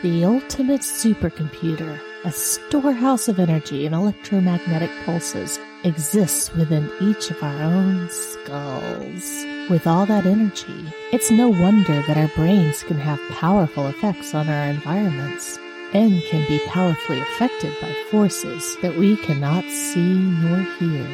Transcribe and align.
The 0.00 0.24
ultimate 0.24 0.82
supercomputer, 0.82 1.98
a 2.24 2.30
storehouse 2.30 3.26
of 3.26 3.40
energy 3.40 3.84
and 3.84 3.92
electromagnetic 3.96 4.90
pulses, 5.04 5.58
exists 5.82 6.54
within 6.54 6.88
each 7.00 7.32
of 7.32 7.42
our 7.42 7.62
own 7.64 8.08
skulls. 8.08 9.44
With 9.68 9.88
all 9.88 10.06
that 10.06 10.24
energy, 10.24 10.94
it's 11.12 11.32
no 11.32 11.48
wonder 11.48 12.00
that 12.02 12.16
our 12.16 12.28
brains 12.36 12.84
can 12.84 12.96
have 12.96 13.18
powerful 13.30 13.88
effects 13.88 14.36
on 14.36 14.48
our 14.48 14.66
environments 14.66 15.58
and 15.92 16.22
can 16.30 16.46
be 16.46 16.64
powerfully 16.68 17.18
affected 17.18 17.74
by 17.80 17.92
forces 18.08 18.76
that 18.82 18.96
we 18.96 19.16
cannot 19.16 19.64
see 19.64 20.14
nor 20.14 20.58
hear. 20.78 21.08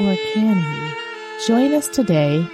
Or 0.00 0.14
can 0.34 0.56
we? 0.58 1.46
Join 1.46 1.72
us 1.72 1.88
today 1.88 2.46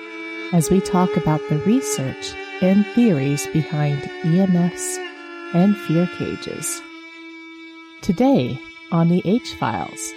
as 0.53 0.70
we 0.70 0.81
talk 0.81 1.17
about 1.17 1.41
the 1.48 1.59
research 1.59 2.33
and 2.63 2.87
theories 2.95 3.48
behind 3.48 4.03
EMFs 4.23 5.04
and 5.55 5.77
fear 5.77 6.07
cages. 6.19 6.83
Today 8.03 8.59
on 8.93 9.09
the 9.09 9.23
H 9.25 9.55
Files 9.55 10.13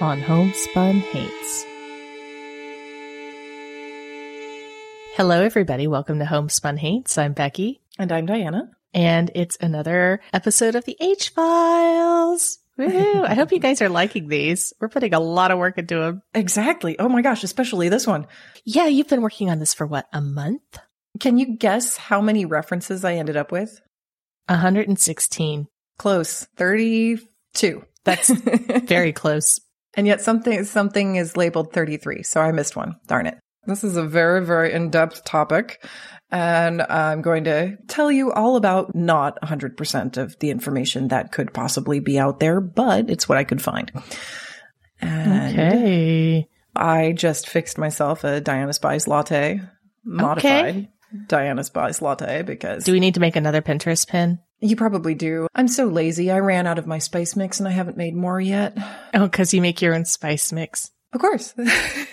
on 0.00 0.20
Homespun 0.20 0.96
Haints. 1.00 1.64
Hello, 5.14 5.42
everybody. 5.42 5.86
Welcome 5.86 6.18
to 6.18 6.24
Homespun 6.24 6.78
Haints. 6.78 7.18
I'm 7.18 7.34
Becky, 7.34 7.82
And 7.98 8.10
I'm 8.10 8.26
Diana. 8.26 8.70
and 8.94 9.30
it's 9.34 9.58
another 9.60 10.20
episode 10.32 10.74
of 10.74 10.84
the 10.84 10.96
H 11.00 11.28
Files. 11.30 12.58
Woohoo! 12.78 13.24
I 13.26 13.34
hope 13.34 13.52
you 13.52 13.58
guys 13.58 13.82
are 13.82 13.90
liking 13.90 14.28
these. 14.28 14.72
We're 14.80 14.88
putting 14.88 15.12
a 15.12 15.20
lot 15.20 15.50
of 15.50 15.58
work 15.58 15.76
into 15.76 15.96
them. 16.00 16.22
Exactly. 16.34 16.98
Oh 16.98 17.08
my 17.10 17.20
gosh, 17.20 17.44
especially 17.44 17.90
this 17.90 18.06
one. 18.06 18.26
Yeah, 18.64 18.86
you've 18.86 19.08
been 19.08 19.20
working 19.20 19.50
on 19.50 19.58
this 19.58 19.74
for 19.74 19.86
what, 19.86 20.08
a 20.14 20.22
month? 20.22 20.78
Can 21.20 21.36
you 21.36 21.54
guess 21.58 21.98
how 21.98 22.22
many 22.22 22.46
references 22.46 23.04
I 23.04 23.14
ended 23.16 23.36
up 23.36 23.52
with? 23.52 23.78
116. 24.48 25.66
Close. 25.98 26.46
32. 26.56 27.84
That's 28.04 28.28
very 28.84 29.12
close. 29.12 29.60
and 29.94 30.06
yet 30.06 30.20
something 30.20 30.64
something 30.64 31.16
is 31.16 31.36
labeled 31.36 31.72
33, 31.72 32.22
so 32.22 32.40
I 32.40 32.50
missed 32.52 32.74
one. 32.76 32.96
Darn 33.06 33.26
it. 33.26 33.38
This 33.66 33.84
is 33.84 33.96
a 33.96 34.02
very 34.04 34.44
very 34.44 34.72
in-depth 34.72 35.24
topic 35.24 35.84
and 36.30 36.82
I'm 36.82 37.20
going 37.22 37.44
to 37.44 37.76
tell 37.88 38.10
you 38.10 38.32
all 38.32 38.56
about 38.56 38.94
not 38.94 39.38
100% 39.42 40.16
of 40.16 40.36
the 40.40 40.50
information 40.50 41.08
that 41.08 41.30
could 41.30 41.52
possibly 41.52 42.00
be 42.00 42.18
out 42.18 42.40
there, 42.40 42.60
but 42.60 43.10
it's 43.10 43.28
what 43.28 43.36
I 43.38 43.44
could 43.44 43.60
find. 43.62 43.92
And 45.00 45.52
Okay. 45.52 46.48
I 46.74 47.12
just 47.12 47.48
fixed 47.50 47.76
myself 47.76 48.24
a 48.24 48.40
Diana 48.40 48.72
Spice 48.72 49.06
latte, 49.06 49.60
modified 50.04 50.88
Diana 51.28 51.64
Spice 51.64 52.00
latte 52.02 52.42
because 52.42 52.84
Do 52.84 52.92
we 52.92 53.00
need 53.00 53.14
to 53.14 53.20
make 53.20 53.36
another 53.36 53.62
Pinterest 53.62 54.06
pin? 54.06 54.38
you 54.60 54.76
probably 54.76 55.14
do. 55.14 55.48
I'm 55.54 55.66
so 55.68 55.86
lazy. 55.86 56.30
I 56.30 56.38
ran 56.38 56.66
out 56.68 56.78
of 56.78 56.86
my 56.86 56.98
spice 56.98 57.34
mix 57.34 57.58
and 57.58 57.68
I 57.68 57.72
haven't 57.72 57.96
made 57.96 58.14
more 58.14 58.40
yet. 58.40 58.76
Oh, 59.12 59.24
because 59.26 59.52
you 59.52 59.60
make 59.60 59.82
your 59.82 59.94
own 59.94 60.04
spice 60.04 60.52
mix. 60.52 60.90
Of 61.12 61.20
course. 61.20 61.52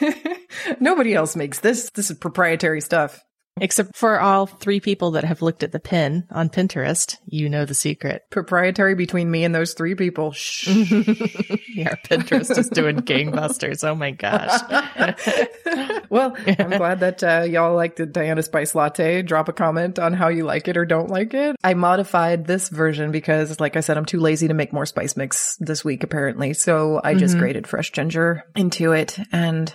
Nobody 0.79 1.13
else 1.13 1.35
makes 1.35 1.59
this. 1.59 1.89
This 1.91 2.09
is 2.11 2.17
proprietary 2.17 2.81
stuff. 2.81 3.23
Except 3.61 3.95
for 3.95 4.19
all 4.19 4.45
three 4.45 4.79
people 4.79 5.11
that 5.11 5.23
have 5.23 5.41
looked 5.41 5.63
at 5.63 5.71
the 5.71 5.79
pin 5.79 6.25
on 6.31 6.49
Pinterest, 6.49 7.17
you 7.25 7.49
know 7.49 7.65
the 7.65 7.73
secret. 7.73 8.25
Proprietary 8.29 8.95
between 8.95 9.29
me 9.29 9.43
and 9.43 9.53
those 9.53 9.73
three 9.73 9.95
people. 9.95 10.31
Shh. 10.31 10.67
yeah, 11.73 11.95
Pinterest 12.05 12.57
is 12.57 12.69
doing 12.69 12.97
gangbusters. 12.97 13.83
Oh 13.83 13.95
my 13.95 14.11
gosh. 14.11 14.61
well, 16.09 16.35
I'm 16.45 16.69
glad 16.71 16.99
that 17.01 17.23
uh, 17.23 17.43
y'all 17.49 17.75
like 17.75 17.95
the 17.95 18.05
Diana 18.05 18.43
Spice 18.43 18.75
latte. 18.75 19.21
Drop 19.21 19.49
a 19.49 19.53
comment 19.53 19.99
on 19.99 20.13
how 20.13 20.27
you 20.27 20.43
like 20.43 20.67
it 20.67 20.77
or 20.77 20.85
don't 20.85 21.09
like 21.09 21.33
it. 21.33 21.55
I 21.63 21.73
modified 21.73 22.45
this 22.45 22.69
version 22.69 23.11
because, 23.11 23.59
like 23.59 23.75
I 23.75 23.81
said, 23.81 23.97
I'm 23.97 24.05
too 24.05 24.19
lazy 24.19 24.47
to 24.47 24.53
make 24.53 24.73
more 24.73 24.85
spice 24.85 25.15
mix 25.17 25.57
this 25.57 25.83
week, 25.83 26.03
apparently. 26.03 26.53
So 26.53 27.01
I 27.03 27.15
just 27.15 27.37
grated 27.37 27.67
fresh 27.67 27.91
ginger 27.91 28.43
into 28.55 28.91
it. 28.93 29.17
And 29.31 29.73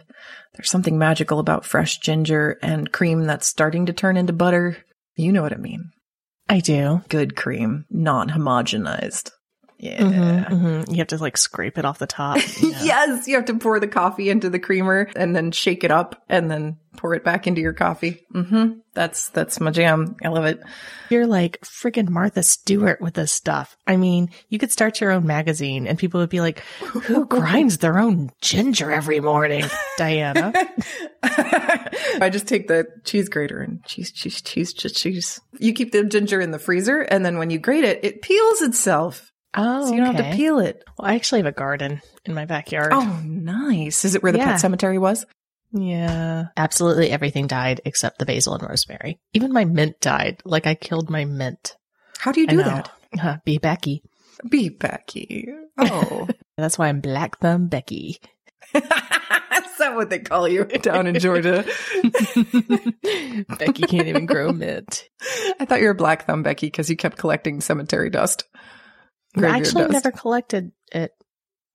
there's 0.55 0.71
something 0.71 0.99
magical 0.99 1.39
about 1.39 1.65
fresh 1.65 1.99
ginger 1.99 2.59
and 2.62 2.93
cream 2.93 3.25
that's 3.25 3.47
starting 3.47 3.87
to 3.87 3.93
turn 3.93 4.17
into 4.17 4.33
butter. 4.33 4.77
You 5.17 5.33
know 5.33 5.43
what 5.43 5.53
I 5.53 5.57
mean. 5.57 5.91
I 6.49 6.61
do. 6.61 7.03
Good 7.09 7.37
cream, 7.37 7.87
non 7.91 8.31
homogenized. 8.31 9.31
Yeah. 9.84 9.99
Mhm, 10.00 10.49
mhm. 10.49 10.91
You 10.91 10.97
have 10.97 11.09
to 11.09 11.19
like 11.19 11.37
scrape 11.37 11.77
it 11.77 11.84
off 11.84 11.99
the 11.99 12.06
top. 12.06 12.37
yes, 12.62 13.28
you 13.28 13.34
have 13.34 13.45
to 13.45 13.59
pour 13.59 13.78
the 13.78 13.87
coffee 13.87 14.31
into 14.31 14.49
the 14.49 14.59
creamer 14.59 15.11
and 15.15 15.37
then 15.37 15.50
shake 15.50 15.84
it 15.84 15.91
up 15.91 16.22
and 16.27 16.50
then 16.50 16.78
pour 16.97 17.12
it 17.15 17.22
back 17.22 17.47
into 17.47 17.61
your 17.61 17.75
coffee. 17.75 18.25
Mm-hmm. 18.33 18.78
That's 18.94 19.28
that's 19.28 19.61
my 19.61 19.71
jam. 19.71 20.17
I 20.25 20.28
love 20.28 20.47
it. 20.47 20.62
You're 21.11 21.27
like 21.27 21.61
friggin' 21.61 22.09
Martha 22.09 22.43
Stewart 22.43 23.03
with 23.03 23.12
this 23.12 23.31
stuff. 23.31 23.77
I 23.87 23.99
mean, 23.99 24.31
you 24.49 24.59
could 24.59 24.73
start 24.73 25.03
your 25.03 25.11
own 25.11 25.27
magazine 25.27 25.87
and 25.87 25.99
people 25.99 26.21
would 26.21 26.31
be 26.31 26.41
like, 26.41 26.61
who 26.81 27.27
grinds 27.27 27.77
their 27.77 27.99
own 27.99 28.31
ginger 28.41 28.91
every 28.91 29.21
morning? 29.21 29.65
Diana. 29.99 30.55
I 31.23 32.31
just 32.33 32.49
take 32.49 32.69
the 32.69 32.87
cheese 33.05 33.28
grater 33.28 33.61
and 33.61 33.84
cheese, 33.84 34.11
cheese, 34.12 34.41
cheese, 34.41 34.73
cheese, 34.73 34.93
cheese. 34.93 35.41
You 35.59 35.75
keep 35.75 35.93
the 35.93 36.05
ginger 36.05 36.41
in 36.41 36.53
the 36.53 36.59
freezer, 36.59 37.00
and 37.03 37.23
then 37.23 37.37
when 37.37 37.50
you 37.50 37.59
grate 37.59 37.84
it, 37.84 38.03
it 38.03 38.23
peels 38.23 38.62
itself, 38.62 39.31
Oh, 39.56 39.87
so 39.87 39.92
you 39.94 40.03
don't 40.04 40.15
have 40.15 40.31
to 40.31 40.37
peel 40.37 40.59
it. 40.59 40.82
Well, 40.98 41.09
I 41.09 41.15
actually 41.15 41.41
have 41.41 41.47
a 41.47 41.53
garden 41.53 42.00
in 42.25 42.34
my 42.34 42.44
backyard. 42.44 42.92
Oh, 42.92 43.20
nice! 43.25 44.04
Is 44.04 44.15
it 44.15 44.22
where 44.22 44.32
the 44.32 44.38
Yeah. 44.38 44.53
pet 44.53 44.60
cemetery 44.60 44.98
was? 44.98 45.25
Yeah. 45.72 46.47
Absolutely 46.56 47.10
everything 47.10 47.47
died 47.48 47.81
except 47.84 48.19
the 48.19 48.26
basil 48.26 48.54
and 48.54 48.62
rosemary. 48.62 49.19
Even 49.32 49.53
my 49.53 49.64
mint 49.64 49.98
died. 50.00 50.41
Like 50.44 50.66
I 50.69 50.75
killed 50.76 51.10
my 51.10 51.25
mint. 51.25 51.76
How 52.19 52.31
do 52.32 52.41
you 52.41 52.47
do 52.47 52.62
that? 52.62 52.91
Uh, 53.20 53.37
be 53.44 53.59
Becky. 53.59 54.03
Be 54.48 54.69
Becky. 54.69 55.48
Oh, 55.78 56.28
That's 56.56 56.78
why 56.78 56.88
I'm 56.88 57.00
Black 57.00 57.38
Thumb 57.41 57.66
Becky. 57.66 58.19
is 58.75 58.82
that 58.82 59.94
what 59.97 60.10
they 60.10 60.20
call 60.20 60.47
you 60.48 60.64
down 60.64 61.06
in 61.09 61.19
Georgia? 61.19 61.64
Becky 63.59 63.82
can't 63.82 64.09
even 64.09 64.26
grow 64.26 64.53
mint. 64.53 65.09
I 65.60 65.64
thought 65.64 65.81
you 65.81 65.87
were 65.87 65.94
Black 65.94 66.26
Thumb 66.26 66.43
Becky 66.43 66.66
because 66.69 66.88
you 66.91 66.97
kept 66.97 67.19
collecting 67.19 67.61
cemetery 67.61 68.11
dust. 68.11 68.44
I 69.36 69.56
actually 69.56 69.86
never 69.88 70.10
collected 70.10 70.72
it. 70.92 71.12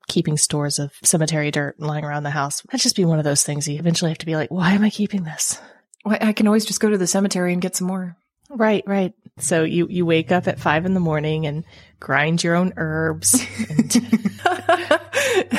Keeping 0.07 0.37
stores 0.37 0.79
of 0.79 0.91
cemetery 1.03 1.51
dirt 1.51 1.79
lying 1.79 2.03
around 2.03 2.23
the 2.23 2.31
house. 2.31 2.61
That'd 2.63 2.81
just 2.81 2.95
be 2.95 3.05
one 3.05 3.19
of 3.19 3.25
those 3.25 3.43
things 3.43 3.67
you 3.67 3.77
eventually 3.77 4.09
have 4.09 4.17
to 4.17 4.25
be 4.25 4.35
like, 4.35 4.49
why 4.49 4.71
am 4.71 4.83
I 4.83 4.89
keeping 4.89 5.23
this? 5.23 5.61
Well, 6.03 6.17
I 6.19 6.33
can 6.33 6.47
always 6.47 6.65
just 6.65 6.79
go 6.79 6.89
to 6.89 6.97
the 6.97 7.05
cemetery 7.05 7.53
and 7.53 7.61
get 7.61 7.75
some 7.75 7.85
more. 7.87 8.17
Right, 8.49 8.83
right. 8.87 9.13
So 9.37 9.63
you, 9.63 9.87
you 9.87 10.07
wake 10.07 10.31
up 10.31 10.47
at 10.47 10.59
five 10.59 10.87
in 10.87 10.95
the 10.95 10.99
morning 10.99 11.45
and 11.45 11.63
grind 11.99 12.43
your 12.43 12.55
own 12.55 12.73
herbs. 12.77 13.45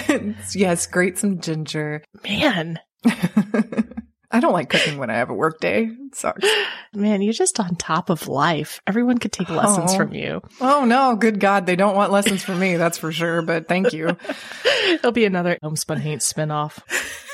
And 0.08 0.37
yes, 0.55 0.87
grate 0.87 1.19
some 1.19 1.41
ginger. 1.41 2.02
man, 2.25 2.81
I 4.32 4.38
don't 4.41 4.53
like 4.53 4.69
cooking 4.71 4.97
when 4.99 5.11
I 5.11 5.15
have 5.15 5.31
a 5.31 5.35
work 5.35 5.59
day. 5.61 5.85
It 5.91 6.15
sucks. 6.15 6.44
man, 6.94 7.21
you're 7.23 7.32
just 7.32 7.59
on 7.59 7.75
top 7.75 8.11
of 8.11 8.29
life. 8.29 8.81
Everyone 8.87 9.19
could 9.19 9.32
take 9.32 9.49
lessons 9.50 9.93
Oh. 9.93 9.97
from 9.97 10.12
you. 10.15 10.41
Oh 10.61 10.85
no, 10.85 11.17
good 11.17 11.41
God, 11.41 11.67
they 11.67 11.77
don't 11.77 11.97
want 11.97 12.12
lessons 12.12 12.44
from 12.44 12.61
me, 12.61 12.77
that's 12.77 12.99
for 12.99 13.11
sure, 13.12 13.43
but 13.43 13.67
thank 13.69 13.93
you. 13.93 14.17
It'll 14.87 15.12
be 15.12 15.25
another 15.25 15.59
Homespun 15.62 15.99
Haints 16.00 16.32
spinoff. 16.32 16.79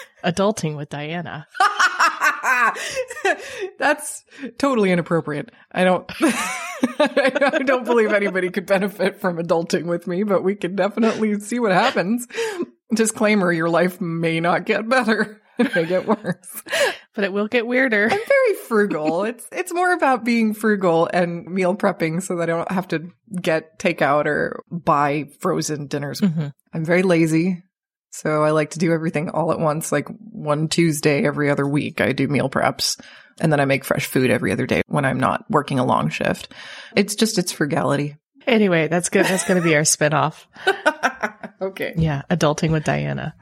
Adulting 0.24 0.76
with 0.76 0.88
Diana. 0.88 1.46
That's 3.78 4.24
totally 4.58 4.90
inappropriate. 4.90 5.50
I 5.70 5.84
don't, 5.84 6.10
I 6.98 7.62
don't 7.64 7.84
believe 7.84 8.12
anybody 8.12 8.50
could 8.50 8.66
benefit 8.66 9.20
from 9.20 9.36
adulting 9.38 9.84
with 9.86 10.06
me, 10.06 10.22
but 10.24 10.42
we 10.42 10.54
could 10.54 10.74
definitely 10.74 11.38
see 11.40 11.60
what 11.60 11.72
happens. 11.72 12.26
Disclaimer, 12.92 13.52
your 13.52 13.68
life 13.68 14.00
may 14.00 14.40
not 14.40 14.64
get 14.64 14.88
better. 14.88 15.40
It 15.58 15.74
may 15.74 15.86
get 15.86 16.06
worse. 16.06 16.62
But 17.14 17.24
it 17.24 17.32
will 17.32 17.48
get 17.48 17.66
weirder. 17.66 18.04
I'm 18.04 18.10
very 18.28 18.54
frugal. 18.66 19.24
it's 19.24 19.48
it's 19.50 19.72
more 19.72 19.92
about 19.94 20.24
being 20.24 20.52
frugal 20.52 21.08
and 21.12 21.46
meal 21.46 21.74
prepping 21.74 22.22
so 22.22 22.36
that 22.36 22.50
I 22.50 22.52
don't 22.52 22.70
have 22.70 22.88
to 22.88 23.08
get 23.40 23.78
takeout 23.78 24.26
or 24.26 24.62
buy 24.70 25.28
frozen 25.40 25.86
dinners. 25.86 26.20
Mm-hmm. 26.20 26.48
I'm 26.74 26.84
very 26.84 27.02
lazy. 27.02 27.62
So 28.10 28.44
I 28.44 28.50
like 28.50 28.70
to 28.70 28.78
do 28.78 28.92
everything 28.92 29.30
all 29.30 29.52
at 29.52 29.58
once, 29.58 29.92
like 29.92 30.08
one 30.08 30.68
Tuesday 30.68 31.24
every 31.24 31.50
other 31.50 31.66
week. 31.66 32.00
I 32.00 32.12
do 32.12 32.28
meal 32.28 32.48
preps 32.48 33.00
and 33.40 33.52
then 33.52 33.60
I 33.60 33.64
make 33.64 33.84
fresh 33.84 34.06
food 34.06 34.30
every 34.30 34.52
other 34.52 34.66
day 34.66 34.82
when 34.86 35.04
I'm 35.04 35.20
not 35.20 35.44
working 35.50 35.78
a 35.78 35.84
long 35.84 36.08
shift. 36.08 36.52
It's 36.94 37.14
just, 37.14 37.38
it's 37.38 37.52
frugality. 37.52 38.16
Anyway, 38.46 38.88
that's 38.88 39.08
good. 39.08 39.26
That's 39.26 39.46
going 39.46 39.60
to 39.60 39.66
be 39.66 39.74
our 39.74 39.82
spinoff. 39.82 40.46
okay. 41.60 41.94
Yeah, 41.96 42.22
adulting 42.30 42.70
with 42.70 42.84
Diana. 42.84 43.34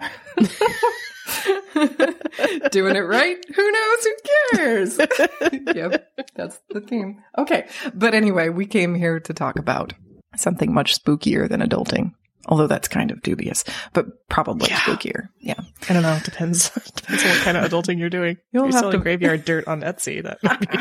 Doing 2.71 2.97
it 2.97 3.01
right? 3.01 3.37
Who 3.55 3.73
knows? 3.73 4.05
Who 4.05 4.13
cares? 4.57 4.99
yep, 5.75 6.09
that's 6.35 6.59
the 6.71 6.81
theme. 6.81 7.23
Okay. 7.39 7.67
But 7.95 8.15
anyway, 8.15 8.49
we 8.49 8.67
came 8.67 8.95
here 8.95 9.21
to 9.21 9.33
talk 9.35 9.59
about 9.59 9.93
something 10.37 10.73
much 10.73 11.01
spookier 11.03 11.49
than 11.49 11.61
adulting. 11.61 12.13
Although 12.47 12.67
that's 12.67 12.89
kind 12.89 13.11
of 13.11 13.23
dubious, 13.23 13.65
but 13.95 14.29
probably 14.29 14.69
Yeah. 14.69 14.77
spookier. 14.81 15.29
Yeah. 15.41 15.61
I 15.89 15.95
don't 15.95 16.03
know. 16.03 16.19
Depends. 16.25 16.69
Depends 16.97 17.23
on 17.23 17.29
what 17.31 17.39
kind 17.39 17.57
of 17.57 17.65
adulting 17.71 17.99
you're 17.99 18.11
doing. 18.11 18.37
You'll 18.53 18.65
you're 18.65 18.73
have 18.73 18.81
selling 18.81 18.99
to- 18.99 19.03
graveyard 19.03 19.47
dirt 19.47 19.67
on 19.67 19.81
Etsy. 19.81 20.23
That 20.23 20.43
might 20.43 20.61
be. 20.71 20.79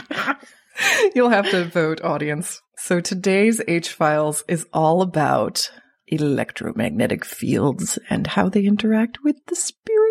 You'll 1.15 1.29
have 1.29 1.49
to 1.51 1.63
vote, 1.65 2.01
audience. 2.03 2.61
So 2.77 2.99
today's 2.99 3.61
H 3.67 3.93
Files 3.93 4.43
is 4.49 4.65
all 4.73 5.01
about 5.01 5.69
electromagnetic 6.07 7.23
fields 7.23 7.97
and 8.09 8.27
how 8.27 8.49
they 8.49 8.65
interact 8.65 9.19
with 9.23 9.37
the 9.47 9.55
spirit. 9.55 10.02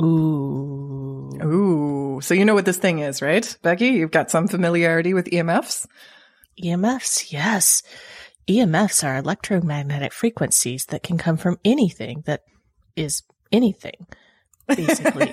Ooh. 0.00 1.30
Ooh. 1.42 2.20
So 2.20 2.34
you 2.34 2.44
know 2.44 2.54
what 2.54 2.64
this 2.64 2.78
thing 2.78 3.00
is, 3.00 3.22
right? 3.22 3.56
Becky, 3.62 3.86
you've 3.86 4.10
got 4.10 4.30
some 4.30 4.48
familiarity 4.48 5.14
with 5.14 5.26
EMFs. 5.26 5.86
EMFs, 6.62 7.32
yes. 7.32 7.82
EMFs 8.48 9.04
are 9.04 9.16
electromagnetic 9.16 10.12
frequencies 10.12 10.86
that 10.86 11.02
can 11.02 11.18
come 11.18 11.36
from 11.36 11.58
anything 11.64 12.22
that 12.26 12.42
is 12.96 13.22
anything, 13.50 14.06
basically. 14.68 15.32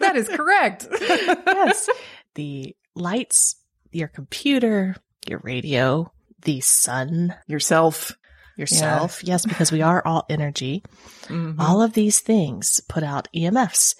that 0.00 0.12
is 0.16 0.28
correct. 0.28 0.86
yes. 1.00 1.88
The 2.34 2.74
lights, 2.94 3.56
your 3.92 4.08
computer, 4.08 4.96
your 5.26 5.40
radio, 5.40 6.10
the 6.42 6.60
sun, 6.60 7.34
Yourself. 7.46 8.16
Yourself. 8.56 9.22
Yes, 9.24 9.44
because 9.46 9.70
we 9.72 9.82
are 9.82 10.02
all 10.06 10.24
energy. 10.28 10.82
Mhm. 11.24 11.56
All 11.58 11.82
of 11.82 11.92
these 11.92 12.20
things 12.20 12.80
put 12.88 13.02
out 13.02 13.28
EMFs. 13.34 13.94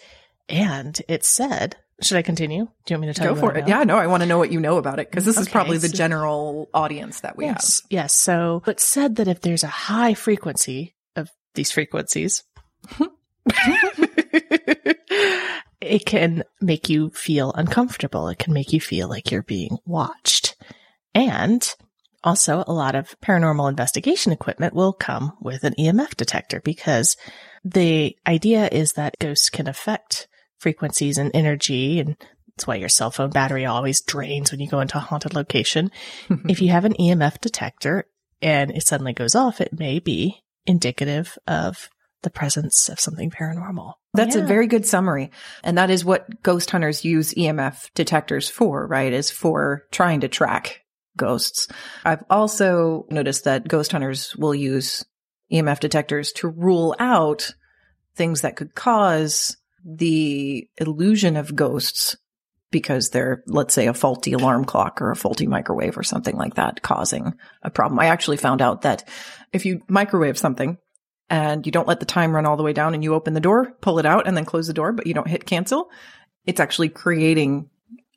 And 0.49 1.01
it 1.09 1.25
said, 1.25 1.77
should 2.03 2.19
I 2.19 2.23
continue? 2.23 2.65
Do 2.65 2.95
you 2.95 2.97
want 2.97 3.01
me 3.03 3.07
to 3.09 3.15
tell 3.15 3.29
Go 3.29 3.35
you 3.35 3.41
for 3.41 3.55
I 3.55 3.59
it. 3.59 3.63
know? 3.63 3.67
Yeah, 3.79 3.85
no, 3.85 3.97
I 3.97 4.07
want 4.09 4.23
to 4.23 4.27
know 4.29 4.39
what 4.39 4.53
you 4.53 4.61
know 4.61 4.77
about 4.79 4.99
it 4.99 5.11
because 5.11 5.25
this 5.25 5.37
is 5.39 5.47
Okay, 5.47 5.53
probably 5.53 5.79
the 5.79 5.89
so- 5.89 5.97
general 5.97 6.69
audience 6.75 7.21
that 7.21 7.37
we 7.37 7.47
yes, 7.47 7.83
yes. 7.91 8.15
So 8.15 8.63
it 8.67 8.81
said 8.81 9.17
that 9.17 9.29
if 9.29 9.41
there's 9.41 9.63
a 9.65 9.69
high 9.69 10.15
frequency 10.15 10.95
of 11.17 11.31
these 11.55 11.71
frequencies, 11.71 12.43
it 15.81 16.07
can 16.07 16.43
make 16.61 16.89
you 16.89 17.11
feel 17.11 17.53
uncomfortable. 17.53 18.29
It 18.29 18.39
can 18.39 18.53
make 18.53 18.73
you 18.73 18.81
feel 18.81 19.09
like 19.09 19.31
you're 19.31 19.43
being 19.43 19.79
watched. 19.85 20.57
And 21.15 21.67
also 22.25 22.65
a 22.67 22.73
lot 22.73 22.95
of 22.95 23.15
paranormal 23.21 23.69
investigation 23.69 24.33
equipment 24.33 24.75
will 24.75 24.93
come 24.93 25.33
with 25.41 25.63
an 25.63 25.75
EMF 25.79 26.17
detector 26.17 26.61
because 26.61 27.17
the 27.65 28.17
idea 28.27 28.69
is 28.73 28.95
that 28.95 29.19
ghosts 29.21 29.51
can 29.51 29.69
affect 29.69 30.27
frequencies 30.59 31.19
and 31.19 31.31
energy 31.35 32.01
and 32.01 32.17
that's 32.57 32.67
why 32.67 32.77
your 32.77 32.89
cell 32.89 33.11
phone 33.11 33.31
battery 33.31 33.67
always 33.67 34.01
drains 34.01 34.53
when 34.53 34.61
you 34.61 34.69
go 34.69 34.81
into 34.81 34.97
a 34.97 35.01
haunted 35.01 35.35
location. 35.35 35.91
if 36.49 36.63
you 36.63 36.71
have 36.71 36.85
an 36.85 36.95
EMF 36.95 37.41
detector 37.41 38.05
and 38.41 38.71
it 38.71 38.87
suddenly 38.87 39.13
goes 39.13 39.35
off, 39.35 39.61
it 39.61 39.77
may 39.77 39.99
be 39.99 40.41
indicative 40.65 41.37
of 41.49 41.91
the 42.23 42.31
presence 42.31 42.89
of 42.89 43.01
something 43.01 43.31
paranormal. 43.31 43.95
That's 44.15 44.37
a 44.37 44.43
very 44.43 44.69
good 44.69 44.87
summary. 44.87 45.33
And 45.65 45.77
that 45.79 45.91
is 45.91 46.05
what 46.05 46.43
ghost 46.43 46.71
hunters 46.71 47.05
use 47.05 47.35
EMF 47.35 47.91
detectors 47.95 48.49
for, 48.49 48.87
right? 48.87 49.13
Is 49.13 49.31
for 49.31 49.85
trying 49.91 50.21
to 50.21 50.29
track 50.29 50.84
ghosts. 51.17 51.69
I've 52.05 52.25
also 52.31 53.07
noticed 53.11 53.45
that 53.45 53.69
ghost 53.69 53.93
hunters 53.93 54.35
will 54.37 54.55
use 54.55 55.05
EMF 55.53 55.81
detectors 55.81 56.33
to 56.33 56.49
rule 56.49 56.95
out 56.99 57.55
things 58.15 58.43
that 58.43 58.57
could 58.57 58.75
cause 58.75 59.57
the 59.85 60.69
illusion 60.79 61.37
of 61.37 61.55
ghosts 61.55 62.17
because 62.71 63.11
they're, 63.11 63.45
let's 63.47 63.73
say, 63.73 63.87
a 63.87 63.95
faulty 63.95 64.33
alarm 64.33 64.65
clock 64.65 65.01
or 65.01 65.11
a 65.11 65.17
faulty 65.17 65.47
microwave 65.47 65.97
or 65.97 66.03
something 66.03 66.37
like 66.37 66.55
that 66.55 66.83
causing 66.83 67.35
a 67.63 67.71
problem. 67.71 68.01
I 68.01 68.07
actually 68.07 68.37
found 68.37 68.61
out 68.61 68.83
that 68.83 69.09
if 69.53 69.65
you 69.65 69.83
microwave 69.89 70.37
something 70.37 70.79
and 71.31 71.65
you 71.65 71.71
don't 71.71 71.87
let 71.87 72.01
the 72.01 72.07
time 72.07 72.35
run 72.35 72.47
all 72.47 72.57
the 72.57 72.65
way 72.65 72.73
down 72.73 72.95
and 72.95 73.05
you 73.05 73.15
open 73.15 73.33
the 73.35 73.41
door, 73.41 73.73
pull 73.81 73.99
it 74.01 74.07
out 74.07 74.27
and 74.27 74.37
then 74.37 74.45
close 74.45 74.67
the 74.67 74.73
door, 74.73 74.93
but 74.93 75.07
you 75.07 75.15
don't 75.15 75.29
hit 75.29 75.47
cancel, 75.47 75.89
it's 76.47 76.61
actually 76.61 76.89
creating 76.89 77.71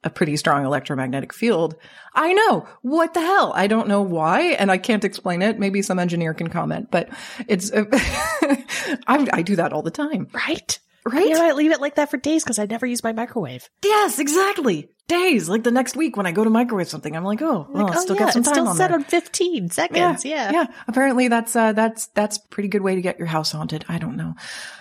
a 0.07 0.09
pretty 0.09 0.37
strong 0.37 0.65
electromagnetic 0.65 1.33
field. 1.33 1.75
I 2.15 2.33
know. 2.33 2.65
What 2.81 3.13
the 3.13 3.21
hell? 3.21 3.51
I 3.53 3.67
don't 3.67 3.87
know 3.87 4.01
why 4.01 4.53
and 4.53 4.71
I 4.71 4.77
can't 4.79 5.03
explain 5.03 5.41
it. 5.43 5.59
Maybe 5.59 5.81
some 5.83 5.99
engineer 5.99 6.33
can 6.33 6.47
comment, 6.49 6.89
but 6.89 7.09
it's, 7.47 7.71
I, 7.75 9.27
I 9.33 9.41
do 9.43 9.57
that 9.57 9.73
all 9.73 9.81
the 9.83 9.91
time. 9.91 10.29
Right? 10.33 10.79
Right? 11.05 11.27
You 11.27 11.35
know, 11.35 11.45
I 11.47 11.53
leave 11.53 11.71
it 11.71 11.79
like 11.79 11.95
that 11.95 12.09
for 12.11 12.17
days 12.17 12.43
because 12.43 12.59
I 12.59 12.65
never 12.65 12.85
use 12.85 13.03
my 13.03 13.13
microwave. 13.13 13.69
Yes, 13.83 14.19
exactly. 14.19 14.89
Days, 15.07 15.47
like 15.47 15.63
the 15.63 15.71
next 15.71 15.95
week 15.95 16.17
when 16.17 16.25
I 16.25 16.33
go 16.33 16.43
to 16.43 16.49
microwave 16.49 16.89
something, 16.89 17.15
I'm 17.15 17.23
like, 17.23 17.41
oh, 17.41 17.65
well, 17.69 17.85
Like, 17.85 17.95
I 17.95 17.97
oh, 17.97 18.01
still 18.01 18.15
yeah, 18.17 18.23
got 18.25 18.33
some 18.33 18.41
it's 18.41 18.49
time 18.49 18.55
still 18.55 18.67
on 18.67 18.75
set 18.75 18.89
there. 18.89 18.97
on 18.97 19.05
15 19.05 19.69
seconds. 19.69 20.25
Yeah. 20.25 20.51
yeah. 20.51 20.65
Apparently, 20.85 21.29
that's 21.29 21.55
uh, 21.55 21.71
that's 21.71 22.07
that's 22.07 22.37
pretty 22.37 22.67
good 22.67 22.81
way 22.81 22.95
to 22.95 23.01
get 23.01 23.17
your 23.17 23.27
house 23.27 23.53
haunted. 23.53 23.85
I 23.87 23.99
don't 23.99 24.17
know, 24.17 24.33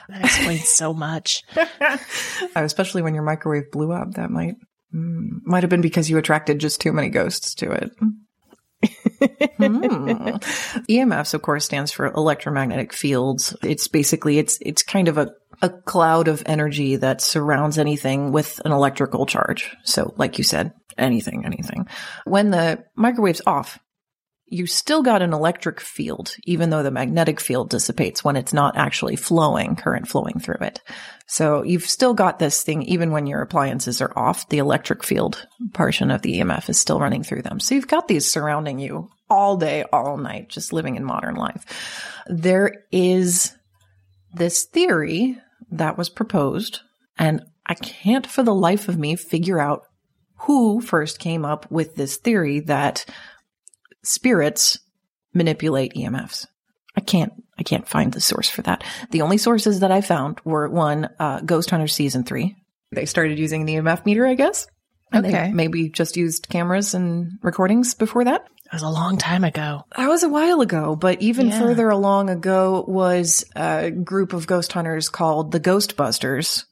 That 0.08 0.24
explains 0.24 0.68
so 0.68 0.92
much. 0.92 1.44
Uh, 1.80 1.98
especially 2.62 3.02
when 3.02 3.14
your 3.14 3.22
microwave 3.22 3.70
blew 3.70 3.92
up. 3.92 4.14
That 4.14 4.30
might 4.30 4.56
might 4.96 5.62
have 5.62 5.70
been 5.70 5.80
because 5.80 6.08
you 6.08 6.18
attracted 6.18 6.58
just 6.58 6.80
too 6.80 6.92
many 6.92 7.08
ghosts 7.08 7.54
to 7.56 7.70
it. 7.70 7.90
Hmm. 7.98 8.08
EMFs, 10.88 11.34
of 11.34 11.42
course, 11.42 11.64
stands 11.64 11.90
for 11.92 12.06
electromagnetic 12.06 12.92
fields. 12.92 13.56
It's 13.62 13.88
basically 13.88 14.38
it's 14.38 14.58
it's 14.60 14.82
kind 14.82 15.08
of 15.08 15.18
a 15.18 15.32
a 15.62 15.70
cloud 15.70 16.28
of 16.28 16.42
energy 16.46 16.96
that 16.96 17.22
surrounds 17.22 17.78
anything 17.78 18.32
with 18.32 18.60
an 18.64 18.72
electrical 18.72 19.26
charge. 19.26 19.74
So, 19.84 20.14
like 20.16 20.38
you 20.38 20.44
said, 20.44 20.72
anything, 20.98 21.46
anything. 21.46 21.88
When 22.24 22.50
the 22.50 22.84
microwave's 22.96 23.40
off, 23.46 23.78
you 24.48 24.66
still 24.66 25.02
got 25.02 25.22
an 25.22 25.32
electric 25.32 25.80
field, 25.80 26.36
even 26.44 26.70
though 26.70 26.82
the 26.82 26.90
magnetic 26.90 27.40
field 27.40 27.68
dissipates 27.68 28.22
when 28.22 28.36
it's 28.36 28.52
not 28.52 28.76
actually 28.76 29.16
flowing, 29.16 29.74
current 29.74 30.06
flowing 30.06 30.38
through 30.38 30.58
it. 30.60 30.80
So 31.26 31.62
you've 31.64 31.88
still 31.88 32.14
got 32.14 32.38
this 32.38 32.62
thing, 32.62 32.82
even 32.82 33.10
when 33.10 33.26
your 33.26 33.42
appliances 33.42 34.00
are 34.00 34.16
off, 34.16 34.48
the 34.48 34.58
electric 34.58 35.02
field 35.02 35.46
portion 35.72 36.12
of 36.12 36.22
the 36.22 36.38
EMF 36.38 36.68
is 36.68 36.78
still 36.78 37.00
running 37.00 37.24
through 37.24 37.42
them. 37.42 37.58
So 37.58 37.74
you've 37.74 37.88
got 37.88 38.06
these 38.06 38.30
surrounding 38.30 38.78
you 38.78 39.10
all 39.28 39.56
day, 39.56 39.84
all 39.92 40.16
night, 40.16 40.48
just 40.48 40.72
living 40.72 40.94
in 40.94 41.04
modern 41.04 41.34
life. 41.34 42.22
There 42.28 42.84
is 42.92 43.52
this 44.32 44.64
theory 44.64 45.38
that 45.72 45.98
was 45.98 46.08
proposed, 46.08 46.80
and 47.18 47.42
I 47.66 47.74
can't 47.74 48.26
for 48.26 48.44
the 48.44 48.54
life 48.54 48.88
of 48.88 48.96
me 48.96 49.16
figure 49.16 49.58
out 49.58 49.82
who 50.40 50.80
first 50.80 51.18
came 51.18 51.44
up 51.44 51.68
with 51.70 51.96
this 51.96 52.16
theory 52.16 52.60
that 52.60 53.06
spirits 54.06 54.78
manipulate 55.34 55.94
EMFs. 55.94 56.46
I 56.96 57.00
can't, 57.00 57.32
I 57.58 57.62
can't 57.62 57.86
find 57.86 58.12
the 58.12 58.20
source 58.20 58.48
for 58.48 58.62
that. 58.62 58.82
The 59.10 59.22
only 59.22 59.36
sources 59.38 59.80
that 59.80 59.90
I 59.90 60.00
found 60.00 60.40
were 60.44 60.68
one, 60.68 61.08
uh, 61.18 61.40
Ghost 61.40 61.70
Hunter 61.70 61.88
season 61.88 62.24
three. 62.24 62.56
They 62.92 63.04
started 63.06 63.38
using 63.38 63.66
the 63.66 63.74
EMF 63.74 64.06
meter, 64.06 64.26
I 64.26 64.34
guess. 64.34 64.66
And 65.12 65.24
they 65.24 65.28
Okay. 65.28 65.52
maybe 65.52 65.88
just 65.88 66.16
used 66.16 66.48
cameras 66.48 66.94
and 66.94 67.32
recordings 67.42 67.94
before 67.94 68.24
that. 68.24 68.46
It 68.64 68.72
was 68.72 68.82
a 68.82 68.88
long 68.88 69.18
time 69.18 69.44
ago. 69.44 69.82
That 69.96 70.08
was 70.08 70.22
a 70.24 70.28
while 70.28 70.60
ago, 70.60 70.96
but 70.96 71.20
even 71.22 71.48
Yeah. 71.48 71.58
further 71.60 71.88
along 71.90 72.30
ago 72.30 72.84
was 72.88 73.44
a 73.54 73.90
group 73.90 74.32
of 74.32 74.46
ghost 74.48 74.72
hunters 74.72 75.08
called 75.08 75.52
the 75.52 75.60
Ghostbusters, 75.60 76.64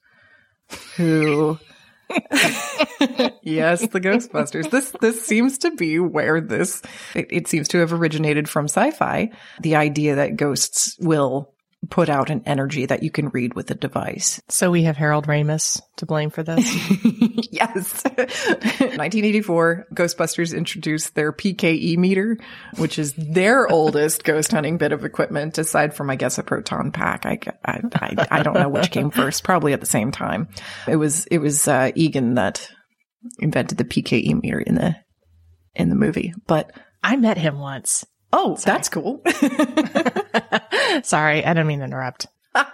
who. 0.97 1.57
Yes, 3.41 3.87
the 3.87 4.01
Ghostbusters. 4.01 4.69
This 4.69 4.91
this 5.01 5.25
seems 5.25 5.57
to 5.59 5.71
be 5.71 5.99
where 5.99 6.39
this 6.39 6.81
it, 7.15 7.27
it 7.29 7.47
seems 7.47 7.67
to 7.69 7.79
have 7.79 7.93
originated 7.93 8.47
from 8.47 8.65
sci-fi. 8.65 9.31
The 9.61 9.75
idea 9.75 10.15
that 10.15 10.35
ghosts 10.35 10.97
will 10.99 11.54
put 11.89 12.09
out 12.09 12.29
an 12.29 12.43
energy 12.45 12.85
that 12.85 13.03
you 13.03 13.11
can 13.11 13.29
read 13.29 13.53
with 13.53 13.69
a 13.71 13.75
device. 13.75 14.41
So 14.49 14.71
we 14.71 14.83
have 14.83 14.97
Harold 14.97 15.27
Ramis 15.27 15.81
to 15.97 16.05
blame 16.05 16.29
for 16.29 16.43
this. 16.43 16.65
yes. 17.51 18.03
1984, 18.05 19.87
Ghostbusters 19.93 20.55
introduced 20.55 21.15
their 21.15 21.31
PKE 21.31 21.97
meter, 21.97 22.37
which 22.77 22.99
is 22.99 23.13
their 23.13 23.67
oldest 23.67 24.23
ghost 24.23 24.51
hunting 24.51 24.77
bit 24.77 24.91
of 24.91 25.05
equipment, 25.05 25.57
aside 25.57 25.93
from, 25.93 26.09
I 26.09 26.15
guess, 26.15 26.37
a 26.37 26.43
proton 26.43 26.91
pack. 26.91 27.25
I, 27.25 27.39
I, 27.65 27.81
I, 27.93 28.27
I 28.31 28.43
don't 28.43 28.55
know 28.55 28.69
which 28.69 28.91
came 28.91 29.11
first, 29.11 29.43
probably 29.43 29.73
at 29.73 29.79
the 29.79 29.85
same 29.85 30.11
time. 30.11 30.47
It 30.87 30.95
was, 30.95 31.25
it 31.27 31.39
was, 31.39 31.67
uh, 31.67 31.91
Egon 31.95 32.35
that 32.35 32.69
invented 33.39 33.77
the 33.77 33.85
PKE 33.85 34.41
meter 34.41 34.59
in 34.59 34.75
the, 34.75 34.95
in 35.75 35.89
the 35.89 35.95
movie, 35.95 36.33
but 36.47 36.71
I 37.03 37.15
met 37.17 37.37
him 37.37 37.59
once. 37.59 38.05
Oh, 38.33 38.55
Sorry. 38.55 38.75
that's 38.75 38.89
cool. 38.89 39.21
Sorry, 41.03 41.45
I 41.45 41.53
didn't 41.53 41.67
mean 41.67 41.79
to 41.79 41.85
interrupt. 41.85 42.27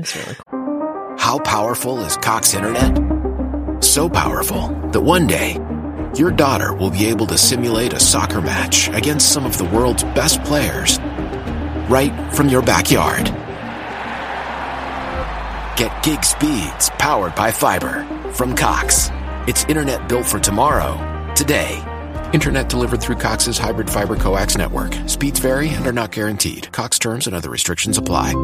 It's 0.00 0.14
really 0.14 0.36
cool. 0.48 1.16
How 1.18 1.40
powerful 1.40 1.98
is 2.04 2.16
Cox 2.18 2.54
Internet? 2.54 3.82
So 3.82 4.08
powerful 4.08 4.68
that 4.92 5.00
one 5.00 5.26
day 5.26 5.58
your 6.14 6.30
daughter 6.30 6.72
will 6.72 6.90
be 6.90 7.06
able 7.06 7.26
to 7.26 7.36
simulate 7.36 7.92
a 7.92 7.98
soccer 7.98 8.40
match 8.40 8.88
against 8.90 9.32
some 9.32 9.44
of 9.44 9.58
the 9.58 9.64
world's 9.64 10.04
best 10.04 10.40
players 10.44 11.00
right 11.90 12.12
from 12.32 12.48
your 12.48 12.62
backyard. 12.62 13.24
Get 15.76 16.04
gig 16.04 16.22
speeds 16.22 16.90
powered 16.90 17.34
by 17.34 17.50
fiber 17.50 18.04
from 18.34 18.54
Cox. 18.54 19.10
It's 19.48 19.64
internet 19.64 20.08
built 20.08 20.26
for 20.26 20.38
tomorrow, 20.38 20.94
today. 21.34 21.82
Internet 22.32 22.68
delivered 22.68 23.00
through 23.00 23.16
Cox's 23.16 23.58
hybrid 23.58 23.88
fiber 23.88 24.16
coax 24.16 24.56
network. 24.56 24.94
Speeds 25.06 25.38
vary 25.38 25.68
and 25.70 25.86
are 25.86 25.92
not 25.92 26.12
guaranteed. 26.12 26.70
Cox 26.72 26.98
terms 26.98 27.26
and 27.26 27.34
other 27.34 27.50
restrictions 27.50 27.98
apply. 27.98 28.34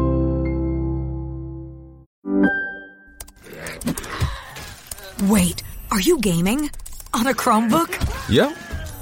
Wait, 5.23 5.63
are 5.91 6.01
you 6.01 6.17
gaming? 6.19 6.69
On 7.13 7.27
a 7.27 7.33
Chromebook? 7.33 7.89
Yep. 8.29 8.57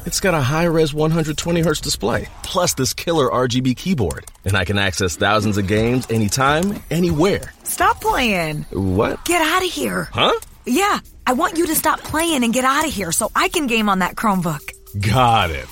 It's 0.06 0.20
got 0.20 0.34
a 0.34 0.42
high 0.42 0.66
res 0.66 0.92
120Hz 0.92 1.82
display, 1.82 2.28
plus 2.44 2.74
this 2.74 2.94
killer 2.94 3.30
RGB 3.30 3.76
keyboard. 3.78 4.26
And 4.46 4.56
I 4.56 4.66
can 4.66 4.78
access 4.78 5.16
thousands 5.16 5.58
of 5.58 5.68
games 5.68 6.06
anytime, 6.10 6.82
anywhere. 6.92 7.54
Stop 7.64 8.02
playing. 8.02 8.64
What? 8.72 9.24
Get 9.26 9.42
out 9.42 9.64
of 9.64 9.72
here. 9.72 10.10
Huh? 10.12 10.34
Yeah, 10.66 11.00
I 11.26 11.34
want 11.34 11.58
you 11.58 11.68
to 11.68 11.76
stop 11.76 12.00
playing 12.00 12.44
and 12.44 12.54
get 12.54 12.66
out 12.66 12.86
of 12.86 12.94
here 12.94 13.12
so 13.12 13.32
I 13.36 13.48
can 13.48 13.68
game 13.68 13.90
on 13.90 14.00
that 14.00 14.16
Chromebook. 14.16 14.74
Got 15.00 15.52
it. 15.52 15.68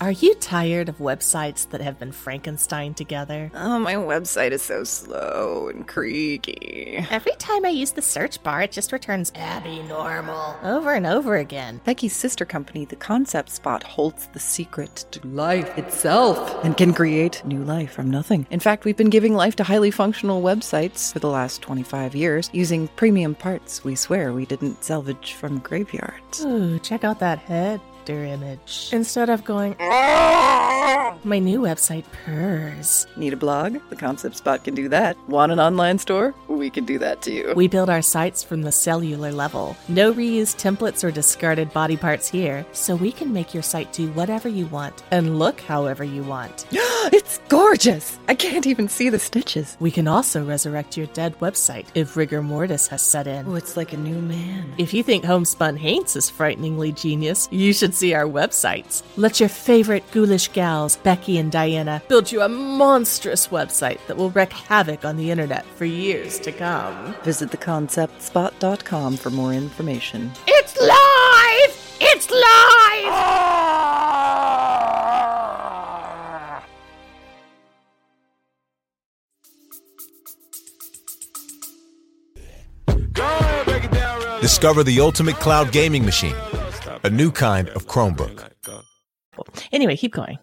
Are 0.00 0.12
you 0.12 0.36
tired 0.36 0.88
of 0.88 0.98
websites 0.98 1.68
that 1.70 1.80
have 1.80 1.98
been 1.98 2.12
Frankenstein 2.12 2.94
together? 2.94 3.50
Oh, 3.52 3.80
my 3.80 3.94
website 3.94 4.52
is 4.52 4.62
so 4.62 4.84
slow 4.84 5.68
and 5.74 5.88
creaky. 5.88 7.04
Every 7.10 7.32
time 7.40 7.66
I 7.66 7.70
use 7.70 7.90
the 7.90 8.00
search 8.00 8.40
bar, 8.44 8.62
it 8.62 8.70
just 8.70 8.92
returns 8.92 9.32
Abby 9.34 9.82
normal 9.82 10.54
over 10.62 10.94
and 10.94 11.04
over 11.04 11.34
again. 11.34 11.80
Becky's 11.84 12.14
sister 12.14 12.44
company, 12.44 12.84
The 12.84 12.94
Concept 12.94 13.50
Spot, 13.50 13.82
holds 13.82 14.28
the 14.28 14.38
secret 14.38 15.04
to 15.10 15.26
life 15.26 15.76
itself 15.76 16.64
and 16.64 16.76
can 16.76 16.94
create 16.94 17.44
new 17.44 17.64
life 17.64 17.90
from 17.90 18.08
nothing. 18.08 18.46
In 18.50 18.60
fact, 18.60 18.84
we've 18.84 18.96
been 18.96 19.10
giving 19.10 19.34
life 19.34 19.56
to 19.56 19.64
highly 19.64 19.90
functional 19.90 20.42
websites 20.42 21.12
for 21.12 21.18
the 21.18 21.26
last 21.26 21.60
25 21.62 22.14
years 22.14 22.50
using 22.52 22.86
premium 22.94 23.34
parts 23.34 23.82
we 23.82 23.96
swear 23.96 24.32
we 24.32 24.46
didn't 24.46 24.84
salvage 24.84 25.32
from 25.32 25.58
graveyards. 25.58 26.44
Ooh, 26.44 26.78
check 26.78 27.02
out 27.02 27.18
that 27.18 27.40
head 27.40 27.80
image. 28.14 28.90
Instead 28.92 29.28
of 29.28 29.44
going, 29.44 29.76
my 29.78 31.38
new 31.38 31.60
website 31.60 32.04
purrs. 32.24 33.06
Need 33.16 33.32
a 33.32 33.36
blog? 33.36 33.78
The 33.90 33.96
Concept 33.96 34.36
Spot 34.36 34.62
can 34.62 34.74
do 34.74 34.88
that. 34.88 35.16
Want 35.28 35.52
an 35.52 35.60
online 35.60 35.98
store? 35.98 36.34
We 36.48 36.70
can 36.70 36.84
do 36.84 36.98
that 36.98 37.22
too. 37.22 37.52
We 37.56 37.68
build 37.68 37.90
our 37.90 38.02
sites 38.02 38.42
from 38.42 38.62
the 38.62 38.72
cellular 38.72 39.32
level. 39.32 39.76
No 39.88 40.12
reused 40.12 40.56
templates 40.56 41.04
or 41.04 41.10
discarded 41.10 41.72
body 41.72 41.96
parts 41.96 42.28
here, 42.28 42.64
so 42.72 42.96
we 42.96 43.12
can 43.12 43.32
make 43.32 43.54
your 43.54 43.62
site 43.62 43.92
do 43.92 44.08
whatever 44.12 44.48
you 44.48 44.66
want 44.66 45.02
and 45.10 45.38
look 45.38 45.60
however 45.60 46.04
you 46.04 46.22
want. 46.22 46.66
it's 47.12 47.40
gorgeous! 47.48 48.18
I 48.28 48.34
can't 48.34 48.66
even 48.66 48.88
see 48.88 49.08
the 49.08 49.18
stitches. 49.18 49.76
We 49.80 49.90
can 49.90 50.08
also 50.08 50.44
resurrect 50.44 50.96
your 50.96 51.06
dead 51.08 51.38
website 51.40 51.86
if 51.94 52.16
rigor 52.16 52.42
mortis 52.42 52.86
has 52.88 53.02
set 53.02 53.26
in. 53.26 53.46
Oh, 53.46 53.54
it's 53.54 53.76
like 53.76 53.92
a 53.92 53.96
new 53.96 54.20
man. 54.20 54.74
If 54.78 54.94
you 54.94 55.02
think 55.02 55.24
Homespun 55.24 55.76
Haints 55.76 56.16
is 56.16 56.30
frighteningly 56.30 56.92
genius, 56.92 57.48
you 57.50 57.72
should 57.72 57.94
see 57.98 58.14
our 58.14 58.24
websites. 58.24 59.02
Let 59.16 59.40
your 59.40 59.48
favorite 59.48 60.08
ghoulish 60.12 60.48
gals, 60.52 60.96
Becky 60.96 61.38
and 61.38 61.50
Diana, 61.50 62.00
build 62.08 62.30
you 62.30 62.42
a 62.42 62.48
monstrous 62.48 63.48
website 63.48 63.98
that 64.06 64.16
will 64.16 64.30
wreak 64.30 64.52
havoc 64.52 65.04
on 65.04 65.16
the 65.16 65.30
internet 65.30 65.66
for 65.76 65.84
years 65.84 66.38
to 66.40 66.52
come. 66.52 67.14
Visit 67.24 67.50
theconceptspot.com 67.50 69.16
for 69.16 69.30
more 69.30 69.52
information. 69.52 70.30
It's 70.46 70.80
live! 70.80 71.96
It's 72.00 72.30
live! 72.30 73.58
Discover 84.40 84.84
the 84.84 85.00
ultimate 85.00 85.36
cloud 85.36 85.72
gaming 85.72 86.04
machine 86.04 86.34
a 87.02 87.10
new 87.10 87.30
kind 87.30 87.68
of 87.70 87.86
Chromebook. 87.86 88.50
Anyway, 89.72 89.96
keep 89.96 90.12
going. 90.12 90.38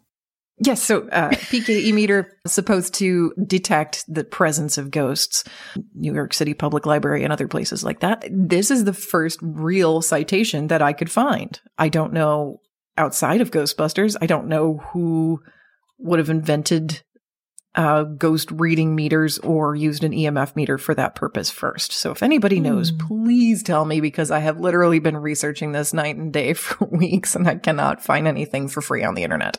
Yes, 0.57 0.81
so 0.81 1.07
uh, 1.09 1.29
PKE 1.31 1.93
meter 1.93 2.31
is 2.45 2.53
supposed 2.53 2.93
to 2.95 3.33
detect 3.45 4.05
the 4.07 4.23
presence 4.23 4.77
of 4.77 4.91
ghosts. 4.91 5.43
New 5.93 6.13
York 6.13 6.33
City 6.33 6.53
Public 6.53 6.85
Library 6.85 7.23
and 7.23 7.33
other 7.33 7.47
places 7.47 7.83
like 7.83 7.99
that. 7.99 8.25
This 8.31 8.71
is 8.71 8.85
the 8.85 8.93
first 8.93 9.39
real 9.41 10.01
citation 10.01 10.67
that 10.67 10.81
I 10.81 10.93
could 10.93 11.11
find. 11.11 11.59
I 11.77 11.89
don't 11.89 12.13
know 12.13 12.61
outside 12.97 13.41
of 13.41 13.51
Ghostbusters. 13.51 14.15
I 14.21 14.27
don't 14.27 14.47
know 14.47 14.77
who 14.91 15.41
would 15.97 16.19
have 16.19 16.29
invented 16.29 17.01
uh, 17.75 18.03
ghost 18.03 18.49
reading 18.51 18.95
meters 18.95 19.37
or 19.39 19.75
used 19.75 20.03
an 20.03 20.13
EMF 20.13 20.55
meter 20.55 20.77
for 20.77 20.95
that 20.95 21.15
purpose 21.15 21.49
first. 21.49 21.91
So 21.91 22.11
if 22.11 22.23
anybody 22.23 22.59
knows, 22.59 22.91
mm. 22.91 22.99
please 22.99 23.63
tell 23.63 23.85
me 23.85 23.99
because 23.99 24.31
I 24.31 24.39
have 24.39 24.59
literally 24.59 24.99
been 24.99 25.17
researching 25.17 25.71
this 25.71 25.93
night 25.93 26.15
and 26.15 26.31
day 26.31 26.53
for 26.53 26.85
weeks 26.85 27.35
and 27.35 27.47
I 27.47 27.55
cannot 27.55 28.03
find 28.03 28.27
anything 28.27 28.67
for 28.67 28.81
free 28.81 29.03
on 29.03 29.15
the 29.15 29.23
internet. 29.23 29.57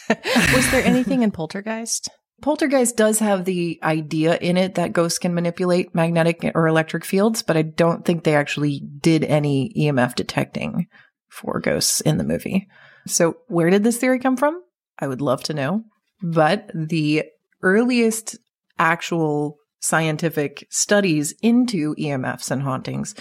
Was 0.09 0.71
there 0.71 0.85
anything 0.85 1.23
in 1.23 1.31
Poltergeist? 1.31 2.09
Poltergeist 2.41 2.97
does 2.97 3.19
have 3.19 3.45
the 3.45 3.81
idea 3.83 4.37
in 4.37 4.57
it 4.57 4.77
that 4.77 4.93
ghosts 4.93 5.19
can 5.19 5.35
manipulate 5.35 5.95
magnetic 5.95 6.53
or 6.55 6.69
electric 6.69 7.05
fields, 7.05 7.43
but 7.43 7.57
I 7.57 7.63
don't 7.63 8.05
think 8.05 8.23
they 8.23 8.37
actually 8.37 8.81
did 9.01 9.25
any 9.25 9.73
EMF 9.77 10.15
detecting 10.15 10.87
for 11.29 11.59
ghosts 11.59 12.01
in 12.01 12.17
the 12.17 12.25
movie. 12.25 12.69
So 13.07 13.39
where 13.49 13.71
did 13.71 13.83
this 13.83 13.99
theory 13.99 14.21
come 14.21 14.37
from? 14.37 14.63
I 14.99 15.09
would 15.09 15.21
love 15.21 15.43
to 15.45 15.55
know. 15.55 15.85
But 16.23 16.71
the 16.75 17.25
earliest 17.63 18.37
actual 18.79 19.59
scientific 19.81 20.67
studies 20.71 21.35
into 21.43 21.95
EMFs 21.97 22.51
and 22.51 22.63
hauntings 22.63 23.15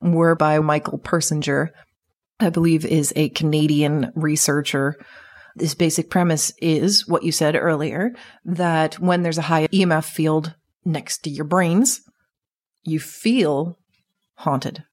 were 0.00 0.34
by 0.34 0.58
Michael 0.58 0.98
Persinger, 0.98 1.70
I 2.38 2.50
believe 2.50 2.84
is 2.84 3.12
a 3.16 3.30
Canadian 3.30 4.12
researcher. 4.14 4.96
This 5.54 5.74
basic 5.74 6.10
premise 6.10 6.52
is 6.60 7.06
what 7.08 7.22
you 7.22 7.32
said 7.32 7.56
earlier 7.56 8.12
that 8.44 8.98
when 8.98 9.22
there's 9.22 9.38
a 9.38 9.42
high 9.42 9.68
EMF 9.68 10.04
field 10.04 10.54
next 10.84 11.18
to 11.18 11.30
your 11.30 11.44
brains, 11.44 12.00
you 12.82 12.98
feel 13.00 13.78
haunted. 14.34 14.84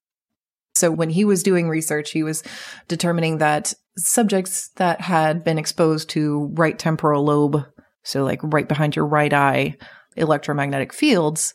So 0.80 0.90
when 0.90 1.10
he 1.10 1.24
was 1.24 1.42
doing 1.42 1.68
research, 1.68 2.10
he 2.10 2.22
was 2.22 2.42
determining 2.88 3.38
that 3.38 3.72
subjects 3.96 4.70
that 4.76 5.00
had 5.00 5.44
been 5.44 5.58
exposed 5.58 6.08
to 6.10 6.50
right 6.54 6.78
temporal 6.78 7.24
lobe, 7.24 7.64
so 8.02 8.24
like 8.24 8.40
right 8.42 8.66
behind 8.66 8.96
your 8.96 9.06
right 9.06 9.32
eye, 9.32 9.76
electromagnetic 10.16 10.92
fields, 10.92 11.54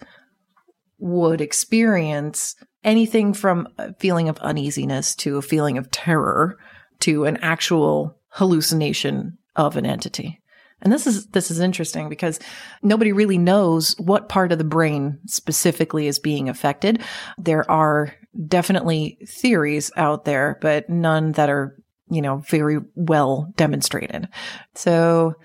would 0.99 1.41
experience 1.41 2.55
anything 2.83 3.33
from 3.33 3.67
a 3.77 3.93
feeling 3.95 4.29
of 4.29 4.37
uneasiness 4.37 5.15
to 5.15 5.37
a 5.37 5.41
feeling 5.41 5.77
of 5.77 5.91
terror 5.91 6.57
to 6.99 7.25
an 7.25 7.37
actual 7.37 8.17
hallucination 8.29 9.37
of 9.55 9.75
an 9.75 9.85
entity. 9.85 10.41
And 10.81 10.93
this 10.93 11.07
is 11.07 11.25
this 11.27 11.49
is 11.49 11.59
interesting 11.59 12.09
because 12.09 12.39
nobody 12.83 13.11
really 13.11 13.37
knows 13.37 13.95
what 13.97 14.29
part 14.29 14.51
of 14.51 14.57
the 14.57 14.63
brain 14.63 15.19
specifically 15.25 16.07
is 16.07 16.19
being 16.19 16.47
affected. 16.47 17.01
There 17.37 17.69
are 17.71 18.13
definitely 18.47 19.17
theories 19.27 19.91
out 19.95 20.25
there, 20.25 20.57
but 20.61 20.89
none 20.89 21.33
that 21.33 21.49
are, 21.49 21.77
you 22.09 22.21
know, 22.21 22.37
very 22.49 22.79
well 22.95 23.53
demonstrated. 23.55 24.27
So 24.73 25.35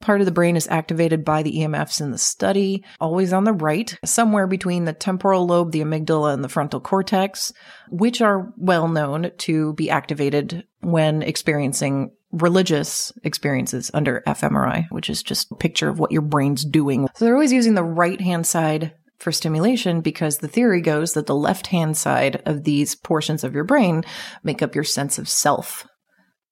part 0.00 0.20
of 0.20 0.26
the 0.26 0.32
brain 0.32 0.56
is 0.56 0.68
activated 0.68 1.24
by 1.24 1.42
the 1.42 1.58
EMFs 1.58 2.00
in 2.00 2.10
the 2.10 2.18
study, 2.18 2.84
always 3.00 3.32
on 3.32 3.44
the 3.44 3.52
right, 3.52 3.96
somewhere 4.04 4.46
between 4.46 4.84
the 4.84 4.92
temporal 4.92 5.46
lobe, 5.46 5.72
the 5.72 5.80
amygdala, 5.80 6.34
and 6.34 6.44
the 6.44 6.48
frontal 6.48 6.80
cortex, 6.80 7.52
which 7.90 8.20
are 8.20 8.52
well 8.56 8.88
known 8.88 9.30
to 9.38 9.72
be 9.74 9.90
activated 9.90 10.64
when 10.80 11.22
experiencing 11.22 12.10
religious 12.32 13.12
experiences 13.24 13.90
under 13.94 14.22
fMRI, 14.26 14.86
which 14.90 15.08
is 15.08 15.22
just 15.22 15.50
a 15.50 15.56
picture 15.56 15.88
of 15.88 15.98
what 15.98 16.12
your 16.12 16.22
brain's 16.22 16.64
doing. 16.64 17.08
So 17.14 17.24
they're 17.24 17.34
always 17.34 17.52
using 17.52 17.74
the 17.74 17.82
right 17.82 18.20
hand 18.20 18.46
side 18.46 18.92
for 19.18 19.32
stimulation 19.32 20.00
because 20.00 20.38
the 20.38 20.48
theory 20.48 20.80
goes 20.80 21.14
that 21.14 21.26
the 21.26 21.34
left 21.34 21.68
hand 21.68 21.96
side 21.96 22.42
of 22.44 22.64
these 22.64 22.94
portions 22.94 23.44
of 23.44 23.54
your 23.54 23.64
brain 23.64 24.02
make 24.42 24.62
up 24.62 24.74
your 24.74 24.84
sense 24.84 25.18
of 25.18 25.28
self. 25.28 25.86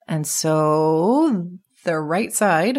And 0.08 0.26
so 0.26 1.48
the 1.84 1.98
right 1.98 2.32
side 2.32 2.78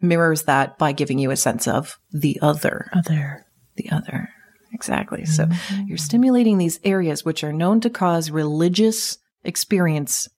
mirrors 0.00 0.42
that 0.44 0.78
by 0.78 0.92
giving 0.92 1.18
you 1.18 1.30
a 1.30 1.36
sense 1.36 1.68
of 1.68 1.98
the 2.10 2.38
other. 2.42 2.90
Other. 2.92 3.46
The 3.76 3.90
other. 3.90 4.28
Exactly. 4.72 5.24
So 5.24 5.46
mm-hmm. 5.46 5.86
you're 5.86 5.98
stimulating 5.98 6.58
these 6.58 6.80
areas 6.84 7.24
which 7.24 7.44
are 7.44 7.52
known 7.52 7.80
to 7.82 7.90
cause 7.90 8.30
religious 8.30 9.18
experience, 9.44 10.28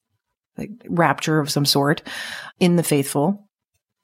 like 0.59 0.71
rapture 0.89 1.39
of 1.39 1.51
some 1.51 1.65
sort, 1.65 2.03
in 2.59 2.77
the 2.77 2.83
faithful 2.83 3.49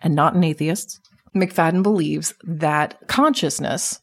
and 0.01 0.15
not 0.15 0.35
in 0.35 0.45
atheists. 0.45 1.01
McFadden 1.35 1.83
believes 1.83 2.35
that 2.45 3.07
consciousness 3.07 4.01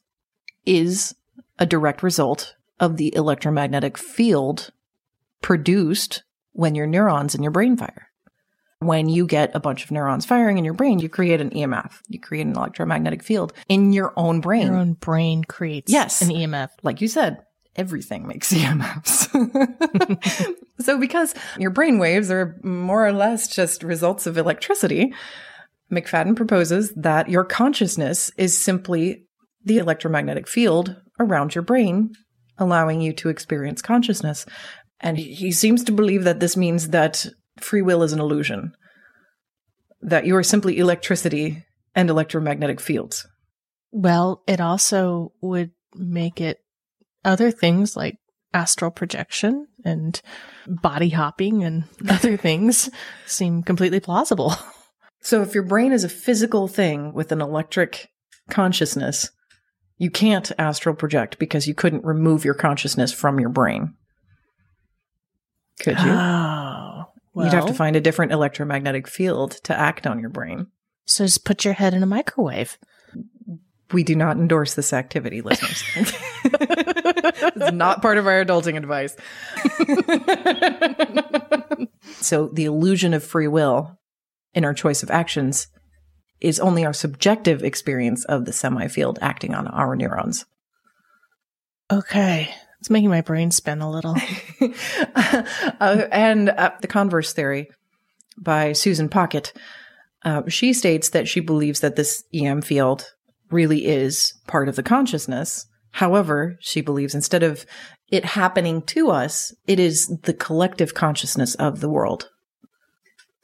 is 0.65 1.15
a 1.59 1.65
direct 1.65 2.03
result 2.03 2.55
of 2.79 2.97
the 2.97 3.13
electromagnetic 3.15 3.97
field 3.97 4.71
produced 5.41 6.23
when 6.53 6.75
your 6.75 6.87
neurons 6.87 7.35
in 7.35 7.43
your 7.43 7.51
brain 7.51 7.77
fire. 7.77 8.09
When 8.79 9.09
you 9.09 9.25
get 9.25 9.55
a 9.55 9.59
bunch 9.59 9.83
of 9.83 9.91
neurons 9.91 10.25
firing 10.25 10.59
in 10.59 10.65
your 10.65 10.75
brain, 10.75 10.99
you 10.99 11.09
create 11.09 11.41
an 11.41 11.49
EMF. 11.49 11.99
You 12.07 12.19
create 12.19 12.45
an 12.45 12.55
electromagnetic 12.55 13.23
field 13.23 13.53
in 13.67 13.91
your 13.91 14.13
own 14.15 14.39
brain. 14.39 14.67
Your 14.67 14.77
own 14.77 14.93
brain 14.93 15.43
creates 15.43 15.91
yes. 15.91 16.21
an 16.21 16.29
EMF. 16.29 16.69
Like 16.83 17.01
you 17.01 17.07
said, 17.07 17.43
everything 17.75 18.27
makes 18.27 18.53
EMFs. 18.57 19.29
so 20.79 20.99
because 20.99 21.33
your 21.57 21.71
brain 21.71 21.97
waves 21.97 22.29
are 22.29 22.59
more 22.63 23.05
or 23.05 23.13
less 23.13 23.47
just 23.47 23.81
results 23.81 24.27
of 24.27 24.37
electricity, 24.37 25.11
McFadden 25.91 26.35
proposes 26.35 26.91
that 26.95 27.29
your 27.29 27.43
consciousness 27.43 28.31
is 28.37 28.59
simply 28.59 29.25
the 29.63 29.77
electromagnetic 29.77 30.47
field 30.47 30.95
around 31.19 31.55
your 31.55 31.61
brain, 31.61 32.13
allowing 32.57 33.01
you 33.01 33.13
to 33.13 33.29
experience 33.29 33.81
consciousness. 33.81 34.45
And 34.99 35.17
he 35.17 35.51
seems 35.51 35.83
to 35.85 35.91
believe 35.91 36.23
that 36.23 36.39
this 36.39 36.57
means 36.57 36.89
that 36.89 37.25
free 37.59 37.81
will 37.81 38.03
is 38.03 38.13
an 38.13 38.19
illusion, 38.19 38.73
that 40.01 40.25
you 40.25 40.35
are 40.35 40.43
simply 40.43 40.77
electricity 40.77 41.65
and 41.95 42.09
electromagnetic 42.09 42.79
fields. 42.79 43.27
Well, 43.91 44.43
it 44.47 44.59
also 44.59 45.33
would 45.41 45.71
make 45.95 46.41
it 46.41 46.59
other 47.23 47.51
things 47.51 47.95
like 47.95 48.17
astral 48.53 48.91
projection 48.91 49.67
and 49.83 50.21
body 50.67 51.09
hopping 51.09 51.63
and 51.63 51.85
other 52.09 52.37
things 52.37 52.89
seem 53.25 53.63
completely 53.63 53.99
plausible. 53.99 54.53
So 55.21 55.41
if 55.41 55.53
your 55.53 55.63
brain 55.63 55.91
is 55.91 56.03
a 56.03 56.09
physical 56.09 56.67
thing 56.67 57.13
with 57.13 57.31
an 57.31 57.41
electric 57.41 58.09
consciousness, 58.49 59.31
you 59.97 60.09
can't 60.09 60.51
astral 60.57 60.95
project 60.95 61.39
because 61.39 61.67
you 61.67 61.73
couldn't 61.73 62.05
remove 62.05 62.45
your 62.45 62.53
consciousness 62.53 63.11
from 63.11 63.39
your 63.39 63.49
brain. 63.49 63.95
Could 65.79 65.99
you? 65.99 66.11
Oh. 66.11 67.05
Well, 67.33 67.45
You'd 67.45 67.53
have 67.53 67.67
to 67.67 67.73
find 67.73 67.95
a 67.95 68.01
different 68.01 68.31
electromagnetic 68.31 69.07
field 69.07 69.51
to 69.63 69.77
act 69.77 70.07
on 70.07 70.19
your 70.19 70.29
brain. 70.29 70.67
So 71.05 71.23
just 71.23 71.45
put 71.45 71.63
your 71.65 71.75
head 71.75 71.93
in 71.93 72.01
a 72.01 72.07
microwave. 72.07 72.79
We 73.91 74.03
do 74.03 74.15
not 74.15 74.37
endorse 74.37 74.73
this 74.73 74.91
activity, 74.91 75.41
listeners. 75.41 75.83
it's 76.43 77.71
not 77.71 78.01
part 78.01 78.17
of 78.17 78.27
our 78.27 78.43
adulting 78.43 78.75
advice. 78.75 79.15
so 82.21 82.47
the 82.47 82.65
illusion 82.65 83.13
of 83.13 83.23
free 83.23 83.47
will 83.47 83.97
in 84.53 84.65
our 84.65 84.73
choice 84.73 85.03
of 85.03 85.11
actions 85.11 85.67
is 86.39 86.59
only 86.59 86.85
our 86.85 86.93
subjective 86.93 87.63
experience 87.63 88.23
of 88.25 88.45
the 88.45 88.51
cemi 88.51 88.89
field 88.89 89.17
acting 89.21 89.55
on 89.55 89.67
our 89.67 89.95
neurons. 89.95 90.45
Okay. 91.91 92.53
It's 92.79 92.89
making 92.89 93.09
my 93.09 93.21
brain 93.21 93.51
spin 93.51 93.81
a 93.81 93.89
little. 93.89 94.15
uh, 95.79 96.05
and 96.11 96.49
uh, 96.49 96.71
the 96.81 96.87
converse 96.87 97.33
theory 97.33 97.69
by 98.37 98.73
Susan 98.73 99.09
Pockett. 99.09 99.51
Uh, 100.23 100.43
she 100.47 100.73
states 100.73 101.09
that 101.09 101.27
she 101.27 101.39
believes 101.39 101.79
that 101.79 101.95
this 101.95 102.23
EM 102.33 102.61
field 102.61 103.05
really 103.49 103.85
is 103.85 104.33
part 104.47 104.69
of 104.69 104.75
the 104.75 104.83
consciousness. 104.83 105.65
However, 105.91 106.57
she 106.59 106.81
believes 106.81 107.15
instead 107.15 107.43
of 107.43 107.65
it 108.11 108.25
happening 108.25 108.81
to 108.83 109.09
us, 109.09 109.53
it 109.65 109.79
is 109.79 110.07
the 110.23 110.33
collective 110.33 110.93
consciousness 110.93 111.55
of 111.55 111.79
the 111.79 111.89
world. 111.89 112.29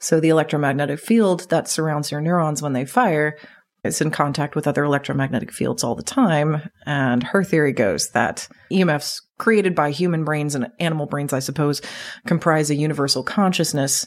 So 0.00 0.20
the 0.20 0.28
electromagnetic 0.28 0.98
field 0.98 1.48
that 1.50 1.68
surrounds 1.68 2.10
your 2.10 2.20
neurons 2.20 2.60
when 2.60 2.72
they 2.72 2.84
fire 2.84 3.36
is 3.84 4.00
in 4.00 4.10
contact 4.10 4.56
with 4.56 4.66
other 4.66 4.84
electromagnetic 4.84 5.52
fields 5.52 5.84
all 5.84 5.94
the 5.94 6.02
time. 6.02 6.68
And 6.86 7.22
her 7.22 7.44
theory 7.44 7.72
goes 7.72 8.10
that 8.10 8.48
EMFs 8.72 9.20
created 9.38 9.74
by 9.74 9.90
human 9.90 10.24
brains 10.24 10.54
and 10.54 10.68
animal 10.80 11.06
brains, 11.06 11.32
I 11.32 11.38
suppose, 11.38 11.82
comprise 12.26 12.70
a 12.70 12.74
universal 12.74 13.22
consciousness 13.22 14.06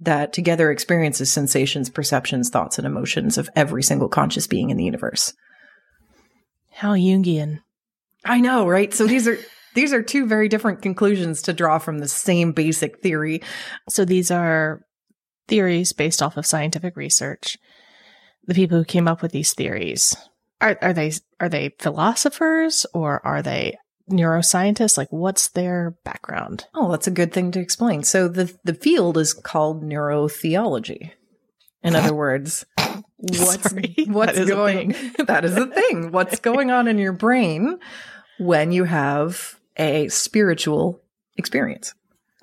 that 0.00 0.32
together 0.32 0.70
experiences 0.70 1.32
sensations, 1.32 1.88
perceptions, 1.88 2.50
thoughts, 2.50 2.78
and 2.78 2.86
emotions 2.86 3.38
of 3.38 3.48
every 3.54 3.82
single 3.82 4.08
conscious 4.08 4.46
being 4.46 4.70
in 4.70 4.76
the 4.76 4.84
universe. 4.84 5.32
How 6.72 6.94
Jungian. 6.94 7.60
I 8.24 8.40
know, 8.40 8.66
right? 8.66 8.92
So 8.92 9.06
these 9.06 9.28
are 9.28 9.38
these 9.74 9.92
are 9.92 10.02
two 10.02 10.26
very 10.26 10.48
different 10.48 10.82
conclusions 10.82 11.42
to 11.42 11.52
draw 11.52 11.78
from 11.78 11.98
the 11.98 12.08
same 12.08 12.52
basic 12.52 13.00
theory. 13.00 13.42
So 13.88 14.04
these 14.04 14.30
are 14.30 14.80
theories 15.48 15.92
based 15.92 16.22
off 16.22 16.36
of 16.36 16.46
scientific 16.46 16.96
research. 16.96 17.58
The 18.46 18.54
people 18.54 18.78
who 18.78 18.84
came 18.84 19.08
up 19.08 19.22
with 19.22 19.32
these 19.32 19.52
theories 19.52 20.16
are 20.60 20.78
are 20.80 20.92
they 20.92 21.12
are 21.40 21.48
they 21.48 21.74
philosophers 21.78 22.86
or 22.94 23.24
are 23.26 23.42
they 23.42 23.76
neuroscientists? 24.10 24.98
Like, 24.98 25.10
what's 25.10 25.48
their 25.48 25.96
background? 26.04 26.66
Oh, 26.74 26.90
that's 26.90 27.06
a 27.06 27.12
good 27.12 27.32
thing 27.32 27.50
to 27.52 27.60
explain. 27.60 28.02
So 28.02 28.28
the 28.28 28.56
the 28.64 28.74
field 28.74 29.18
is 29.18 29.32
called 29.32 29.82
neurotheology. 29.82 31.12
In 31.82 31.94
other 31.94 32.14
words, 32.14 32.64
what's 33.16 33.70
Sorry, 33.70 33.94
what's 34.06 34.38
that 34.38 34.48
going 34.48 34.94
that 35.26 35.44
is 35.44 35.54
the 35.54 35.66
thing. 35.66 36.12
What's 36.12 36.40
going 36.40 36.70
on 36.70 36.88
in 36.88 36.98
your 36.98 37.12
brain 37.12 37.78
when 38.38 38.72
you 38.72 38.84
have 38.84 39.60
a 39.76 40.08
spiritual 40.08 41.02
experience? 41.36 41.94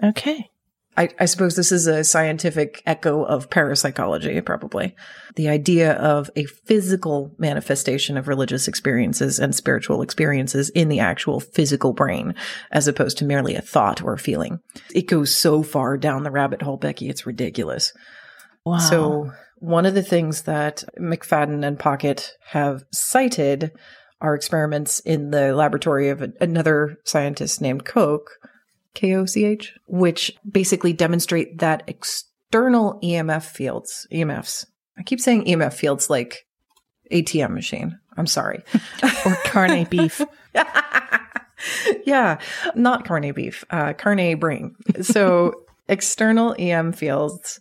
Okay. 0.03 0.50
I, 0.97 1.09
I 1.19 1.25
suppose 1.25 1.55
this 1.55 1.71
is 1.71 1.87
a 1.87 2.03
scientific 2.03 2.83
echo 2.85 3.23
of 3.23 3.49
parapsychology, 3.49 4.41
probably. 4.41 4.93
The 5.35 5.47
idea 5.47 5.93
of 5.93 6.29
a 6.35 6.45
physical 6.45 7.33
manifestation 7.37 8.17
of 8.17 8.27
religious 8.27 8.67
experiences 8.67 9.39
and 9.39 9.55
spiritual 9.55 10.01
experiences 10.01 10.69
in 10.69 10.89
the 10.89 10.99
actual 10.99 11.39
physical 11.39 11.93
brain, 11.93 12.35
as 12.71 12.87
opposed 12.87 13.17
to 13.19 13.25
merely 13.25 13.55
a 13.55 13.61
thought 13.61 14.03
or 14.03 14.13
a 14.13 14.19
feeling. 14.19 14.59
It 14.93 15.07
goes 15.07 15.35
so 15.35 15.63
far 15.63 15.97
down 15.97 16.23
the 16.23 16.31
rabbit 16.31 16.61
hole, 16.61 16.77
Becky, 16.77 17.07
it's 17.09 17.25
ridiculous. 17.25 17.93
Wow. 18.65 18.77
So, 18.79 19.31
one 19.59 19.85
of 19.85 19.93
the 19.93 20.03
things 20.03 20.41
that 20.43 20.83
McFadden 20.99 21.65
and 21.65 21.79
Pockett 21.79 22.33
have 22.47 22.83
cited 22.91 23.71
are 24.19 24.35
experiments 24.35 24.99
in 24.99 25.31
the 25.31 25.53
laboratory 25.55 26.09
of 26.09 26.21
a- 26.21 26.33
another 26.41 26.97
scientist 27.05 27.61
named 27.61 27.85
Koch, 27.85 28.29
K 28.93 29.15
O 29.15 29.25
C 29.25 29.45
H, 29.45 29.77
which 29.87 30.31
basically 30.49 30.93
demonstrate 30.93 31.59
that 31.59 31.83
external 31.87 32.99
EMF 33.03 33.43
fields, 33.43 34.07
EMFs, 34.11 34.65
I 34.97 35.03
keep 35.03 35.19
saying 35.19 35.45
EMF 35.45 35.73
fields 35.73 36.09
like 36.09 36.45
ATM 37.11 37.51
machine. 37.51 37.99
I'm 38.17 38.27
sorry. 38.27 38.63
or 39.25 39.35
carne 39.45 39.85
beef. 39.85 40.21
yeah, 42.05 42.39
not 42.75 43.05
carne 43.05 43.31
beef, 43.33 43.63
uh, 43.69 43.93
carne 43.93 44.37
brain. 44.37 44.75
So 45.01 45.65
external 45.87 46.55
EM 46.59 46.93
fields 46.93 47.59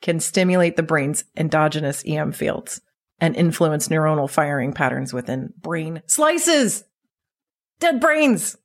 can 0.00 0.20
stimulate 0.20 0.76
the 0.76 0.82
brain's 0.82 1.24
endogenous 1.36 2.02
EM 2.06 2.32
fields 2.32 2.80
and 3.20 3.36
influence 3.36 3.88
neuronal 3.88 4.30
firing 4.30 4.72
patterns 4.72 5.12
within 5.12 5.52
brain 5.60 6.02
slices. 6.06 6.84
Dead 7.80 8.00
brains. 8.00 8.56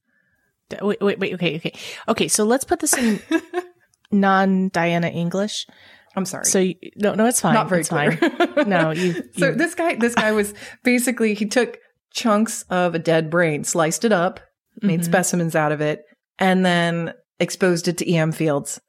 Wait, 0.82 1.02
wait, 1.02 1.20
wait. 1.20 1.34
Okay, 1.36 1.56
okay, 1.58 1.74
okay. 2.08 2.28
So 2.28 2.44
let's 2.44 2.64
put 2.64 2.80
this 2.80 2.94
in 2.98 3.20
non-Diana 4.12 5.08
English. 5.08 5.68
I'm 6.16 6.26
sorry. 6.26 6.46
So 6.46 6.60
you, 6.60 6.76
no, 6.96 7.16
no, 7.16 7.26
it's 7.26 7.42
fine. 7.42 7.54
Not 7.56 7.70
very 7.70 7.82
it's 7.82 7.90
clear. 7.90 8.12
fine. 8.18 8.68
No, 8.70 8.92
you. 8.92 9.24
so 9.38 9.52
this 9.52 9.74
guy, 9.76 9.96
this 9.96 10.16
guy 10.16 10.32
was 10.32 10.54
basically 10.84 11.34
he 11.34 11.46
took 11.46 11.80
chunks 12.12 12.64
of 12.70 12.94
a 12.94 13.00
dead 13.00 13.30
brain, 13.32 13.64
sliced 13.64 14.06
it 14.06 14.12
up, 14.12 14.40
made 14.82 15.02
Mhm. 15.02 15.06
specimens 15.06 15.56
out 15.56 15.72
of 15.72 15.82
it, 15.82 16.04
and 16.38 16.64
then 16.66 17.14
exposed 17.40 17.88
it 17.88 17.98
to 17.98 18.14
EM 18.14 18.32
fields, 18.32 18.80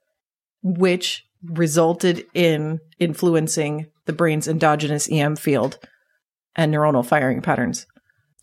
which 0.62 1.25
resulted 1.42 2.25
in 2.35 2.81
influencing 2.99 3.87
the 4.07 4.12
brain's 4.12 4.47
endogenous 4.49 5.11
EM 5.11 5.37
field 5.37 5.79
and 6.55 6.73
neuronal 6.75 7.05
firing 7.05 7.40
patterns. 7.40 7.87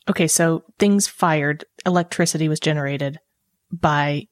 Okay, 0.09 0.27
so 0.27 0.63
things 0.79 1.07
fired, 1.07 1.65
electricity 1.85 2.49
was 2.49 2.59
generated 2.59 3.19
by 3.71 4.27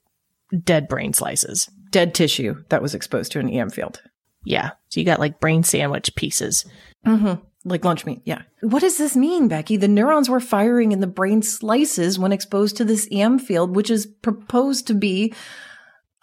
dead 0.64 0.88
brain 0.88 1.14
slices. 1.14 1.70
Dead 1.92 2.14
tissue 2.14 2.64
that 2.70 2.82
was 2.82 2.96
exposed 2.96 3.32
to 3.32 3.40
an 3.40 3.50
EM 3.50 3.70
field. 3.70 4.02
Yeah. 4.44 4.72
So 4.90 5.00
you 5.00 5.06
got 5.06 5.20
like 5.20 5.40
brain 5.40 5.64
sandwich 5.64 6.16
pieces. 6.16 6.66
Mm-hmm. 7.06 7.42
Like 7.66 7.84
lunch 7.84 8.06
meat. 8.06 8.22
Yeah. 8.24 8.44
What 8.62 8.80
does 8.80 8.98
this 8.98 9.16
mean, 9.16 9.48
Becky? 9.48 9.76
The 9.76 9.88
neurons 9.88 10.30
were 10.30 10.40
firing 10.40 10.92
in 10.92 11.02
the 11.02 11.08
brain 11.08 11.42
slices 11.42 12.18
when 12.18 12.32
exposed 12.32 12.78
to 12.78 12.86
this 12.86 13.08
EM 13.12 13.40
field, 13.40 13.76
which 13.76 13.90
is 13.90 14.06
proposed 14.06 14.88
to 14.88 14.94
be 14.94 15.34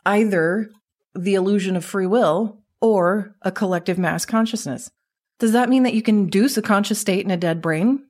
either 0.06 0.70
the 1.14 1.34
illusion 1.34 1.76
of 1.76 1.84
free 1.84 2.06
will 2.06 2.62
or 2.80 3.34
a 3.42 3.52
collective 3.52 3.98
mass 3.98 4.24
consciousness. 4.24 4.90
Does 5.38 5.52
that 5.52 5.68
mean 5.68 5.82
that 5.82 5.94
you 5.94 6.02
can 6.02 6.20
induce 6.20 6.56
a 6.56 6.62
conscious 6.62 6.98
state 6.98 7.24
in 7.24 7.30
a 7.30 7.36
dead 7.36 7.60
brain? 7.60 8.04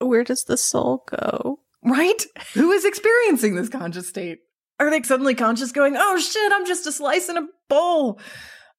Where 0.00 0.24
does 0.24 0.44
the 0.44 0.56
soul 0.56 1.04
go? 1.08 1.60
Right? 1.88 2.22
Who 2.54 2.72
is 2.72 2.84
experiencing 2.84 3.54
this 3.54 3.68
conscious 3.68 4.08
state? 4.08 4.38
Are 4.78 4.90
they 4.90 5.02
suddenly 5.02 5.34
conscious 5.34 5.72
going, 5.72 5.96
oh 5.96 6.18
shit, 6.18 6.52
I'm 6.52 6.66
just 6.66 6.86
a 6.86 6.92
slice 6.92 7.28
in 7.28 7.36
a 7.36 7.46
bowl? 7.68 8.20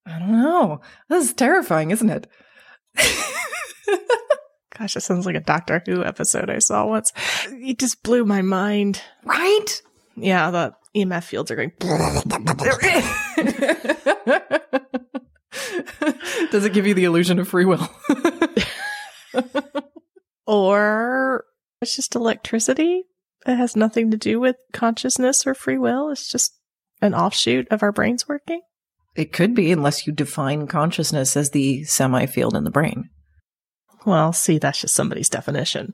I 0.05 0.19
don't 0.19 0.31
know. 0.31 0.81
This 1.09 1.25
is 1.25 1.33
terrifying, 1.33 1.91
isn't 1.91 2.09
it? 2.09 2.27
Gosh, 4.77 4.93
that 4.93 5.01
sounds 5.01 5.25
like 5.25 5.35
a 5.35 5.41
Doctor 5.41 5.81
Who 5.85 6.05
episode 6.05 6.49
I 6.49 6.59
saw 6.59 6.85
once. 6.85 7.11
It 7.47 7.79
just 7.79 8.01
blew 8.03 8.25
my 8.25 8.41
mind. 8.41 9.01
Right? 9.25 9.81
Yeah, 10.15 10.51
the 10.51 10.73
EMF 10.95 11.23
fields 11.23 11.51
are 11.51 11.55
going. 11.55 11.71
Does 16.51 16.65
it 16.65 16.73
give 16.73 16.87
you 16.87 16.93
the 16.93 17.05
illusion 17.05 17.39
of 17.39 17.47
free 17.47 17.65
will? 17.65 17.87
or 20.47 21.45
it's 21.81 21.95
just 21.95 22.15
electricity. 22.15 23.03
It 23.45 23.55
has 23.55 23.75
nothing 23.75 24.11
to 24.11 24.17
do 24.17 24.39
with 24.39 24.57
consciousness 24.73 25.47
or 25.47 25.53
free 25.53 25.77
will. 25.77 26.09
It's 26.09 26.29
just 26.29 26.53
an 27.01 27.13
offshoot 27.13 27.67
of 27.71 27.83
our 27.83 27.91
brains 27.91 28.27
working. 28.27 28.61
It 29.15 29.33
could 29.33 29.55
be, 29.55 29.71
unless 29.71 30.05
you 30.05 30.13
define 30.13 30.67
consciousness 30.67 31.35
as 31.35 31.51
the 31.51 31.81
cemi 31.81 32.29
field 32.29 32.55
in 32.55 32.63
the 32.63 32.71
brain. 32.71 33.09
Well, 34.05 34.33
see, 34.33 34.57
that's 34.57 34.81
just 34.81 34.95
somebody's 34.95 35.29
definition. 35.29 35.93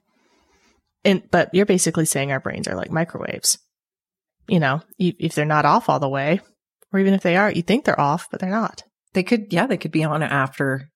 And 1.04 1.24
but 1.32 1.50
you're 1.54 1.66
basically 1.66 2.06
saying 2.06 2.32
our 2.32 2.40
brains 2.40 2.68
are 2.68 2.76
like 2.76 2.92
microwaves. 2.92 3.58
You 4.48 4.60
know, 4.60 4.82
if 5.00 5.34
they're 5.34 5.46
not 5.46 5.66
off 5.66 5.90
all 5.90 6.00
the 6.00 6.10
way, 6.10 6.40
or 6.92 7.00
even 7.00 7.14
if 7.14 7.22
they 7.22 7.36
are, 7.36 7.52
you 7.52 7.62
think 7.62 7.86
they're 7.86 8.00
off, 8.00 8.28
but 8.30 8.40
they're 8.40 8.50
not. 8.50 8.84
They 9.14 9.24
could, 9.24 9.52
yeah, 9.52 9.66
they 9.66 9.78
could 9.78 9.92
be 9.92 10.04
on 10.04 10.22
after 10.22 10.90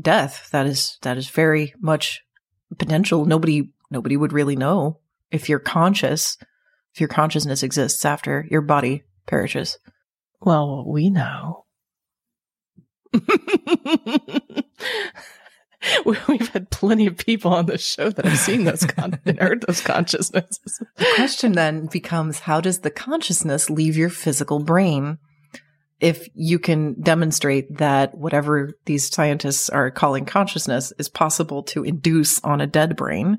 death. 0.00 0.48
That 0.52 0.66
is 0.66 0.98
that 1.02 1.16
is 1.16 1.28
very 1.28 1.74
much 1.80 2.22
potential. 2.76 3.24
Nobody 3.24 3.70
nobody 3.90 4.16
would 4.16 4.32
really 4.32 4.56
know 4.56 5.00
if 5.30 5.48
you're 5.48 5.58
conscious, 5.58 6.36
if 6.94 7.00
your 7.00 7.08
consciousness 7.08 7.62
exists 7.62 8.04
after 8.04 8.46
your 8.50 8.62
body 8.62 9.04
perishes. 9.26 9.78
Well, 10.40 10.84
we 10.86 11.10
know. 11.10 11.64
We've 16.04 16.48
had 16.48 16.70
plenty 16.70 17.06
of 17.06 17.16
people 17.16 17.52
on 17.52 17.66
the 17.66 17.78
show 17.78 18.10
that 18.10 18.24
have 18.24 18.38
seen 18.38 18.64
those 18.64 18.84
con- 18.84 19.20
and 19.26 19.38
heard 19.38 19.64
those 19.66 19.80
consciousnesses. 19.80 20.82
The 20.96 21.06
question 21.14 21.52
then 21.52 21.86
becomes 21.86 22.40
how 22.40 22.60
does 22.60 22.80
the 22.80 22.90
consciousness 22.90 23.70
leave 23.70 23.96
your 23.96 24.10
physical 24.10 24.58
brain? 24.58 25.18
If 26.00 26.28
you 26.34 26.58
can 26.58 27.00
demonstrate 27.00 27.78
that 27.78 28.16
whatever 28.16 28.72
these 28.86 29.08
scientists 29.08 29.68
are 29.70 29.90
calling 29.90 30.24
consciousness 30.24 30.92
is 30.98 31.08
possible 31.08 31.62
to 31.64 31.84
induce 31.84 32.40
on 32.44 32.60
a 32.60 32.66
dead 32.66 32.94
brain, 32.94 33.38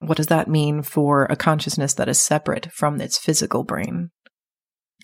what 0.00 0.16
does 0.16 0.26
that 0.28 0.48
mean 0.48 0.82
for 0.82 1.24
a 1.24 1.36
consciousness 1.36 1.94
that 1.94 2.08
is 2.08 2.18
separate 2.18 2.72
from 2.72 3.00
its 3.00 3.18
physical 3.18 3.64
brain? 3.64 4.10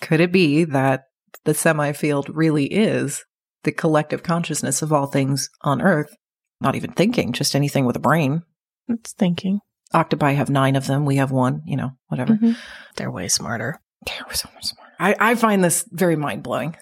Could 0.01 0.21
it 0.21 0.33
be 0.33 0.65
that 0.65 1.05
the 1.45 1.53
cemi 1.53 1.95
field 1.95 2.29
really 2.29 2.67
is 2.67 3.25
the 3.65 3.73
collective 3.73 4.23
consciousness 4.23 4.83
of 4.83 4.93
all 4.93 5.07
things 5.07 5.49
on 5.63 5.83
Earth? 5.83 6.15
Not 6.61 6.77
even 6.77 6.93
thinking, 6.93 7.33
just 7.33 7.55
anything 7.55 7.85
with 7.85 7.97
a 7.97 8.01
brain. 8.01 8.43
It's 8.89 9.13
thinking. 9.13 9.61
Octopi 9.95 10.33
have 10.33 10.51
nine 10.51 10.77
of 10.77 10.87
them. 10.87 11.05
We 11.05 11.17
have 11.17 11.31
one, 11.31 11.63
you 11.67 11.77
know, 11.77 11.91
whatever. 12.09 12.35
Mm-hmm. 12.35 12.53
They're 12.97 13.11
way 13.11 13.29
smarter. 13.29 13.79
They're 14.07 14.35
so 14.35 14.49
much 14.55 14.65
smarter. 14.65 14.93
I, 14.99 15.33
I 15.33 15.35
find 15.35 15.63
this 15.63 15.87
very 15.91 16.17
mind 16.17 16.43
blowing. 16.43 16.77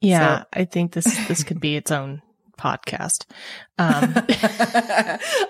Yeah, 0.00 0.40
so. 0.40 0.44
I 0.52 0.64
think 0.64 0.92
this 0.92 1.26
this 1.28 1.44
could 1.44 1.60
be 1.60 1.76
its 1.76 1.90
own 1.90 2.20
podcast. 2.56 3.26
Um, 3.78 4.14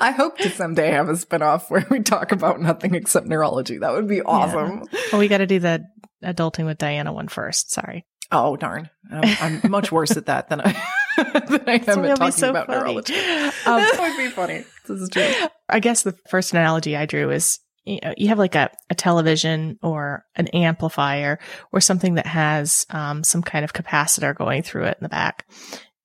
I 0.00 0.12
hope 0.16 0.38
to 0.38 0.50
someday 0.50 0.90
have 0.90 1.08
a 1.08 1.12
spinoff 1.12 1.70
where 1.70 1.86
we 1.90 2.00
talk 2.00 2.32
about 2.32 2.60
nothing 2.60 2.94
except 2.94 3.26
neurology. 3.26 3.78
That 3.78 3.92
would 3.92 4.08
be 4.08 4.22
awesome. 4.22 4.84
Yeah. 4.92 5.00
Well, 5.12 5.20
we 5.20 5.28
got 5.28 5.38
to 5.38 5.46
do 5.46 5.58
the 5.58 5.84
adulting 6.24 6.66
with 6.66 6.78
Diana 6.78 7.12
one 7.12 7.28
first. 7.28 7.70
Sorry. 7.70 8.06
Oh 8.32 8.56
darn! 8.56 8.90
I'm, 9.12 9.60
I'm 9.62 9.70
much 9.70 9.92
worse 9.92 10.16
at 10.16 10.26
that 10.26 10.48
than 10.48 10.60
I 10.60 10.72
than 11.16 11.62
I 11.68 11.74
am 11.86 12.04
at 12.04 12.16
talking 12.16 12.32
so 12.32 12.50
about 12.50 12.66
funny. 12.66 12.80
neurology. 12.80 13.14
Um, 13.66 13.80
that 13.80 13.96
would 13.98 14.16
be 14.16 14.30
funny. 14.30 14.64
This 14.86 15.00
is 15.00 15.08
true. 15.08 15.30
I 15.68 15.80
guess 15.80 16.02
the 16.02 16.16
first 16.28 16.52
analogy 16.52 16.96
I 16.96 17.06
drew 17.06 17.30
is 17.30 17.60
you 17.84 18.00
know 18.02 18.14
you 18.16 18.28
have 18.28 18.38
like 18.38 18.54
a, 18.54 18.70
a 18.90 18.94
television 18.94 19.78
or 19.82 20.24
an 20.36 20.48
amplifier 20.48 21.38
or 21.70 21.80
something 21.80 22.14
that 22.14 22.26
has 22.26 22.86
um, 22.90 23.22
some 23.24 23.42
kind 23.42 23.64
of 23.64 23.72
capacitor 23.72 24.34
going 24.34 24.62
through 24.62 24.84
it 24.84 24.96
in 25.00 25.04
the 25.04 25.08
back, 25.08 25.46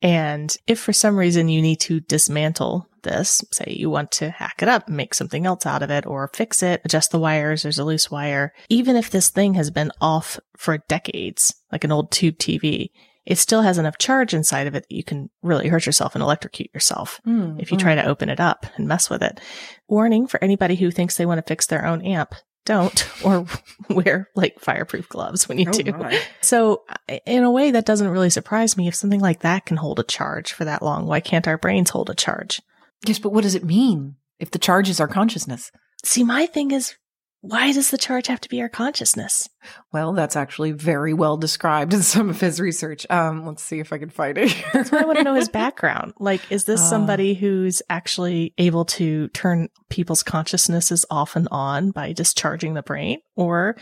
and 0.02 0.56
if 0.68 0.80
for 0.80 0.94
some 0.94 1.18
reason 1.18 1.50
you 1.50 1.62
need 1.62 1.80
to 1.82 2.00
dismantle 2.00 2.88
this, 3.04 3.44
say 3.52 3.76
you 3.78 3.90
want 3.90 4.12
to 4.12 4.30
hack 4.30 4.62
it 4.62 4.68
up, 4.68 4.88
make 4.88 5.14
something 5.14 5.46
else 5.46 5.66
out 5.66 5.84
of 5.84 5.90
it, 5.90 6.06
or 6.06 6.30
fix 6.34 6.64
it, 6.64 6.82
adjust 6.86 7.12
the 7.12 7.20
wires, 7.20 7.64
there's 7.64 7.80
a 7.80 7.84
loose 7.84 8.10
wire, 8.10 8.54
even 8.70 8.96
if 8.96 9.10
this 9.10 9.30
thing 9.30 9.56
has 9.56 9.72
been 9.72 9.92
off 10.00 10.40
for 10.58 10.78
decades, 10.88 11.54
like 11.72 11.84
an 11.84 11.92
old 11.92 12.12
tube 12.12 12.38
TV, 12.38 12.90
it 13.26 13.38
still 13.38 13.62
has 13.62 13.78
enough 13.78 13.98
charge 13.98 14.34
inside 14.34 14.68
of 14.68 14.76
it 14.76 14.88
that 14.90 14.96
you 14.96 15.04
can 15.04 15.30
really 15.44 15.68
hurt 15.68 15.86
yourself 15.86 16.16
and 16.16 16.24
electrocute 16.24 16.74
yourself 16.74 17.22
mm, 17.28 17.62
if 17.62 17.72
you 17.72 17.78
mm. 17.78 17.82
try 17.82 17.94
to 17.94 18.06
open 18.06 18.28
it 18.28 18.40
up 18.40 18.66
and 18.76 18.88
mess 18.88 19.10
with 19.10 19.22
it. 19.22 19.40
Warning 19.88 20.26
for 20.26 20.44
anybody 20.44 20.76
who 20.76 20.90
thinks 20.90 21.16
they 21.16 21.28
want 21.28 21.38
to 21.38 21.48
fix 21.48 21.68
their 21.68 21.86
own 21.86 22.02
amp 22.02 22.34
don't 22.70 23.10
or 23.26 23.48
wear 23.90 24.30
like 24.36 24.60
fireproof 24.60 25.10
gloves 25.10 25.50
when 25.50 25.58
you 25.58 25.66
oh 25.68 25.72
do. 25.72 25.92
My. 25.92 26.22
So 26.42 26.84
uh, 26.88 27.18
in 27.26 27.44
a 27.44 27.52
way 27.52 27.72
that 27.72 27.86
doesn't 27.86 28.08
really 28.08 28.30
surprise 28.30 28.78
me 28.78 28.88
if 28.88 28.94
something 28.94 29.20
like 29.20 29.40
that 29.40 29.66
can 29.66 29.78
hold 29.78 30.00
a 30.00 30.04
charge 30.04 30.54
for 30.54 30.66
that 30.66 30.84
long. 30.84 31.08
Why 31.08 31.20
can't 31.20 31.48
our 31.48 31.58
brains 31.58 31.90
hold 31.90 32.12
a 32.12 32.14
charge? 32.14 32.62
Yes, 33.08 33.18
but 33.18 33.34
what 33.34 33.42
does 33.42 33.56
it 33.56 33.66
mean 33.66 34.18
if 34.40 34.52
the 34.52 34.60
charge 34.60 34.88
is 34.88 35.00
our 35.00 35.08
consciousness? 35.08 35.72
See, 36.04 36.24
my 36.24 36.46
thing 36.46 36.70
is 36.70 36.96
why 37.42 37.72
does 37.72 37.90
the 37.90 37.98
charge 37.98 38.28
have 38.28 38.42
to 38.42 38.50
be 38.50 38.62
our 38.62 38.68
consciousness? 38.68 39.50
Well, 39.94 40.14
that's 40.14 40.36
actually 40.36 40.72
very 40.74 41.14
well 41.14 41.38
described 41.38 41.94
in 41.94 42.02
some 42.02 42.30
of 42.30 42.42
his 42.42 42.60
research. 42.60 43.06
Um, 43.10 43.46
let's 43.46 43.64
see 43.64 43.80
if 43.80 43.94
I 43.94 43.98
can 43.98 44.10
find 44.10 44.38
it. 44.38 44.54
that's 44.74 44.92
why 44.92 45.00
I 45.00 45.06
want 45.06 45.20
to 45.20 45.24
know 45.24 45.36
his 45.36 45.50
background. 45.60 46.14
Like, 46.20 46.42
is 46.52 46.66
this 46.66 46.82
uh, 46.82 46.90
somebody 46.90 47.34
who's 47.34 47.82
actually 47.90 48.54
able 48.58 48.86
to 48.86 49.30
turn 49.30 49.70
people's 49.90 50.24
consciousnesses 50.24 51.06
off 51.10 51.36
and 51.36 51.48
on 51.50 51.92
by 51.92 52.12
discharging 52.12 52.74
the 52.74 52.84
brain? 52.84 53.20
Or 53.36 53.78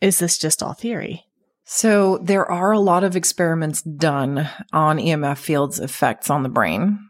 is 0.00 0.18
this 0.18 0.38
just 0.38 0.62
all 0.62 0.74
theory? 0.74 1.24
So 1.64 2.18
there 2.18 2.48
are 2.48 2.70
a 2.70 2.78
lot 2.78 3.02
of 3.02 3.16
experiments 3.16 3.82
done 3.82 4.48
on 4.72 4.98
EMF 4.98 5.38
fields 5.38 5.80
effects 5.80 6.30
on 6.30 6.44
the 6.44 6.48
brain. 6.48 7.05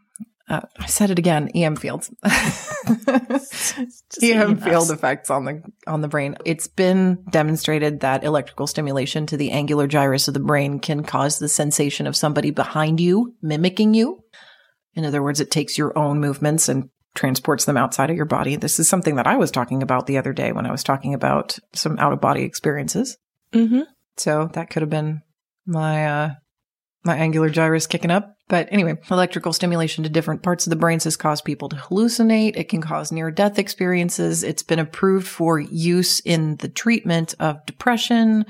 Uh, 0.49 0.61
I 0.79 0.85
said 0.85 1.09
it 1.09 1.19
again. 1.19 1.49
EM 1.53 1.75
fields, 1.75 2.09
EM 4.23 4.57
field 4.57 4.91
effects 4.91 5.29
on 5.29 5.43
the 5.43 5.61
on 5.85 5.99
the 5.99 6.07
brain. 6.07 6.37
It's 6.45 6.67
been 6.67 7.25
demonstrated 7.29 7.99
that 7.99 8.23
electrical 8.23 8.65
stimulation 8.65 9.25
to 9.27 9.35
the 9.35 9.51
angular 9.51 9.87
gyrus 9.87 10.29
of 10.29 10.33
the 10.33 10.39
brain 10.39 10.79
can 10.79 11.03
cause 11.03 11.39
the 11.39 11.49
sensation 11.49 12.07
of 12.07 12.15
somebody 12.15 12.51
behind 12.51 13.01
you 13.01 13.35
mimicking 13.41 13.93
you. 13.93 14.23
In 14.93 15.03
other 15.03 15.21
words, 15.21 15.41
it 15.41 15.51
takes 15.51 15.77
your 15.77 15.97
own 15.97 16.21
movements 16.21 16.69
and 16.69 16.89
transports 17.13 17.65
them 17.65 17.75
outside 17.75 18.09
of 18.09 18.15
your 18.15 18.25
body. 18.25 18.55
This 18.55 18.79
is 18.79 18.87
something 18.87 19.15
that 19.15 19.27
I 19.27 19.35
was 19.35 19.51
talking 19.51 19.83
about 19.83 20.07
the 20.07 20.17
other 20.17 20.31
day 20.31 20.53
when 20.53 20.65
I 20.65 20.71
was 20.71 20.83
talking 20.83 21.13
about 21.13 21.59
some 21.73 21.99
out 21.99 22.13
of 22.13 22.21
body 22.21 22.43
experiences. 22.43 23.17
Mm-hmm. 23.51 23.81
So 24.15 24.49
that 24.53 24.69
could 24.69 24.81
have 24.81 24.89
been 24.89 25.23
my 25.65 26.05
uh, 26.05 26.29
my 27.03 27.15
angular 27.17 27.49
gyrus 27.49 27.87
kicking 27.87 28.11
up 28.11 28.37
but 28.49 28.69
anyway, 28.71 28.95
electrical 29.11 29.51
stimulation 29.51 30.03
to 30.03 30.09
different 30.09 30.41
parts 30.41 30.65
of 30.65 30.69
the 30.69 30.77
brains 30.77 31.03
has 31.03 31.17
caused 31.17 31.43
people 31.43 31.67
to 31.69 31.75
hallucinate. 31.75 32.55
It 32.55 32.69
can 32.69 32.81
cause 32.81 33.11
near 33.11 33.29
death 33.29 33.59
experiences. 33.59 34.43
It's 34.43 34.63
been 34.63 34.79
approved 34.79 35.27
for 35.27 35.59
use 35.59 36.21
in 36.21 36.55
the 36.57 36.69
treatment 36.69 37.35
of 37.39 37.65
depression, 37.65 38.45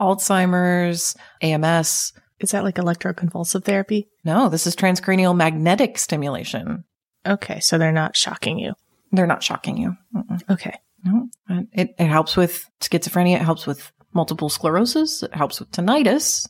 Alzheimer's, 0.00 1.16
AMS. 1.42 2.12
Is 2.38 2.50
that 2.52 2.64
like 2.64 2.76
electroconvulsive 2.76 3.64
therapy? 3.64 4.08
No, 4.24 4.48
this 4.48 4.66
is 4.66 4.76
transcranial 4.76 5.36
magnetic 5.36 5.98
stimulation. 5.98 6.84
Okay, 7.26 7.60
so 7.60 7.78
they're 7.78 7.92
not 7.92 8.16
shocking 8.16 8.58
you. 8.58 8.74
They're 9.10 9.26
not 9.26 9.42
shocking 9.42 9.76
you. 9.76 9.96
Mm-mm. 10.14 10.40
Okay. 10.50 10.78
No, 11.04 11.28
it, 11.72 11.94
it 11.98 12.06
helps 12.06 12.36
with 12.36 12.64
schizophrenia. 12.80 13.34
It 13.34 13.42
helps 13.42 13.66
with 13.66 13.90
multiple 14.12 14.48
sclerosis. 14.48 15.24
It 15.24 15.34
helps 15.34 15.58
with 15.58 15.72
tinnitus 15.72 16.46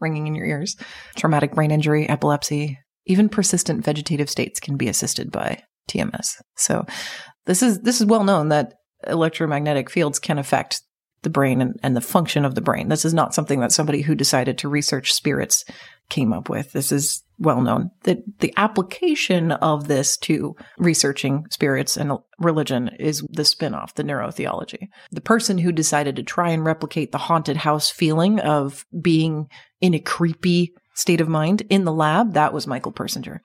ringing 0.00 0.26
in 0.26 0.34
your 0.34 0.46
ears, 0.46 0.76
traumatic 1.16 1.54
brain 1.54 1.70
injury, 1.70 2.08
epilepsy, 2.08 2.78
Even 3.06 3.28
persistent 3.28 3.84
vegetative 3.84 4.28
states 4.28 4.60
can 4.60 4.76
be 4.76 4.88
assisted 4.88 5.30
by 5.32 5.62
TMS. 5.90 6.40
So 6.56 6.84
this 7.46 7.62
is 7.62 7.80
this 7.80 8.00
is 8.00 8.06
well 8.06 8.24
known 8.24 8.48
that 8.50 8.74
electromagnetic 9.06 9.90
fields 9.90 10.18
can 10.18 10.38
affect 10.38 10.82
the 11.22 11.30
brain 11.30 11.60
and, 11.60 11.78
and 11.82 11.96
the 11.96 12.00
function 12.00 12.44
of 12.44 12.54
the 12.54 12.60
brain. 12.60 12.88
This 12.88 13.04
is 13.04 13.14
not 13.14 13.34
something 13.34 13.60
that 13.60 13.72
somebody 13.72 14.02
who 14.02 14.14
decided 14.14 14.58
to 14.58 14.68
research 14.68 15.12
spirits 15.12 15.64
came 16.08 16.32
up 16.32 16.48
with. 16.48 16.72
This 16.72 16.92
is 16.92 17.22
well 17.38 17.60
known. 17.60 17.90
The, 18.04 18.22
the 18.40 18.54
application 18.56 19.52
of 19.52 19.88
this 19.88 20.16
to 20.18 20.56
researching 20.78 21.46
spirits 21.50 21.96
and 21.96 22.12
religion 22.38 22.90
is 22.98 23.22
the 23.30 23.44
spin-off, 23.44 23.94
the 23.94 24.04
neurotheology. 24.04 24.88
The 25.10 25.20
person 25.20 25.58
who 25.58 25.72
decided 25.72 26.16
to 26.16 26.22
try 26.22 26.50
and 26.50 26.64
replicate 26.64 27.12
the 27.12 27.18
haunted 27.18 27.58
house 27.58 27.90
feeling 27.90 28.40
of 28.40 28.84
being 29.00 29.48
in 29.80 29.94
a 29.94 30.00
creepy 30.00 30.72
state 30.94 31.20
of 31.20 31.28
mind 31.28 31.62
in 31.68 31.84
the 31.84 31.92
lab, 31.92 32.32
that 32.34 32.52
was 32.52 32.66
Michael 32.66 32.92
Persinger. 32.92 33.38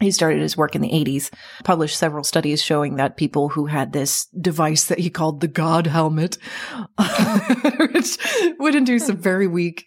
He 0.00 0.10
started 0.10 0.40
his 0.40 0.56
work 0.56 0.74
in 0.74 0.82
the 0.82 0.90
80s, 0.90 1.30
published 1.62 1.96
several 1.96 2.24
studies 2.24 2.62
showing 2.62 2.96
that 2.96 3.16
people 3.16 3.50
who 3.50 3.66
had 3.66 3.92
this 3.92 4.26
device 4.40 4.86
that 4.86 4.98
he 4.98 5.10
called 5.10 5.40
the 5.40 5.48
God 5.48 5.86
helmet, 5.86 6.38
which 7.92 8.18
would 8.58 8.74
induce 8.74 9.08
a 9.08 9.14
very 9.14 9.46
weak 9.46 9.86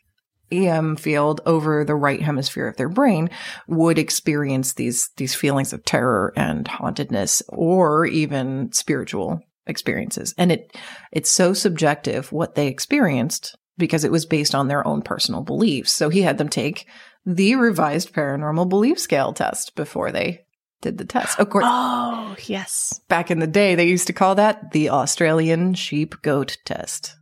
EM 0.52 0.96
field 0.96 1.42
over 1.46 1.84
the 1.84 1.96
right 1.96 2.22
hemisphere 2.22 2.68
of 2.68 2.78
their 2.78 2.90
brain 2.90 3.30
would 3.68 3.98
experience 3.98 4.74
these 4.74 5.10
these 5.18 5.34
feelings 5.34 5.74
of 5.74 5.84
terror 5.84 6.32
and 6.36 6.68
hauntedness 6.68 7.42
or 7.50 8.06
even 8.06 8.72
spiritual 8.72 9.42
experiences. 9.66 10.34
And 10.38 10.52
it 10.52 10.76
it's 11.12 11.32
so 11.32 11.54
subjective 11.54 12.32
what 12.32 12.56
they 12.56 12.68
experienced 12.68 13.58
because 13.78 14.04
it 14.04 14.12
was 14.12 14.26
based 14.26 14.54
on 14.54 14.68
their 14.68 14.86
own 14.86 15.02
personal 15.02 15.42
beliefs. 15.42 15.92
So 15.92 16.10
he 16.10 16.22
had 16.22 16.38
them 16.38 16.50
take 16.50 16.86
the 17.26 17.56
revised 17.56 18.14
paranormal 18.14 18.70
belief 18.70 19.00
scale 19.00 19.34
test 19.34 19.76
before 19.76 20.12
they 20.12 20.46
did 20.82 20.98
the 20.98 21.06
test. 21.06 21.40
Of 21.40 21.50
course. 21.50 21.66
Oh, 21.68 22.36
yes. 22.46 23.00
Back 23.08 23.32
in 23.32 23.40
the 23.40 23.48
day, 23.48 23.76
they 23.76 23.88
used 23.88 24.08
to 24.08 24.14
call 24.14 24.36
that 24.36 24.72
the 24.72 24.90
Australian 24.90 25.74
sheep 25.74 26.22
goat 26.22 26.58
test. 26.66 27.16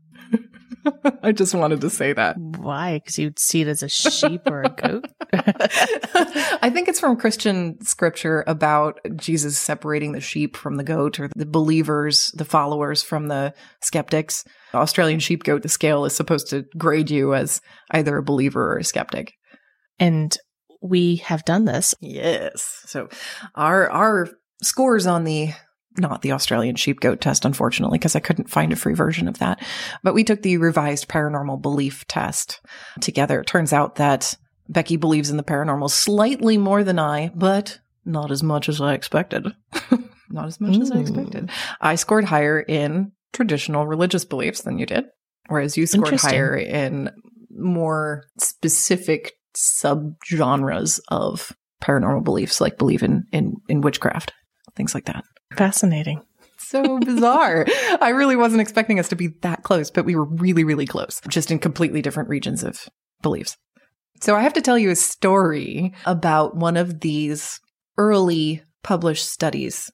I 1.23 1.31
just 1.31 1.53
wanted 1.53 1.81
to 1.81 1.89
say 1.89 2.13
that. 2.13 2.37
Why? 2.37 2.97
Because 2.97 3.19
you'd 3.19 3.37
see 3.37 3.61
it 3.61 3.67
as 3.67 3.83
a 3.83 3.89
sheep 3.89 4.41
or 4.47 4.63
a 4.63 4.69
goat? 4.69 5.05
I 5.33 6.71
think 6.73 6.87
it's 6.87 6.99
from 6.99 7.17
Christian 7.17 7.79
scripture 7.85 8.43
about 8.47 8.99
Jesus 9.15 9.57
separating 9.57 10.11
the 10.11 10.19
sheep 10.19 10.57
from 10.57 10.75
the 10.75 10.83
goat 10.83 11.19
or 11.19 11.29
the 11.35 11.45
believers, 11.45 12.31
the 12.35 12.45
followers 12.45 13.03
from 13.03 13.27
the 13.27 13.53
skeptics. 13.81 14.43
Australian 14.73 15.19
sheep 15.19 15.43
goat, 15.43 15.61
the 15.61 15.69
scale 15.69 16.05
is 16.05 16.15
supposed 16.15 16.49
to 16.49 16.65
grade 16.77 17.11
you 17.11 17.35
as 17.35 17.61
either 17.91 18.17
a 18.17 18.23
believer 18.23 18.73
or 18.73 18.77
a 18.77 18.83
skeptic. 18.83 19.33
And 19.99 20.35
we 20.81 21.17
have 21.17 21.45
done 21.45 21.65
this. 21.65 21.93
Yes. 22.01 22.83
So 22.85 23.09
our 23.55 23.89
our 23.89 24.29
scores 24.61 25.05
on 25.05 25.23
the 25.23 25.53
not 25.97 26.21
the 26.21 26.31
Australian 26.31 26.75
sheep 26.75 27.01
goat 27.01 27.21
test, 27.21 27.45
unfortunately, 27.45 27.97
because 27.97 28.15
I 28.15 28.21
couldn't 28.21 28.49
find 28.49 28.71
a 28.71 28.77
free 28.77 28.93
version 28.93 29.27
of 29.27 29.39
that. 29.39 29.61
But 30.03 30.13
we 30.13 30.23
took 30.23 30.41
the 30.41 30.57
revised 30.57 31.07
paranormal 31.07 31.61
belief 31.61 32.07
test 32.07 32.61
together. 33.01 33.41
It 33.41 33.47
turns 33.47 33.73
out 33.73 33.95
that 33.95 34.35
Becky 34.69 34.95
believes 34.95 35.29
in 35.29 35.37
the 35.37 35.43
paranormal 35.43 35.89
slightly 35.89 36.57
more 36.57 36.83
than 36.83 36.97
I, 36.97 37.31
but 37.35 37.79
not 38.05 38.31
as 38.31 38.41
much 38.41 38.69
as 38.69 38.79
I 38.79 38.93
expected. 38.93 39.47
not 40.29 40.47
as 40.47 40.61
much 40.61 40.77
Ooh. 40.77 40.81
as 40.81 40.91
I 40.91 40.99
expected. 40.99 41.49
I 41.81 41.95
scored 41.95 42.25
higher 42.25 42.61
in 42.61 43.11
traditional 43.33 43.85
religious 43.85 44.23
beliefs 44.23 44.61
than 44.61 44.77
you 44.77 44.85
did, 44.85 45.05
whereas 45.47 45.75
you 45.75 45.85
scored 45.85 46.13
higher 46.13 46.55
in 46.55 47.11
more 47.49 48.23
specific 48.37 49.33
subgenres 49.55 50.99
of 51.09 51.51
paranormal 51.81 52.23
beliefs, 52.23 52.61
like 52.61 52.77
believe 52.77 53.03
in, 53.03 53.25
in, 53.31 53.55
in 53.67 53.81
witchcraft, 53.81 54.33
things 54.75 54.93
like 54.93 55.05
that. 55.05 55.23
Fascinating. 55.57 56.21
So 56.57 56.99
bizarre. 56.99 57.65
I 58.01 58.09
really 58.09 58.35
wasn't 58.35 58.61
expecting 58.61 58.99
us 58.99 59.09
to 59.09 59.15
be 59.15 59.27
that 59.41 59.63
close, 59.63 59.91
but 59.91 60.05
we 60.05 60.15
were 60.15 60.25
really, 60.25 60.63
really 60.63 60.85
close, 60.85 61.21
just 61.27 61.51
in 61.51 61.59
completely 61.59 62.01
different 62.01 62.29
regions 62.29 62.63
of 62.63 62.87
beliefs. 63.21 63.57
So 64.21 64.35
I 64.35 64.41
have 64.41 64.53
to 64.53 64.61
tell 64.61 64.77
you 64.77 64.91
a 64.91 64.95
story 64.95 65.93
about 66.05 66.55
one 66.55 66.77
of 66.77 66.99
these 66.99 67.59
early 67.97 68.61
published 68.83 69.27
studies 69.27 69.91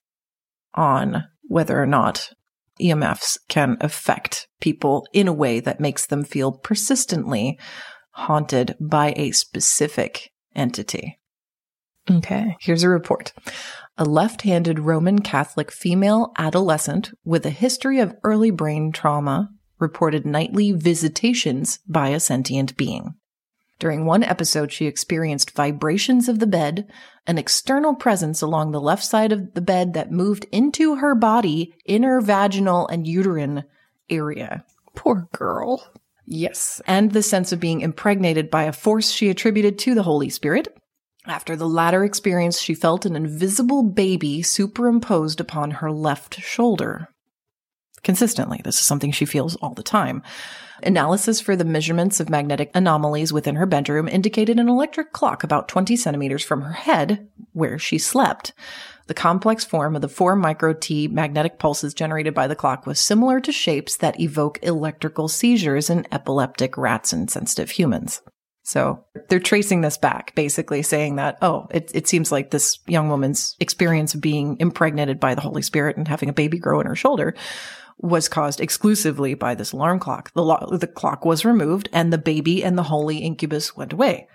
on 0.74 1.24
whether 1.44 1.82
or 1.82 1.86
not 1.86 2.30
EMFs 2.82 3.38
can 3.48 3.78
affect 3.82 4.48
people 4.60 5.08
in 5.14 5.28
a 5.28 5.34
way 5.34 5.60
that 5.60 5.80
makes 5.80 6.06
them 6.06 6.24
feel 6.24 6.52
persistently 6.52 7.58
haunted 8.18 8.76
by 8.80 9.14
a 9.16 9.32
specific 9.32 10.32
entity. 10.56 11.20
Okay. 12.10 12.58
Here's 12.60 12.82
a 12.82 12.90
report. 12.90 13.32
A 13.96 14.06
left 14.06 14.42
handed 14.42 14.80
Roman 14.80 15.20
Catholic 15.20 15.72
female 15.72 16.32
adolescent 16.38 17.12
with 17.24 17.46
a 17.46 17.52
history 17.52 18.00
of 18.00 18.16
early 18.24 18.50
brain 18.50 18.92
trauma 18.92 19.50
reported 19.78 20.26
nightly 20.26 20.72
visitations 20.72 21.80
by 21.88 22.10
a 22.10 22.20
sentient 22.20 22.76
being. 22.76 23.14
During 23.78 24.06
one 24.06 24.24
episode, 24.24 24.72
she 24.72 24.88
experienced 24.88 25.56
vibrations 25.56 26.28
of 26.28 26.40
the 26.40 26.48
bed, 26.48 26.90
an 27.28 27.38
external 27.38 27.94
presence 27.94 28.42
along 28.42 28.72
the 28.72 28.82
left 28.82 29.04
side 29.04 29.32
of 29.32 29.54
the 29.54 29.62
bed 29.62 29.94
that 29.94 30.12
moved 30.12 30.48
into 30.52 30.96
her 30.96 31.14
body, 31.14 31.76
inner 31.86 32.20
vaginal 32.20 32.88
and 32.88 33.06
uterine 33.06 33.64
area. 34.10 34.66
Poor 34.96 35.28
girl. 35.34 35.92
Yes, 36.30 36.82
and 36.86 37.14
the 37.14 37.24
sense 37.24 37.54
of 37.54 37.62
being 37.62 37.80
impregnated 37.80 38.52
by 38.52 38.64
a 38.64 38.74
force 38.74 39.12
she 39.12 39.30
attributed 39.30 39.80
to 39.80 39.96
the 39.96 40.04
Holy 40.04 40.30
Spirit. 40.30 40.68
After 41.26 41.56
the 41.56 41.70
latter 41.70 42.04
experience, 42.04 42.60
she 42.60 42.74
felt 42.74 43.06
an 43.06 43.16
invisible 43.16 43.82
baby 43.82 44.42
superimposed 44.42 45.40
upon 45.40 45.72
her 45.72 45.90
left 45.90 46.42
shoulder. 46.42 47.08
Consistently, 48.04 48.60
this 48.64 48.80
is 48.80 48.86
something 48.86 49.12
she 49.12 49.26
feels 49.26 49.56
all 49.58 49.74
the 49.74 49.84
time. 49.84 50.22
Analysis 50.84 51.40
for 51.40 51.56
the 51.56 51.66
measurements 51.66 52.20
of 52.20 52.30
magnetic 52.30 52.72
anomalies 52.74 53.34
within 53.34 53.56
her 53.56 53.66
bedroom 53.66 54.08
indicated 54.08 54.60
an 54.60 54.70
electric 54.70 55.14
clock 55.14 55.44
about 55.44 55.68
20 55.68 55.96
centimeters 55.96 56.44
from 56.44 56.62
her 56.62 56.74
head, 56.74 57.30
where 57.54 57.80
she 57.80 57.98
slept. 57.98 58.54
The 59.08 59.14
complex 59.14 59.64
form 59.64 59.96
of 59.96 60.02
the 60.02 60.10
4 60.10 60.36
micro 60.36 60.74
T 60.74 61.08
magnetic 61.08 61.60
pulses 61.60 61.94
generated 61.94 62.34
by 62.34 62.48
the 62.48 62.56
clock 62.56 62.86
was 62.86 63.00
similar 63.00 63.40
to 63.40 63.52
shapes 63.52 63.96
that 63.98 64.20
evoke 64.20 64.60
electrical 64.62 65.28
seizures 65.28 65.90
in 65.90 66.06
epileptic 66.12 66.78
rats 66.78 67.14
and 67.14 67.32
sensitive 67.32 67.72
humans. 67.72 68.22
So 68.64 69.06
they're 69.30 69.40
tracing 69.40 69.80
this 69.80 69.98
back, 69.98 70.36
basically 70.36 70.82
saying 70.82 71.16
that, 71.16 71.38
oh, 71.42 71.68
it, 71.72 71.90
it 71.96 72.06
seems 72.06 72.34
like 72.34 72.52
this 72.52 72.80
young 72.86 73.08
woman's 73.08 73.56
experience 73.62 74.14
of 74.14 74.20
being 74.20 74.58
impregnated 74.60 75.22
by 75.22 75.36
the 75.36 75.42
Holy 75.42 75.62
Spirit 75.62 75.96
and 75.96 76.06
having 76.06 76.28
a 76.28 76.34
baby 76.34 76.60
grow 76.60 76.82
in 76.82 76.88
her 76.88 76.96
shoulder 76.96 77.34
was 78.00 78.28
caused 78.28 78.60
exclusively 78.60 79.36
by 79.36 79.56
this 79.56 79.72
alarm 79.72 80.00
clock. 80.00 80.34
The, 80.34 80.44
lo- 80.44 80.78
the 80.78 80.86
clock 80.86 81.24
was 81.24 81.46
removed 81.46 81.88
and 81.94 82.12
the 82.12 82.18
baby 82.18 82.62
and 82.62 82.78
the 82.78 82.84
holy 82.84 83.20
incubus 83.20 83.76
went 83.78 83.94
away. 83.94 84.28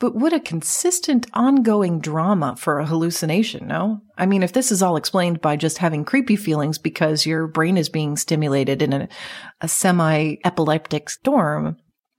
But 0.00 0.14
what 0.14 0.32
a 0.32 0.38
consistent 0.38 1.26
ongoing 1.34 1.98
drama 1.98 2.54
for 2.56 2.78
a 2.78 2.86
hallucination, 2.86 3.66
no? 3.66 4.00
I 4.16 4.26
mean, 4.26 4.44
if 4.44 4.52
this 4.52 4.70
is 4.70 4.80
all 4.80 4.96
explained 4.96 5.40
by 5.40 5.56
just 5.56 5.78
having 5.78 6.04
creepy 6.04 6.36
feelings 6.36 6.78
because 6.78 7.26
your 7.26 7.48
brain 7.48 7.76
is 7.76 7.88
being 7.88 8.16
stimulated 8.16 8.80
in 8.80 8.92
a, 8.92 9.08
a 9.60 9.66
semi 9.66 10.36
epileptic 10.44 11.10
storm, 11.10 11.76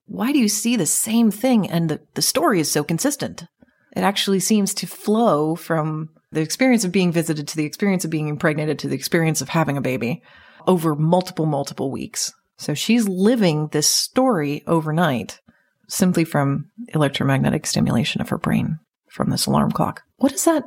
why 0.07 0.33
do 0.33 0.39
you 0.39 0.49
see 0.49 0.75
the 0.75 0.85
same 0.85 1.31
thing 1.31 1.69
and 1.69 1.89
the, 1.89 2.01
the 2.15 2.21
story 2.21 2.59
is 2.59 2.69
so 2.69 2.83
consistent? 2.83 3.45
It 3.95 4.01
actually 4.01 4.41
seems 4.41 4.73
to 4.75 4.87
flow 4.87 5.55
from 5.55 6.09
the 6.31 6.41
experience 6.41 6.83
of 6.83 6.91
being 6.91 7.13
visited 7.13 7.47
to 7.47 7.55
the 7.55 7.65
experience 7.65 8.03
of 8.03 8.11
being 8.11 8.27
impregnated 8.27 8.77
to 8.79 8.89
the 8.89 8.95
experience 8.95 9.39
of 9.41 9.49
having 9.49 9.77
a 9.77 9.81
baby 9.81 10.21
over 10.67 10.95
multiple, 10.95 11.45
multiple 11.45 11.91
weeks. 11.91 12.33
So 12.57 12.73
she's 12.73 13.07
living 13.07 13.69
this 13.71 13.87
story 13.87 14.63
overnight 14.67 15.39
simply 15.89 16.23
from 16.23 16.69
electromagnetic 16.89 17.65
stimulation 17.65 18.21
of 18.21 18.29
her 18.29 18.37
brain 18.37 18.79
from 19.09 19.29
this 19.29 19.47
alarm 19.47 19.71
clock. 19.71 20.03
What 20.17 20.31
is 20.31 20.45
that? 20.45 20.63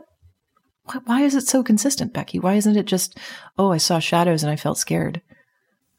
Why, 0.84 0.98
why 1.04 1.22
is 1.22 1.34
it 1.34 1.46
so 1.46 1.62
consistent, 1.62 2.12
Becky? 2.12 2.38
Why 2.38 2.54
isn't 2.54 2.76
it 2.76 2.86
just, 2.86 3.16
oh, 3.56 3.72
I 3.72 3.78
saw 3.78 4.00
shadows 4.00 4.42
and 4.42 4.50
I 4.50 4.56
felt 4.56 4.78
scared? 4.78 5.22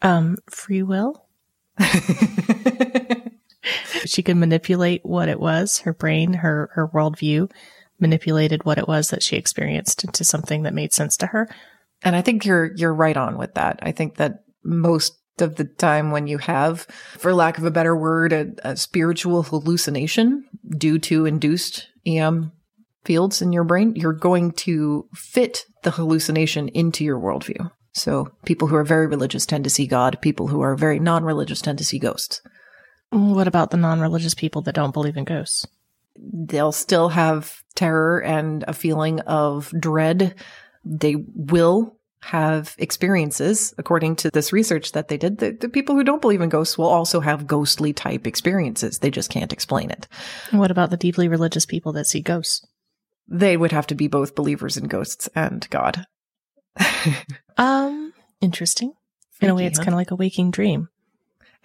Um, 0.01 0.37
free 0.49 0.83
will? 0.83 1.25
she 4.05 4.21
could 4.21 4.37
manipulate 4.37 5.05
what 5.05 5.29
it 5.29 5.39
was, 5.39 5.79
her 5.79 5.93
brain, 5.93 6.33
her, 6.33 6.69
her 6.73 6.87
worldview 6.89 7.49
manipulated 7.99 8.65
what 8.65 8.77
it 8.77 8.87
was 8.87 9.09
that 9.09 9.23
she 9.23 9.37
experienced 9.37 10.03
into 10.03 10.25
something 10.25 10.63
that 10.63 10.73
made 10.73 10.91
sense 10.91 11.15
to 11.17 11.27
her. 11.27 11.47
And 12.01 12.15
I 12.15 12.21
think 12.21 12.43
you're, 12.43 12.73
you're 12.75 12.93
right 12.93 13.15
on 13.15 13.37
with 13.37 13.53
that. 13.53 13.79
I 13.81 13.93
think 13.93 14.17
that 14.17 14.43
most 14.63 15.17
of 15.41 15.55
the 15.55 15.65
time 15.65 16.11
when 16.11 16.27
you 16.27 16.37
have, 16.37 16.87
for 17.17 17.33
lack 17.33 17.57
of 17.57 17.63
a 17.63 17.71
better 17.71 17.95
word, 17.95 18.33
a, 18.33 18.51
a 18.63 18.77
spiritual 18.77 19.43
hallucination 19.43 20.45
due 20.77 20.99
to 20.99 21.25
induced 21.25 21.87
EM 22.05 22.51
fields 23.03 23.41
in 23.41 23.51
your 23.51 23.63
brain, 23.63 23.95
you're 23.95 24.13
going 24.13 24.51
to 24.51 25.07
fit 25.13 25.65
the 25.83 25.91
hallucination 25.91 26.69
into 26.69 27.03
your 27.03 27.19
worldview. 27.19 27.71
So 27.93 28.29
people 28.45 28.67
who 28.67 28.75
are 28.75 28.83
very 28.83 29.07
religious 29.07 29.45
tend 29.45 29.63
to 29.65 29.69
see 29.69 29.87
God. 29.87 30.17
People 30.21 30.47
who 30.47 30.61
are 30.61 30.75
very 30.75 30.99
non-religious 30.99 31.61
tend 31.61 31.77
to 31.77 31.85
see 31.85 31.99
ghosts. 31.99 32.41
What 33.11 33.47
about 33.47 33.69
the 33.69 33.77
non-religious 33.77 34.33
people 34.33 34.63
that 34.63 34.75
don't 34.75 34.93
believe 34.93 35.17
in 35.17 35.23
ghosts? 35.23 35.67
They'll 36.15 36.71
still 36.71 37.09
have 37.09 37.61
terror 37.75 38.19
and 38.21 38.63
a 38.67 38.73
feeling 38.73 39.19
of 39.21 39.71
dread. 39.79 40.35
They 40.83 41.15
will 41.35 41.97
have 42.23 42.73
experiences, 42.77 43.73
according 43.77 44.15
to 44.15 44.29
this 44.31 44.53
research 44.53 44.93
that 44.93 45.09
they 45.09 45.17
did. 45.17 45.39
The, 45.39 45.51
the, 45.51 45.67
people 45.67 45.95
who 45.95 46.05
don't 46.05 46.21
believe 46.21 46.39
in 46.39 46.47
ghosts 46.47 46.77
will 46.77 46.87
also 46.87 47.19
have 47.19 47.47
ghostly 47.47 47.91
type 47.91 48.25
experiences. 48.25 48.99
They 48.99 49.11
just 49.11 49.29
can't 49.29 49.51
explain 49.51 49.91
it. 49.91 50.07
What 50.51 50.71
about 50.71 50.89
the 50.89 50.97
deeply 50.97 51.27
religious 51.27 51.65
people 51.65 51.91
that 51.93 52.07
see 52.07 52.21
ghosts? 52.21 52.65
They 53.27 53.57
would 53.57 53.73
have 53.73 53.87
to 53.87 53.95
be 53.95 54.07
both 54.07 54.35
believers 54.35 54.77
in 54.77 54.87
ghosts 54.87 55.27
and 55.35 55.69
God. 55.69 56.05
um, 57.57 58.13
interesting. 58.39 58.93
In 59.41 59.49
a 59.49 59.55
way, 59.55 59.65
it's 59.65 59.79
kind 59.79 59.89
of 59.89 59.95
like 59.95 60.11
a 60.11 60.15
waking 60.15 60.51
dream. 60.51 60.87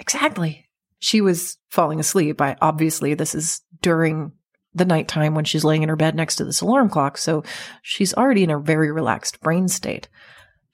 Exactly. 0.01 0.67
She 0.99 1.21
was 1.21 1.57
falling 1.69 2.01
asleep. 2.01 2.41
I 2.41 2.57
obviously 2.61 3.15
this 3.15 3.35
is 3.35 3.61
during 3.81 4.33
the 4.75 4.85
nighttime 4.85 5.37
when 5.37 5.45
she's 5.45 5.65
laying 5.65 5.85
in 5.85 5.89
her 5.89 5.97
bed 5.97 6.17
next 6.17 6.37
to 6.37 6.45
this 6.45 6.61
alarm 6.61 6.89
clock, 6.89 7.17
so 7.17 7.45
she's 7.83 8.15
already 8.15 8.43
in 8.43 8.51
a 8.51 8.59
very 8.59 8.91
relaxed 8.91 9.41
brain 9.41 9.69
state. 9.69 10.09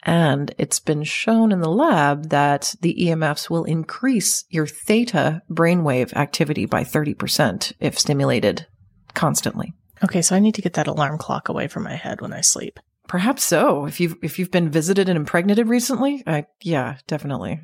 And 0.04 0.54
it's 0.58 0.80
been 0.80 1.02
shown 1.02 1.50
in 1.50 1.60
the 1.60 1.70
lab 1.70 2.28
that 2.28 2.74
the 2.80 2.94
EMFs 2.94 3.48
will 3.48 3.64
increase 3.64 4.44
your 4.50 4.66
theta 4.66 5.42
brainwave 5.50 6.12
activity 6.14 6.66
by 6.66 6.84
30% 6.84 7.72
if 7.80 7.98
stimulated 7.98 8.66
constantly. 9.14 9.72
Okay, 10.02 10.20
so 10.20 10.36
I 10.36 10.40
need 10.40 10.54
to 10.56 10.62
get 10.62 10.74
that 10.74 10.86
alarm 10.86 11.16
clock 11.16 11.48
away 11.48 11.68
from 11.68 11.84
my 11.84 11.94
head 11.94 12.20
when 12.20 12.32
I 12.32 12.42
sleep. 12.42 12.78
Perhaps 13.08 13.44
so. 13.44 13.86
If 13.86 14.00
you've 14.00 14.16
if 14.22 14.38
you've 14.38 14.50
been 14.50 14.70
visited 14.70 15.08
and 15.08 15.16
impregnated 15.16 15.68
recently, 15.68 16.22
I, 16.26 16.46
yeah, 16.62 16.96
definitely. 17.06 17.60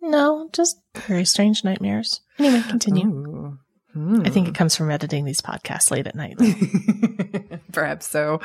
No, 0.00 0.48
just 0.52 0.80
very 0.94 1.24
strange 1.24 1.64
nightmares. 1.64 2.20
Anyway, 2.38 2.62
continue. 2.68 3.58
Hmm. 3.98 4.22
I 4.24 4.30
think 4.30 4.46
it 4.46 4.54
comes 4.54 4.76
from 4.76 4.92
editing 4.92 5.24
these 5.24 5.40
podcasts 5.40 5.90
late 5.90 6.06
at 6.06 6.14
night. 6.14 6.38
Perhaps 7.72 8.08
so. 8.08 8.40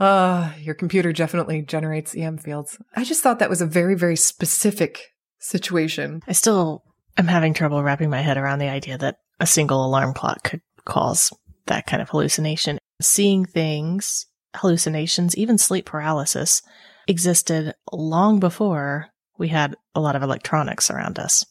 Uh, 0.00 0.50
your 0.60 0.74
computer 0.74 1.12
definitely 1.12 1.60
generates 1.60 2.16
EM 2.16 2.38
fields. 2.38 2.78
I 2.96 3.04
just 3.04 3.22
thought 3.22 3.38
that 3.40 3.50
was 3.50 3.60
a 3.60 3.66
very, 3.66 3.94
very 3.94 4.16
specific 4.16 5.12
situation. 5.38 6.22
I 6.26 6.32
still 6.32 6.84
am 7.18 7.26
having 7.26 7.52
trouble 7.52 7.82
wrapping 7.82 8.08
my 8.08 8.22
head 8.22 8.38
around 8.38 8.60
the 8.60 8.70
idea 8.70 8.96
that 8.96 9.18
a 9.38 9.46
single 9.46 9.84
alarm 9.84 10.14
clock 10.14 10.42
could 10.42 10.62
cause 10.86 11.34
that 11.66 11.86
kind 11.86 12.00
of 12.00 12.08
hallucination. 12.08 12.78
Seeing 12.98 13.44
things, 13.44 14.24
hallucinations, 14.56 15.36
even 15.36 15.58
sleep 15.58 15.84
paralysis 15.84 16.62
existed 17.06 17.74
long 17.92 18.40
before 18.40 19.08
we 19.36 19.48
had 19.48 19.76
a 19.94 20.00
lot 20.00 20.16
of 20.16 20.22
electronics 20.22 20.90
around 20.90 21.18
us. 21.18 21.44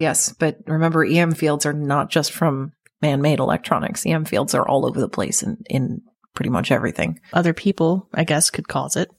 Yes, 0.00 0.34
but 0.36 0.56
remember, 0.66 1.04
EM 1.04 1.34
fields 1.34 1.66
are 1.66 1.72
not 1.72 2.10
just 2.10 2.32
from 2.32 2.72
man 3.02 3.22
made 3.22 3.38
electronics. 3.38 4.04
EM 4.06 4.24
fields 4.24 4.54
are 4.54 4.66
all 4.66 4.86
over 4.86 5.00
the 5.00 5.08
place 5.08 5.42
in, 5.42 5.62
in 5.68 6.02
pretty 6.34 6.50
much 6.50 6.70
everything. 6.70 7.20
Other 7.32 7.54
people, 7.54 8.08
I 8.14 8.24
guess, 8.24 8.50
could 8.50 8.68
cause 8.68 8.96
it. 8.96 9.10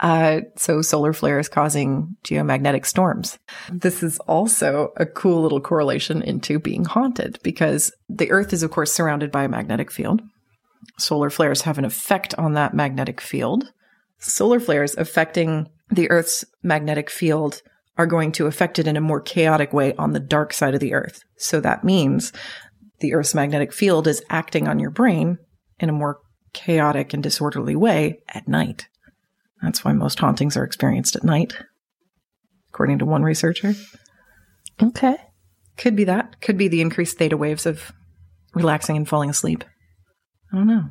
Uh, 0.00 0.42
so 0.56 0.80
solar 0.80 1.12
flares 1.12 1.48
causing 1.48 2.16
geomagnetic 2.22 2.86
storms. 2.86 3.38
This 3.70 4.02
is 4.02 4.18
also 4.20 4.92
a 4.96 5.06
cool 5.06 5.42
little 5.42 5.60
correlation 5.60 6.22
into 6.22 6.60
being 6.60 6.84
haunted 6.84 7.38
because 7.42 7.92
the 8.08 8.30
Earth 8.30 8.52
is, 8.52 8.62
of 8.62 8.70
course, 8.70 8.92
surrounded 8.92 9.32
by 9.32 9.44
a 9.44 9.48
magnetic 9.48 9.90
field. 9.90 10.22
Solar 10.98 11.30
flares 11.30 11.62
have 11.62 11.78
an 11.78 11.84
effect 11.84 12.34
on 12.36 12.54
that 12.54 12.74
magnetic 12.74 13.20
field. 13.20 13.72
Solar 14.18 14.60
flares 14.60 14.94
affecting 14.96 15.68
the 15.90 16.08
Earth's 16.10 16.44
magnetic 16.62 17.10
field 17.10 17.62
are 17.96 18.06
going 18.06 18.30
to 18.30 18.46
affect 18.46 18.78
it 18.78 18.86
in 18.86 18.96
a 18.96 19.00
more 19.00 19.20
chaotic 19.20 19.72
way 19.72 19.94
on 19.96 20.12
the 20.12 20.20
dark 20.20 20.52
side 20.52 20.74
of 20.74 20.80
the 20.80 20.94
Earth. 20.94 21.24
So 21.36 21.60
that 21.60 21.82
means 21.82 22.32
the 23.00 23.14
Earth's 23.14 23.34
magnetic 23.34 23.72
field 23.72 24.06
is 24.06 24.22
acting 24.28 24.68
on 24.68 24.78
your 24.78 24.90
brain 24.90 25.38
in 25.78 25.88
a 25.88 25.92
more 25.92 26.20
chaotic 26.52 27.14
and 27.14 27.22
disorderly 27.22 27.76
way 27.76 28.20
at 28.28 28.48
night. 28.48 28.88
That's 29.62 29.84
why 29.84 29.92
most 29.92 30.18
hauntings 30.18 30.56
are 30.56 30.64
experienced 30.64 31.16
at 31.16 31.24
night, 31.24 31.54
according 32.70 32.98
to 33.00 33.04
one 33.04 33.22
researcher. 33.22 33.74
Okay. 34.82 35.16
Could 35.76 35.96
be 35.96 36.04
that. 36.04 36.40
Could 36.40 36.58
be 36.58 36.68
the 36.68 36.80
increased 36.80 37.18
theta 37.18 37.36
waves 37.36 37.66
of 37.66 37.92
relaxing 38.54 38.96
and 38.96 39.08
falling 39.08 39.30
asleep. 39.30 39.64
I 40.52 40.56
don't 40.56 40.66
know. 40.66 40.90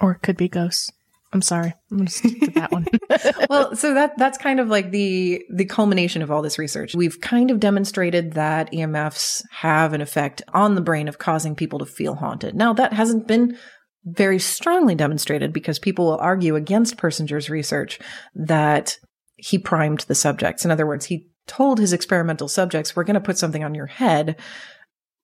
Or 0.00 0.12
it 0.12 0.22
could 0.22 0.36
be 0.36 0.48
ghosts. 0.48 0.90
I'm 1.32 1.42
sorry. 1.42 1.72
I'm 1.90 1.96
going 1.96 2.06
to 2.06 2.12
stick 2.12 2.40
to 2.40 2.50
that 2.52 2.72
one. 2.72 2.86
well, 3.50 3.74
so 3.74 3.94
that 3.94 4.18
that's 4.18 4.36
kind 4.36 4.60
of 4.60 4.68
like 4.68 4.90
the 4.90 5.42
the 5.50 5.64
culmination 5.64 6.20
of 6.20 6.30
all 6.30 6.42
this 6.42 6.58
research. 6.58 6.94
We've 6.94 7.20
kind 7.20 7.50
of 7.50 7.58
demonstrated 7.58 8.34
that 8.34 8.70
EMFs 8.70 9.42
have 9.50 9.94
an 9.94 10.02
effect 10.02 10.42
on 10.52 10.74
the 10.74 10.82
brain 10.82 11.08
of 11.08 11.18
causing 11.18 11.54
people 11.54 11.78
to 11.78 11.86
feel 11.86 12.16
haunted. 12.16 12.54
Now, 12.54 12.74
that 12.74 12.92
hasn't 12.92 13.26
been 13.26 13.56
very 14.04 14.38
strongly 14.38 14.94
demonstrated 14.94 15.52
because 15.52 15.78
people 15.78 16.06
will 16.06 16.18
argue 16.18 16.54
against 16.54 16.98
Persinger's 16.98 17.48
research 17.48 17.98
that 18.34 18.98
he 19.36 19.58
primed 19.58 20.00
the 20.00 20.14
subjects. 20.14 20.64
In 20.64 20.70
other 20.70 20.86
words, 20.86 21.06
he 21.06 21.28
told 21.46 21.78
his 21.78 21.92
experimental 21.92 22.48
subjects, 22.48 22.94
we're 22.94 23.04
going 23.04 23.14
to 23.14 23.20
put 23.20 23.38
something 23.38 23.64
on 23.64 23.74
your 23.74 23.86
head 23.86 24.36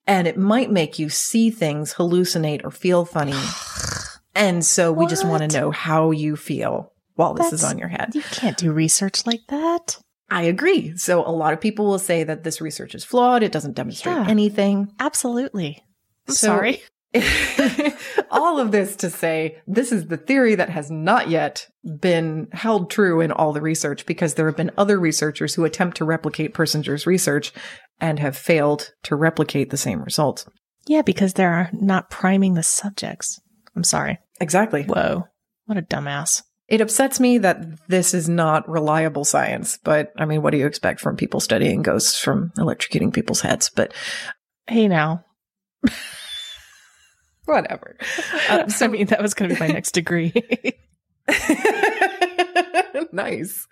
and 0.06 0.26
it 0.26 0.38
might 0.38 0.70
make 0.70 0.98
you 0.98 1.10
see 1.10 1.50
things, 1.50 1.94
hallucinate, 1.94 2.64
or 2.64 2.70
feel 2.70 3.04
funny. 3.04 3.34
And 4.38 4.64
so 4.64 4.92
we 4.92 5.06
just 5.06 5.26
want 5.26 5.50
to 5.50 5.58
know 5.58 5.72
how 5.72 6.12
you 6.12 6.36
feel 6.36 6.92
while 7.16 7.34
this 7.34 7.52
is 7.52 7.64
on 7.64 7.76
your 7.76 7.88
head. 7.88 8.14
You 8.14 8.22
can't 8.22 8.56
do 8.56 8.72
research 8.72 9.26
like 9.26 9.40
that. 9.48 9.98
I 10.30 10.42
agree. 10.42 10.96
So 10.96 11.26
a 11.26 11.32
lot 11.32 11.52
of 11.52 11.60
people 11.60 11.86
will 11.86 11.98
say 11.98 12.22
that 12.22 12.44
this 12.44 12.60
research 12.60 12.94
is 12.94 13.04
flawed. 13.04 13.42
It 13.42 13.50
doesn't 13.50 13.74
demonstrate 13.74 14.14
yeah, 14.14 14.28
anything. 14.28 14.92
Absolutely. 15.00 15.82
I'm 16.28 16.34
so, 16.34 16.46
sorry. 16.46 16.82
all 18.30 18.60
of 18.60 18.70
this 18.70 18.94
to 18.96 19.10
say, 19.10 19.58
this 19.66 19.90
is 19.90 20.06
the 20.06 20.16
theory 20.16 20.54
that 20.54 20.68
has 20.68 20.88
not 20.88 21.28
yet 21.28 21.66
been 22.00 22.46
held 22.52 22.90
true 22.90 23.20
in 23.20 23.32
all 23.32 23.52
the 23.52 23.62
research 23.62 24.06
because 24.06 24.34
there 24.34 24.46
have 24.46 24.56
been 24.56 24.70
other 24.78 25.00
researchers 25.00 25.54
who 25.54 25.64
attempt 25.64 25.96
to 25.96 26.04
replicate 26.04 26.54
Persinger's 26.54 27.06
research 27.06 27.52
and 27.98 28.20
have 28.20 28.36
failed 28.36 28.92
to 29.02 29.16
replicate 29.16 29.70
the 29.70 29.76
same 29.76 30.02
results. 30.02 30.46
Yeah, 30.86 31.02
because 31.02 31.34
they're 31.34 31.70
not 31.72 32.10
priming 32.10 32.54
the 32.54 32.62
subjects. 32.62 33.40
I'm 33.74 33.84
sorry. 33.84 34.18
Exactly. 34.40 34.84
Whoa. 34.84 35.26
What 35.66 35.78
a 35.78 35.82
dumbass. 35.82 36.42
It 36.68 36.80
upsets 36.82 37.18
me 37.18 37.38
that 37.38 37.88
this 37.88 38.12
is 38.12 38.28
not 38.28 38.68
reliable 38.68 39.24
science, 39.24 39.78
but 39.82 40.12
I 40.18 40.26
mean, 40.26 40.42
what 40.42 40.50
do 40.50 40.58
you 40.58 40.66
expect 40.66 41.00
from 41.00 41.16
people 41.16 41.40
studying 41.40 41.82
ghosts 41.82 42.20
from 42.20 42.52
electrocuting 42.58 43.12
people's 43.12 43.40
heads? 43.40 43.70
But 43.74 43.94
hey, 44.66 44.86
now. 44.86 45.24
Whatever. 47.46 47.96
Um, 48.50 48.68
so, 48.68 48.84
I 48.84 48.88
mean, 48.88 49.06
that 49.06 49.22
was 49.22 49.32
going 49.32 49.48
to 49.48 49.54
be 49.54 49.60
my 49.60 49.68
next 49.68 49.92
degree. 49.92 50.34
nice. 53.12 53.66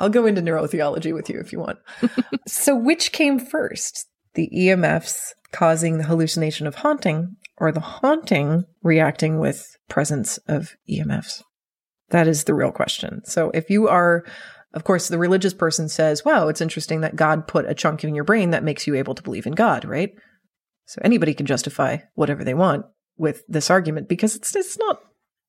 I'll 0.00 0.08
go 0.08 0.26
into 0.26 0.42
neurotheology 0.42 1.14
with 1.14 1.30
you 1.30 1.38
if 1.38 1.52
you 1.52 1.60
want. 1.60 1.78
so, 2.48 2.74
which 2.74 3.12
came 3.12 3.38
first? 3.38 4.08
The 4.34 4.50
EMFs 4.52 5.34
causing 5.52 5.98
the 5.98 6.04
hallucination 6.04 6.66
of 6.66 6.76
haunting 6.76 7.36
or 7.60 7.70
the 7.70 7.80
haunting 7.80 8.64
reacting 8.82 9.38
with 9.38 9.76
presence 9.88 10.38
of 10.48 10.74
EMFs? 10.90 11.42
That 12.08 12.26
is 12.26 12.44
the 12.44 12.54
real 12.54 12.72
question. 12.72 13.20
So, 13.24 13.50
if 13.54 13.70
you 13.70 13.86
are 13.88 14.24
of 14.72 14.84
course, 14.84 15.08
the 15.08 15.18
religious 15.18 15.52
person 15.52 15.88
says, 15.88 16.24
wow, 16.24 16.46
it's 16.48 16.60
interesting 16.60 17.00
that 17.00 17.16
God 17.16 17.48
put 17.48 17.68
a 17.68 17.74
chunk 17.74 18.04
in 18.04 18.14
your 18.14 18.24
brain 18.24 18.50
that 18.50 18.62
makes 18.62 18.86
you 18.86 18.94
able 18.94 19.14
to 19.16 19.22
believe 19.22 19.46
in 19.46 19.54
God, 19.54 19.84
right? 19.84 20.12
So 20.86 21.00
anybody 21.04 21.34
can 21.34 21.46
justify 21.46 21.98
whatever 22.14 22.44
they 22.44 22.54
want 22.54 22.86
with 23.16 23.42
this 23.48 23.70
argument 23.70 24.08
because 24.08 24.34
it's 24.34 24.54
it's 24.54 24.78
not 24.78 25.00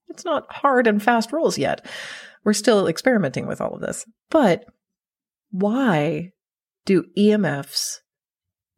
it's 0.10 0.26
not 0.26 0.46
hard 0.52 0.88
and 0.88 1.02
fast 1.02 1.32
rules 1.32 1.58
yet. 1.58 1.86
We're 2.44 2.54
still 2.54 2.88
experimenting 2.88 3.48
with 3.48 3.62
all 3.62 3.74
of 3.74 3.82
this. 3.82 4.06
But 4.30 4.66
why 5.52 6.32
do 6.86 7.06
EMFs 7.18 8.00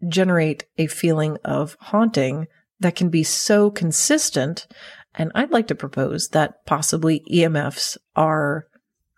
generate 0.07 0.65
a 0.77 0.87
feeling 0.87 1.37
of 1.43 1.77
haunting 1.79 2.47
that 2.83 2.95
can 2.95 3.09
be 3.09 3.23
so 3.23 3.69
consistent? 3.71 4.67
And 5.15 5.31
I'd 5.35 5.51
like 5.51 5.67
to 5.67 5.75
propose 5.75 6.29
that 6.29 6.65
possibly 6.65 7.23
EMFs 7.31 7.97
are 8.15 8.67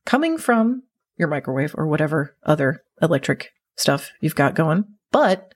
coming 0.06 0.38
from 0.38 0.84
your 1.18 1.28
microwave 1.28 1.76
or 1.78 1.88
whatever 1.88 2.36
other 2.44 2.84
electric 3.02 3.52
stuff 3.76 4.12
you've 4.20 4.36
got 4.36 4.56
going, 4.56 4.86
but 5.12 5.54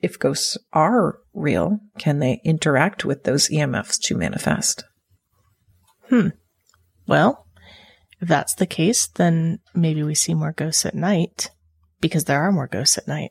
if 0.00 0.18
ghosts 0.18 0.56
are 0.72 1.18
real, 1.34 1.80
can 1.98 2.18
they 2.18 2.40
interact 2.44 3.04
with 3.04 3.24
those 3.24 3.48
EMFs 3.48 4.00
to 4.02 4.16
manifest? 4.16 4.84
Hmm. 6.08 6.28
Well, 7.06 7.46
if 8.20 8.28
that's 8.28 8.54
the 8.54 8.66
case, 8.66 9.06
then 9.06 9.60
maybe 9.74 10.02
we 10.02 10.14
see 10.14 10.34
more 10.34 10.52
ghosts 10.52 10.86
at 10.86 10.94
night 10.94 11.50
because 12.00 12.24
there 12.24 12.40
are 12.40 12.52
more 12.52 12.66
ghosts 12.66 12.98
at 12.98 13.08
night. 13.08 13.30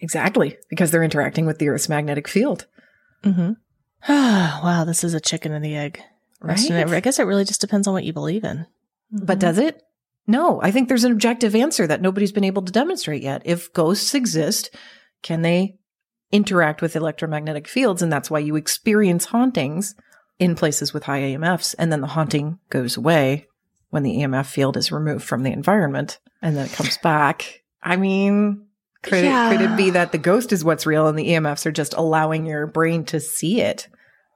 Exactly, 0.00 0.56
because 0.68 0.90
they're 0.90 1.02
interacting 1.02 1.46
with 1.46 1.58
the 1.58 1.68
Earth's 1.68 1.88
magnetic 1.88 2.26
field. 2.26 2.66
Mm-hmm. 3.22 3.52
wow, 4.08 4.84
this 4.84 5.04
is 5.04 5.14
a 5.14 5.20
chicken 5.20 5.52
and 5.52 5.64
the 5.64 5.76
egg. 5.76 6.02
Right? 6.40 6.70
I 6.70 7.00
guess 7.00 7.18
it 7.18 7.26
really 7.26 7.44
just 7.44 7.60
depends 7.60 7.86
on 7.86 7.94
what 7.94 8.04
you 8.04 8.12
believe 8.12 8.44
in. 8.44 8.66
Mm-hmm. 9.14 9.24
But 9.24 9.38
does 9.38 9.58
it? 9.58 9.82
No, 10.26 10.60
I 10.62 10.70
think 10.70 10.88
there's 10.88 11.04
an 11.04 11.12
objective 11.12 11.54
answer 11.54 11.86
that 11.86 12.00
nobody's 12.00 12.32
been 12.32 12.44
able 12.44 12.62
to 12.62 12.72
demonstrate 12.72 13.22
yet. 13.22 13.42
If 13.44 13.72
ghosts 13.72 14.14
exist, 14.14 14.74
can 15.22 15.42
they 15.42 15.78
interact 16.32 16.80
with 16.80 16.96
electromagnetic 16.96 17.68
fields. 17.68 18.02
And 18.02 18.10
that's 18.10 18.30
why 18.30 18.40
you 18.40 18.56
experience 18.56 19.26
hauntings 19.26 19.94
in 20.38 20.56
places 20.56 20.92
with 20.92 21.04
high 21.04 21.20
EMFs. 21.20 21.74
And 21.78 21.92
then 21.92 22.00
the 22.00 22.06
haunting 22.08 22.58
goes 22.70 22.96
away 22.96 23.46
when 23.90 24.02
the 24.02 24.16
EMF 24.16 24.46
field 24.46 24.76
is 24.78 24.90
removed 24.90 25.24
from 25.24 25.42
the 25.42 25.52
environment 25.52 26.18
and 26.40 26.56
then 26.56 26.66
it 26.66 26.72
comes 26.72 26.96
back. 26.98 27.62
I 27.82 27.96
mean, 27.96 28.66
could, 29.02 29.24
yeah. 29.24 29.50
could 29.50 29.60
it 29.60 29.76
be 29.76 29.90
that 29.90 30.12
the 30.12 30.18
ghost 30.18 30.52
is 30.52 30.64
what's 30.64 30.86
real 30.86 31.08
and 31.08 31.18
the 31.18 31.28
EMFs 31.28 31.66
are 31.66 31.72
just 31.72 31.94
allowing 31.94 32.46
your 32.46 32.66
brain 32.66 33.04
to 33.06 33.20
see 33.20 33.60
it, 33.60 33.88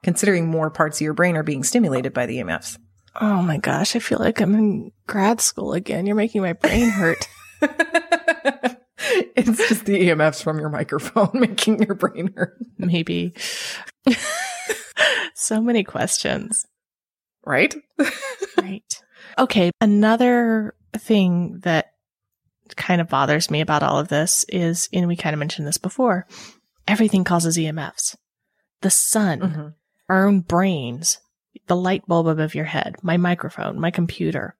considering 0.03 0.47
more 0.47 0.69
parts 0.69 0.97
of 0.97 1.01
your 1.01 1.13
brain 1.13 1.37
are 1.37 1.43
being 1.43 1.63
stimulated 1.63 2.13
by 2.13 2.25
the 2.25 2.37
EMFs? 2.37 2.77
Oh 3.19 3.41
my 3.41 3.57
gosh, 3.57 3.95
I 3.95 3.99
feel 3.99 4.19
like 4.19 4.41
I'm 4.41 4.53
in 4.53 4.91
grad 5.07 5.41
school 5.41 5.73
again. 5.73 6.05
You're 6.05 6.15
making 6.15 6.41
my 6.41 6.53
brain 6.53 6.89
hurt. 6.89 7.27
it's 9.35 9.69
just 9.69 9.85
the 9.85 10.09
EMFs 10.09 10.43
from 10.43 10.59
your 10.59 10.69
microphone 10.69 11.29
making 11.39 11.81
your 11.81 11.95
brain 11.95 12.33
hurt. 12.35 12.57
Maybe. 12.77 13.33
so 15.35 15.61
many 15.61 15.83
questions. 15.83 16.65
Right? 17.45 17.75
right. 18.57 19.03
Okay. 19.37 19.71
Another 19.79 20.75
thing 20.95 21.59
that 21.59 21.93
kind 22.75 23.01
of 23.01 23.09
bothers 23.09 23.49
me 23.49 23.61
about 23.61 23.83
all 23.83 23.99
of 23.99 24.07
this 24.07 24.45
is, 24.49 24.89
and 24.91 25.07
we 25.07 25.15
kind 25.15 25.33
of 25.33 25.39
mentioned 25.39 25.67
this 25.67 25.77
before, 25.77 26.27
everything 26.87 27.23
causes 27.23 27.57
EMFs. 27.57 28.15
The 28.81 28.89
sun, 28.89 29.39
mm-hmm. 29.39 29.67
our 30.09 30.27
own 30.27 30.41
brains, 30.41 31.19
the 31.67 31.75
light 31.75 32.05
bulb 32.07 32.27
above 32.27 32.55
your 32.55 32.65
head, 32.65 32.95
my 33.01 33.17
microphone, 33.17 33.79
my 33.79 33.91
computer. 33.91 34.55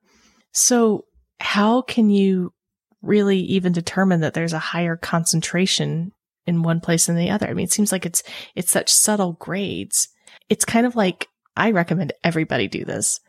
So 0.52 1.06
how 1.40 1.82
can 1.82 2.10
you 2.10 2.54
really 3.02 3.40
even 3.40 3.72
determine 3.72 4.22
that 4.22 4.34
there's 4.34 4.54
a 4.54 4.60
higher 4.60 4.96
concentration 4.96 6.12
in 6.46 6.64
one 6.64 6.82
place 6.82 7.06
than 7.06 7.16
the 7.16 7.30
other? 7.30 7.48
I 7.48 7.54
mean, 7.54 7.66
it 7.66 7.72
seems 7.72 7.92
like 7.92 8.06
it's, 8.06 8.24
it's 8.56 8.72
such 8.72 8.92
subtle 8.92 9.34
grades. 9.34 10.10
It's 10.50 10.66
kind 10.66 10.86
of 10.86 10.96
like, 10.96 11.28
I 11.56 11.72
recommend 11.72 12.14
everybody 12.24 12.68
do 12.68 12.86
this. 12.86 13.20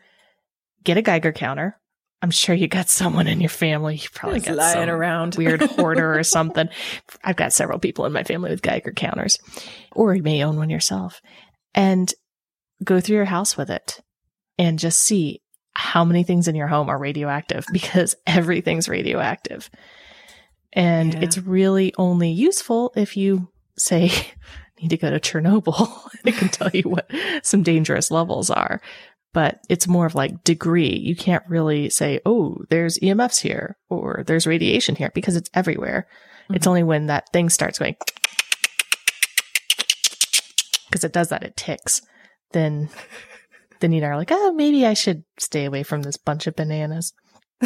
Get 0.83 0.97
a 0.97 1.01
Geiger 1.01 1.31
counter. 1.31 1.78
I'm 2.21 2.31
sure 2.31 2.53
you 2.53 2.67
got 2.67 2.89
someone 2.89 3.27
in 3.27 3.39
your 3.39 3.49
family. 3.49 3.95
You 3.95 4.09
probably 4.13 4.41
got 4.41 4.57
lying 4.57 4.89
around 4.89 5.35
weird 5.35 5.61
hoarder 5.61 6.19
or 6.19 6.23
something. 6.23 6.67
I've 7.23 7.37
got 7.37 7.53
several 7.53 7.79
people 7.79 8.05
in 8.05 8.11
my 8.11 8.23
family 8.23 8.49
with 8.49 8.61
Geiger 8.61 8.91
counters, 8.91 9.37
or 9.91 10.13
you 10.13 10.23
may 10.23 10.43
own 10.43 10.57
one 10.57 10.69
yourself. 10.69 11.21
And 11.73 12.13
go 12.83 12.99
through 12.99 13.17
your 13.17 13.25
house 13.25 13.55
with 13.55 13.69
it 13.69 14.01
and 14.57 14.79
just 14.79 14.99
see 14.99 15.41
how 15.73 16.03
many 16.03 16.23
things 16.23 16.47
in 16.47 16.55
your 16.55 16.67
home 16.67 16.89
are 16.89 16.97
radioactive 16.97 17.65
because 17.71 18.15
everything's 18.27 18.89
radioactive. 18.89 19.69
And 20.73 21.13
yeah. 21.13 21.21
it's 21.21 21.37
really 21.37 21.93
only 21.97 22.31
useful 22.31 22.91
if 22.95 23.15
you 23.15 23.47
say, 23.77 24.11
need 24.81 24.89
to 24.89 24.97
go 24.97 25.09
to 25.09 25.19
Chernobyl. 25.19 26.09
it 26.25 26.35
can 26.35 26.49
tell 26.49 26.69
you 26.73 26.83
what 26.83 27.09
some 27.43 27.63
dangerous 27.63 28.11
levels 28.11 28.49
are, 28.49 28.81
but 29.33 29.59
it's 29.69 29.87
more 29.87 30.05
of 30.05 30.15
like 30.15 30.43
degree. 30.43 30.95
You 30.97 31.15
can't 31.15 31.43
really 31.47 31.89
say, 31.89 32.19
oh, 32.25 32.63
there's 32.69 32.99
EMFs 32.99 33.41
here 33.41 33.77
or 33.89 34.23
there's 34.25 34.47
radiation 34.47 34.95
here 34.95 35.11
because 35.13 35.35
it's 35.35 35.49
everywhere. 35.53 36.07
Mm-hmm. 36.43 36.55
It's 36.55 36.67
only 36.67 36.83
when 36.83 37.07
that 37.07 37.31
thing 37.31 37.49
starts 37.49 37.79
going, 37.79 37.95
because 40.87 41.03
it 41.03 41.13
does 41.13 41.29
that, 41.29 41.43
it 41.43 41.55
ticks 41.55 42.01
then 42.51 42.89
then 43.79 43.91
you 43.93 44.03
are 44.03 44.17
like, 44.17 44.31
oh, 44.31 44.51
maybe 44.53 44.85
I 44.85 44.93
should 44.93 45.23
stay 45.37 45.65
away 45.65 45.83
from 45.83 46.01
this 46.01 46.17
bunch 46.17 46.47
of 46.47 46.55
bananas. 46.55 47.13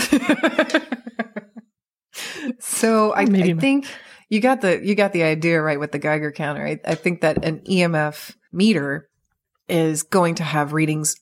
so 2.59 3.11
I, 3.11 3.21
I 3.21 3.53
think 3.53 3.87
you 4.29 4.39
got 4.39 4.61
the 4.61 4.79
you 4.83 4.93
got 4.95 5.13
the 5.13 5.23
idea 5.23 5.61
right 5.61 5.79
with 5.79 5.91
the 5.91 5.99
Geiger 5.99 6.31
counter. 6.31 6.65
I, 6.65 6.79
I 6.85 6.95
think 6.95 7.21
that 7.21 7.43
an 7.43 7.61
EMF 7.61 8.35
meter 8.51 9.09
is 9.67 10.03
going 10.03 10.35
to 10.35 10.43
have 10.43 10.73
readings 10.73 11.15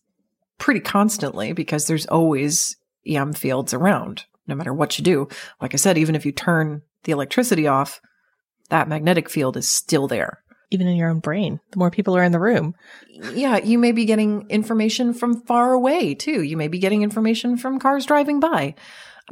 pretty 0.61 0.79
constantly 0.79 1.51
because 1.53 1.87
there's 1.87 2.05
always 2.05 2.77
EM 3.05 3.33
fields 3.33 3.73
around, 3.73 4.25
no 4.47 4.53
matter 4.53 4.73
what 4.73 4.97
you 4.97 5.03
do. 5.03 5.27
Like 5.59 5.73
I 5.73 5.77
said, 5.77 5.97
even 5.97 6.15
if 6.15 6.25
you 6.25 6.31
turn 6.31 6.83
the 7.03 7.11
electricity 7.11 7.67
off, 7.67 7.99
that 8.69 8.87
magnetic 8.87 9.27
field 9.27 9.57
is 9.57 9.67
still 9.67 10.07
there 10.07 10.41
even 10.69 10.87
in 10.87 10.95
your 10.95 11.09
own 11.09 11.19
brain. 11.19 11.59
The 11.71 11.79
more 11.79 11.91
people 11.91 12.15
are 12.15 12.23
in 12.23 12.31
the 12.31 12.39
room. 12.39 12.75
Yeah, 13.33 13.57
you 13.57 13.77
may 13.77 13.91
be 13.91 14.05
getting 14.05 14.49
information 14.49 15.13
from 15.13 15.41
far 15.41 15.73
away 15.73 16.15
too. 16.15 16.43
You 16.43 16.55
may 16.55 16.69
be 16.69 16.79
getting 16.79 17.01
information 17.01 17.57
from 17.57 17.77
cars 17.77 18.05
driving 18.05 18.39
by. 18.39 18.75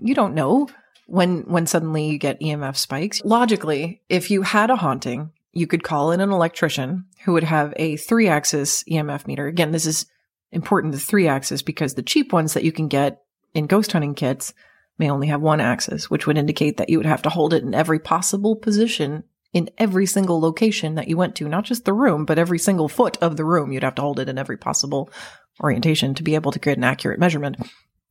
You 0.01 0.13
don't 0.13 0.33
know 0.33 0.67
when 1.07 1.43
when 1.43 1.65
suddenly 1.65 2.07
you 2.07 2.17
get 2.17 2.41
EMF 2.41 2.75
spikes. 2.75 3.21
Logically, 3.23 4.01
if 4.09 4.29
you 4.29 4.41
had 4.41 4.69
a 4.69 4.75
haunting, 4.75 5.31
you 5.53 5.65
could 5.65 5.83
call 5.83 6.11
in 6.11 6.19
an 6.19 6.31
electrician 6.31 7.05
who 7.23 7.33
would 7.33 7.45
have 7.45 7.73
a 7.77 7.95
3-axis 7.95 8.83
EMF 8.83 9.25
meter. 9.25 9.47
Again, 9.47 9.71
this 9.71 9.85
is 9.85 10.05
important 10.51 10.93
the 10.93 10.99
3-axis 10.99 11.61
because 11.61 11.93
the 11.93 12.01
cheap 12.01 12.33
ones 12.33 12.53
that 12.53 12.63
you 12.63 12.71
can 12.71 12.87
get 12.87 13.21
in 13.53 13.67
ghost 13.67 13.91
hunting 13.91 14.15
kits 14.15 14.53
may 14.97 15.09
only 15.09 15.27
have 15.27 15.41
one 15.41 15.61
axis, 15.61 16.09
which 16.09 16.27
would 16.27 16.37
indicate 16.37 16.77
that 16.77 16.89
you 16.89 16.97
would 16.97 17.05
have 17.05 17.21
to 17.21 17.29
hold 17.29 17.53
it 17.53 17.63
in 17.63 17.73
every 17.73 17.99
possible 17.99 18.55
position 18.55 19.23
in 19.53 19.69
every 19.77 20.05
single 20.05 20.39
location 20.39 20.95
that 20.95 21.07
you 21.07 21.17
went 21.17 21.35
to, 21.35 21.49
not 21.49 21.65
just 21.65 21.85
the 21.85 21.93
room, 21.93 22.25
but 22.25 22.37
every 22.37 22.59
single 22.59 22.87
foot 22.87 23.17
of 23.17 23.35
the 23.35 23.45
room. 23.45 23.71
You'd 23.71 23.83
have 23.83 23.95
to 23.95 24.01
hold 24.01 24.19
it 24.19 24.29
in 24.29 24.37
every 24.37 24.57
possible 24.57 25.09
orientation 25.61 26.13
to 26.15 26.23
be 26.23 26.35
able 26.35 26.51
to 26.51 26.59
get 26.59 26.77
an 26.77 26.83
accurate 26.83 27.19
measurement. 27.19 27.57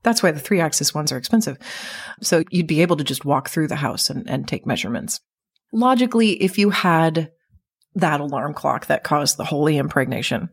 That's 0.03 0.23
why 0.23 0.33
the 0.33 0.41
three 0.41 0.61
axis 0.61 0.95
ones 0.95 1.13
are 1.13 1.17
expensive. 1.17 1.59
So 2.23 2.45
you'd 2.51 2.67
be 2.67 2.83
able 2.83 2.97
to 2.97 3.05
just 3.05 3.25
walk 3.25 3.49
through 3.49 3.69
the 3.69 3.77
house 3.77 4.11
and, 4.11 4.29
and 4.29 4.47
take 4.47 4.67
measurements. 4.67 5.21
Logically, 5.73 6.43
if 6.43 6.59
you 6.59 6.71
had 6.71 7.31
that 8.01 8.21
alarm 8.21 8.55
clock 8.55 8.87
that 8.87 9.05
caused 9.05 9.37
the 9.37 9.45
holy 9.45 9.79
impregnation. 9.79 10.49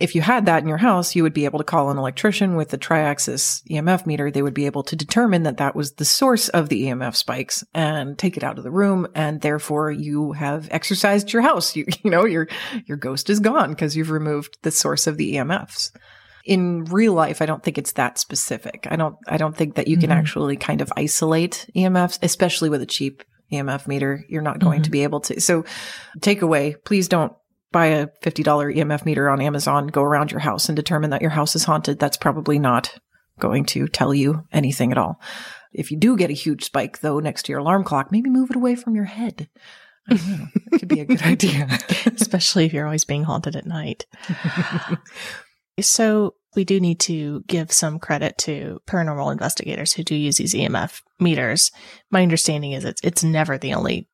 If 0.00 0.14
you 0.14 0.22
had 0.22 0.46
that 0.46 0.62
in 0.62 0.68
your 0.68 0.78
house, 0.78 1.14
you 1.14 1.22
would 1.22 1.34
be 1.34 1.44
able 1.44 1.58
to 1.58 1.64
call 1.64 1.90
an 1.90 1.98
electrician 1.98 2.56
with 2.56 2.70
the 2.70 2.78
triaxis 2.78 3.62
EMF 3.70 4.06
meter. 4.06 4.30
They 4.30 4.40
would 4.40 4.54
be 4.54 4.64
able 4.64 4.82
to 4.84 4.96
determine 4.96 5.42
that 5.42 5.58
that 5.58 5.76
was 5.76 5.92
the 5.92 6.06
source 6.06 6.48
of 6.48 6.70
the 6.70 6.84
EMF 6.84 7.14
spikes 7.14 7.62
and 7.74 8.18
take 8.18 8.38
it 8.38 8.42
out 8.42 8.56
of 8.56 8.64
the 8.64 8.70
room. 8.70 9.06
And 9.14 9.42
therefore 9.42 9.90
you 9.90 10.32
have 10.32 10.68
exorcised 10.70 11.34
your 11.34 11.42
house. 11.42 11.76
You, 11.76 11.84
you 12.02 12.10
know, 12.10 12.24
your, 12.24 12.48
your 12.86 12.96
ghost 12.96 13.28
is 13.28 13.40
gone 13.40 13.70
because 13.70 13.94
you've 13.94 14.10
removed 14.10 14.56
the 14.62 14.70
source 14.70 15.06
of 15.06 15.18
the 15.18 15.34
EMFs. 15.34 15.90
In 16.46 16.84
real 16.84 17.12
life, 17.12 17.42
I 17.42 17.46
don't 17.46 17.62
think 17.62 17.76
it's 17.76 17.92
that 17.92 18.18
specific. 18.18 18.86
I 18.90 18.96
don't, 18.96 19.16
I 19.28 19.36
don't 19.36 19.54
think 19.54 19.74
that 19.74 19.86
you 19.86 19.98
can 19.98 20.08
mm-hmm. 20.08 20.18
actually 20.18 20.56
kind 20.56 20.80
of 20.80 20.90
isolate 20.96 21.66
EMFs, 21.76 22.18
especially 22.22 22.70
with 22.70 22.80
a 22.80 22.86
cheap 22.86 23.22
EMF 23.52 23.86
meter. 23.86 24.24
You're 24.28 24.42
not 24.42 24.58
going 24.58 24.78
mm-hmm. 24.78 24.84
to 24.84 24.90
be 24.90 25.02
able 25.02 25.20
to. 25.20 25.40
So 25.40 25.64
takeaway, 26.18 26.76
please 26.84 27.08
don't 27.08 27.32
buy 27.72 27.86
a 27.86 28.08
$50 28.22 28.44
EMF 28.76 29.04
meter 29.04 29.28
on 29.30 29.40
Amazon, 29.40 29.86
go 29.86 30.02
around 30.02 30.30
your 30.30 30.40
house 30.40 30.68
and 30.68 30.76
determine 30.76 31.10
that 31.10 31.22
your 31.22 31.30
house 31.30 31.54
is 31.54 31.64
haunted. 31.64 31.98
That's 31.98 32.16
probably 32.16 32.58
not 32.58 32.98
going 33.38 33.64
to 33.66 33.88
tell 33.88 34.12
you 34.12 34.44
anything 34.52 34.92
at 34.92 34.98
all. 34.98 35.20
If 35.72 35.90
you 35.90 35.96
do 35.96 36.16
get 36.16 36.30
a 36.30 36.34
huge 36.34 36.64
spike 36.64 37.00
though 37.00 37.20
next 37.20 37.44
to 37.44 37.52
your 37.52 37.60
alarm 37.60 37.84
clock, 37.84 38.10
maybe 38.10 38.28
move 38.28 38.50
it 38.50 38.56
away 38.56 38.74
from 38.74 38.94
your 38.94 39.04
head. 39.04 39.48
Know, 40.08 40.46
it 40.72 40.80
could 40.80 40.88
be 40.88 41.00
a 41.00 41.04
good 41.04 41.22
idea. 41.24 41.68
Especially 42.06 42.66
if 42.66 42.72
you're 42.72 42.86
always 42.86 43.04
being 43.04 43.22
haunted 43.22 43.54
at 43.54 43.66
night. 43.66 44.06
so 45.80 46.34
we 46.56 46.64
do 46.64 46.80
need 46.80 47.00
to 47.00 47.42
give 47.46 47.72
some 47.72 47.98
credit 47.98 48.36
to 48.38 48.80
paranormal 48.86 49.32
investigators 49.32 49.92
who 49.92 50.02
do 50.02 50.14
use 50.14 50.36
these 50.36 50.54
EMF 50.54 51.00
meters. 51.18 51.70
My 52.10 52.22
understanding 52.22 52.72
is 52.72 52.84
it's 52.84 53.00
it's 53.02 53.22
never 53.22 53.58
the 53.58 53.74
only 53.74 54.08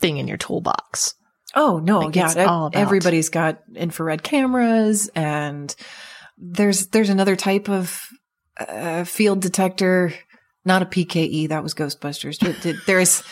thing 0.00 0.16
in 0.18 0.28
your 0.28 0.38
toolbox. 0.38 1.14
Oh 1.54 1.78
no, 1.78 2.00
like 2.00 2.16
yeah, 2.16 2.32
about- 2.32 2.74
everybody's 2.74 3.28
got 3.28 3.60
infrared 3.74 4.22
cameras, 4.22 5.08
and 5.14 5.74
there's 6.38 6.88
there's 6.88 7.10
another 7.10 7.36
type 7.36 7.68
of 7.68 8.00
uh, 8.58 9.04
field 9.04 9.40
detector, 9.40 10.12
not 10.64 10.82
a 10.82 10.86
PKE. 10.86 11.48
That 11.48 11.62
was 11.62 11.74
Ghostbusters. 11.74 12.38
But 12.40 12.86
there's 12.86 13.22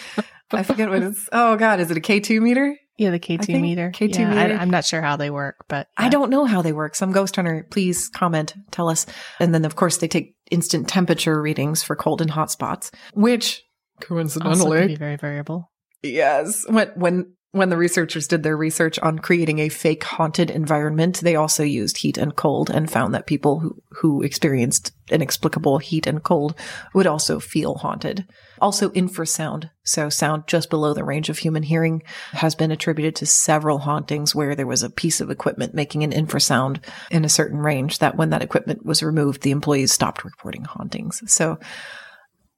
I 0.52 0.62
forget 0.62 0.88
what 0.88 1.02
it's. 1.02 1.28
Oh 1.32 1.56
God, 1.56 1.80
is 1.80 1.90
it 1.90 1.96
a 1.96 2.00
K 2.00 2.20
two 2.20 2.40
meter? 2.40 2.76
Yeah, 2.96 3.10
the 3.10 3.18
K2 3.18 3.60
meter. 3.60 3.90
K2 3.90 4.18
yeah, 4.18 4.28
meter. 4.30 4.54
I, 4.54 4.62
am 4.62 4.70
not 4.70 4.84
sure 4.84 5.02
how 5.02 5.16
they 5.16 5.30
work, 5.30 5.64
but 5.68 5.88
yeah. 5.98 6.06
I 6.06 6.08
don't 6.08 6.30
know 6.30 6.44
how 6.44 6.62
they 6.62 6.72
work. 6.72 6.94
Some 6.94 7.10
ghost 7.10 7.36
hunter, 7.36 7.66
please 7.70 8.08
comment, 8.08 8.54
tell 8.70 8.88
us. 8.88 9.06
And 9.40 9.52
then 9.52 9.64
of 9.64 9.74
course 9.74 9.96
they 9.96 10.08
take 10.08 10.36
instant 10.50 10.88
temperature 10.88 11.40
readings 11.40 11.82
for 11.82 11.96
cold 11.96 12.20
and 12.20 12.30
hot 12.30 12.50
spots, 12.50 12.92
which 13.12 13.64
coincidentally 14.00 14.60
also 14.60 14.72
can 14.72 14.86
be 14.86 14.94
very 14.94 15.16
variable. 15.16 15.72
Yes. 16.02 16.64
When 16.68 16.88
when 16.94 17.32
when 17.54 17.68
the 17.68 17.76
researchers 17.76 18.26
did 18.26 18.42
their 18.42 18.56
research 18.56 18.98
on 18.98 19.20
creating 19.20 19.60
a 19.60 19.68
fake 19.68 20.02
haunted 20.02 20.50
environment, 20.50 21.20
they 21.20 21.36
also 21.36 21.62
used 21.62 21.98
heat 21.98 22.18
and 22.18 22.34
cold 22.34 22.68
and 22.68 22.90
found 22.90 23.14
that 23.14 23.28
people 23.28 23.60
who, 23.60 23.80
who 23.90 24.22
experienced 24.22 24.90
inexplicable 25.08 25.78
heat 25.78 26.04
and 26.04 26.24
cold 26.24 26.56
would 26.94 27.06
also 27.06 27.38
feel 27.38 27.76
haunted. 27.76 28.26
Also 28.60 28.90
infrasound, 28.90 29.70
so 29.84 30.08
sound 30.08 30.48
just 30.48 30.68
below 30.68 30.94
the 30.94 31.04
range 31.04 31.28
of 31.28 31.38
human 31.38 31.62
hearing, 31.62 32.02
has 32.32 32.56
been 32.56 32.72
attributed 32.72 33.14
to 33.14 33.24
several 33.24 33.78
hauntings 33.78 34.34
where 34.34 34.56
there 34.56 34.66
was 34.66 34.82
a 34.82 34.90
piece 34.90 35.20
of 35.20 35.30
equipment 35.30 35.74
making 35.74 36.02
an 36.02 36.10
infrasound 36.10 36.80
in 37.12 37.24
a 37.24 37.28
certain 37.28 37.58
range 37.60 38.00
that 38.00 38.16
when 38.16 38.30
that 38.30 38.42
equipment 38.42 38.84
was 38.84 39.00
removed, 39.00 39.42
the 39.42 39.52
employees 39.52 39.92
stopped 39.92 40.24
reporting 40.24 40.64
hauntings. 40.64 41.22
So 41.32 41.60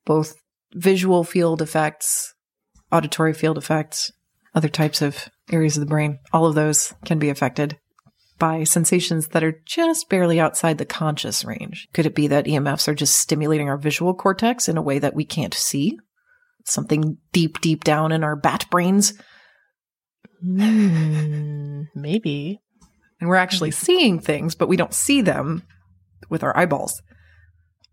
both 0.07 0.41
visual 0.73 1.23
field 1.23 1.61
effects, 1.61 2.33
auditory 2.91 3.35
field 3.35 3.59
effects, 3.59 4.11
other 4.57 4.69
types 4.69 5.03
of 5.03 5.29
areas 5.53 5.77
of 5.77 5.81
the 5.81 5.87
brain. 5.89 6.19
All 6.33 6.47
of 6.47 6.57
those 6.57 6.93
can 7.05 7.21
be 7.21 7.29
affected 7.29 7.79
by 8.39 8.65
sensations 8.65 9.29
that 9.29 9.45
are 9.45 9.63
just 9.65 10.09
barely 10.09 10.41
outside 10.41 10.79
the 10.79 10.85
conscious 10.85 11.45
range. 11.45 11.89
Could 11.93 12.07
it 12.07 12.15
be 12.15 12.27
that 12.27 12.47
EMFs 12.47 12.89
are 12.89 12.95
just 12.95 13.19
stimulating 13.19 13.69
our 13.69 13.79
visual 13.79 14.15
cortex 14.15 14.69
in 14.69 14.77
a 14.77 14.83
way 14.83 14.99
that 14.99 15.15
we 15.15 15.25
can't 15.25 15.55
see? 15.55 15.99
Something 16.65 17.19
deep, 17.33 17.61
deep 17.61 17.85
down 17.85 18.13
in 18.13 18.25
our 18.25 18.35
bat 18.35 18.67
brains? 18.71 19.15
Mm, 20.45 21.87
maybe. 21.95 22.61
And 23.21 23.29
we're 23.29 23.37
actually 23.37 23.71
seeing 23.71 24.19
things, 24.19 24.55
but 24.55 24.69
we 24.69 24.77
don't 24.77 24.93
see 24.93 25.21
them 25.23 25.63
with 26.29 26.43
our 26.43 26.57
eyeballs. 26.57 27.01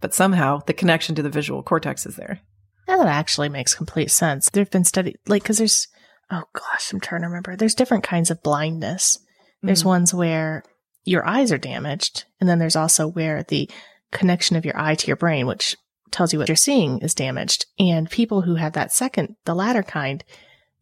But 0.01 0.13
somehow 0.13 0.59
the 0.65 0.73
connection 0.73 1.15
to 1.15 1.21
the 1.21 1.29
visual 1.29 1.63
cortex 1.63 2.05
is 2.05 2.15
there. 2.15 2.41
That 2.87 3.07
actually 3.07 3.47
makes 3.47 3.75
complete 3.75 4.11
sense. 4.11 4.49
There 4.49 4.61
have 4.61 4.71
been 4.71 4.83
studies, 4.83 5.15
like, 5.27 5.43
because 5.43 5.59
there's, 5.59 5.87
oh 6.33 6.43
gosh, 6.53 6.91
I'm 6.91 6.99
trying 6.99 7.21
to 7.21 7.27
remember. 7.27 7.55
There's 7.55 7.75
different 7.75 8.03
kinds 8.03 8.31
of 8.31 8.43
blindness. 8.43 9.19
There's 9.61 9.83
Mhm. 9.83 9.87
ones 9.87 10.13
where 10.13 10.63
your 11.05 11.25
eyes 11.27 11.51
are 11.51 11.57
damaged, 11.57 12.25
and 12.39 12.49
then 12.49 12.59
there's 12.59 12.75
also 12.75 13.07
where 13.07 13.43
the 13.43 13.69
connection 14.11 14.55
of 14.55 14.65
your 14.65 14.77
eye 14.79 14.95
to 14.95 15.07
your 15.07 15.15
brain, 15.15 15.47
which 15.47 15.75
tells 16.11 16.33
you 16.33 16.39
what 16.39 16.47
you're 16.47 16.55
seeing, 16.55 16.99
is 16.99 17.15
damaged. 17.15 17.65
And 17.79 18.09
people 18.09 18.41
who 18.41 18.55
have 18.55 18.73
that 18.73 18.91
second, 18.93 19.35
the 19.45 19.55
latter 19.55 19.83
kind, 19.83 20.23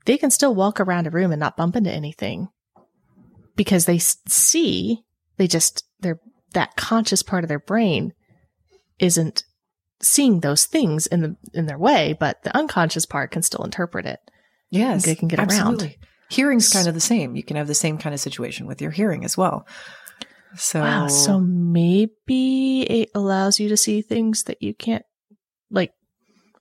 they 0.05 0.17
can 0.17 0.31
still 0.31 0.55
walk 0.55 0.79
around 0.79 1.07
a 1.07 1.11
room 1.11 1.31
and 1.31 1.39
not 1.39 1.57
bump 1.57 1.75
into 1.75 1.91
anything 1.91 2.49
because 3.55 3.85
they 3.85 3.99
see, 3.99 5.03
they 5.37 5.47
just, 5.47 5.85
they're, 5.99 6.19
that 6.53 6.75
conscious 6.75 7.23
part 7.23 7.43
of 7.43 7.47
their 7.47 7.59
brain 7.59 8.13
isn't 8.99 9.43
seeing 10.01 10.39
those 10.39 10.65
things 10.65 11.07
in 11.07 11.21
the 11.21 11.35
in 11.53 11.67
their 11.67 11.77
way, 11.77 12.15
but 12.19 12.41
the 12.43 12.55
unconscious 12.57 13.05
part 13.05 13.31
can 13.31 13.41
still 13.43 13.63
interpret 13.63 14.05
it. 14.05 14.19
Yes. 14.71 15.05
They 15.05 15.15
can 15.15 15.27
get 15.27 15.37
around. 15.39 15.49
absolutely. 15.51 15.97
Hearing's 16.29 16.71
kind 16.71 16.87
of 16.87 16.93
the 16.93 16.99
same. 17.01 17.35
You 17.35 17.43
can 17.43 17.57
have 17.57 17.67
the 17.67 17.75
same 17.75 17.97
kind 17.97 18.13
of 18.13 18.19
situation 18.19 18.65
with 18.65 18.81
your 18.81 18.91
hearing 18.91 19.23
as 19.25 19.37
well. 19.37 19.67
So, 20.55 20.79
Wow. 20.81 21.07
So 21.07 21.39
maybe 21.39 22.81
it 22.83 23.09
allows 23.13 23.59
you 23.59 23.69
to 23.69 23.77
see 23.77 24.01
things 24.01 24.43
that 24.43 24.61
you 24.61 24.73
can't 24.73 25.05
like 25.69 25.91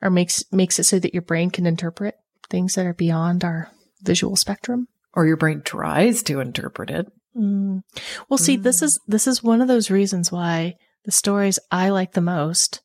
or 0.03 0.11
makes 0.11 0.45
makes 0.53 0.79
it 0.79 0.85
so 0.85 0.99
that 0.99 1.15
your 1.15 1.23
brain 1.23 1.51
can 1.51 1.67
interpret 1.67 2.15
things 2.49 2.75
that 2.75 2.87
are 2.87 2.95
beyond 2.95 3.45
our 3.45 3.71
visual 4.03 4.37
spectrum. 4.37 4.89
or 5.13 5.27
your 5.27 5.37
brain 5.37 5.61
tries 5.63 6.23
to 6.25 6.41
interpret 6.41 6.89
it. 6.91 7.07
Mm. 7.37 7.83
Well, 8.29 8.39
see, 8.39 8.57
this 8.57 8.81
is 8.83 8.99
this 9.07 9.27
is 9.27 9.43
one 9.43 9.61
of 9.61 9.69
those 9.69 9.91
reasons 9.91 10.31
why 10.33 10.75
the 11.05 11.13
stories 11.13 11.59
I 11.71 11.91
like 11.91 12.13
the 12.13 12.21
most 12.21 12.81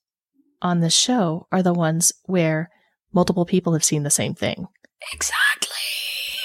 on 0.61 0.79
this 0.79 0.95
show 0.95 1.47
are 1.51 1.61
the 1.63 1.73
ones 1.73 2.11
where 2.25 2.69
multiple 3.13 3.45
people 3.45 3.73
have 3.73 3.83
seen 3.83 4.03
the 4.03 4.09
same 4.11 4.33
thing, 4.33 4.67
Exactly. 5.13 5.71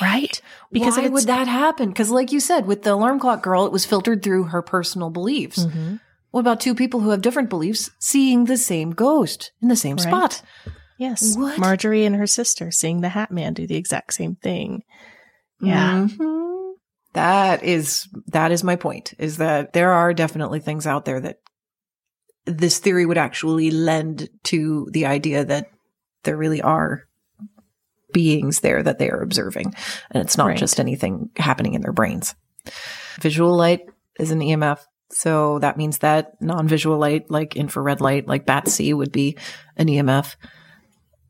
right? 0.03 0.41
Because 0.73 0.97
Why 0.97 1.09
would 1.09 1.25
that 1.27 1.47
happen? 1.47 1.89
Because, 1.91 2.11
like 2.11 2.33
you 2.33 2.41
said, 2.41 2.67
with 2.67 2.83
the 2.85 2.95
alarm 2.95 3.21
clock 3.21 3.43
girl, 3.43 3.67
it 3.67 3.73
was 3.73 3.85
filtered 3.85 4.23
through 4.23 4.45
her 4.45 4.63
personal 4.63 5.11
beliefs. 5.11 5.67
Mhm. 5.67 6.01
What 6.31 6.41
about 6.41 6.61
two 6.61 6.75
people 6.75 7.01
who 7.01 7.11
have 7.11 7.21
different 7.21 7.51
beliefs 7.51 7.91
seeing 7.99 8.45
the 8.47 8.57
same 8.57 8.93
ghost 8.93 9.53
in 9.61 9.69
the 9.69 9.77
same 9.77 9.97
Right. 9.97 10.07
spot? 10.07 10.43
Yes. 10.97 11.37
What? 11.37 11.59
Marjorie 11.59 12.05
and 12.07 12.17
her 12.17 12.27
sister 12.27 12.71
seeing 12.71 13.01
the 13.03 13.09
Hat 13.11 13.31
Man 13.31 13.53
do 13.53 13.67
the 13.67 13.77
exact 13.77 14.15
same 14.15 14.37
thing. 14.37 14.83
Yeah. 15.61 16.07
Mhm. 16.09 16.73
That 17.13 17.63
is 17.65 18.07
that 18.29 18.53
is 18.53 18.63
my 18.65 18.77
point. 18.77 19.13
Is 19.19 19.37
that 19.39 19.73
there 19.73 19.93
are 19.93 20.15
definitely 20.15 20.61
things 20.61 20.87
out 20.87 21.05
there 21.05 21.21
that 21.21 21.37
this 22.47 22.79
theory 22.79 23.05
would 23.05 23.19
actually 23.19 23.71
lend 23.71 24.29
to 24.45 24.89
the 24.93 25.05
idea 25.07 25.45
that 25.45 25.67
there 26.23 26.37
really 26.37 26.63
are 26.63 27.03
beings 28.13 28.61
there 28.61 28.83
that 28.83 28.99
they 28.99 29.11
are 29.11 29.23
observing, 29.23 29.75
and 30.11 30.23
it's 30.23 30.37
not 30.37 30.49
Right. 30.49 30.59
just 30.59 30.81
anything 30.81 31.31
happening 31.37 31.75
in 31.75 31.83
their 31.83 31.93
brains. 31.93 32.35
Visual 33.21 33.57
light 33.57 33.83
is 34.19 34.31
an 34.31 34.41
EMF. 34.41 34.81
So 35.13 35.59
that 35.59 35.77
means 35.77 35.99
that 35.99 36.41
non-visual 36.41 36.97
light, 36.97 37.31
like 37.31 37.57
infrared 37.57 38.01
light, 38.01 38.29
like 38.29 38.47
BATC 38.47 38.95
would 38.95 39.11
be 39.11 39.37
an 39.77 39.89
EMF 39.89 40.37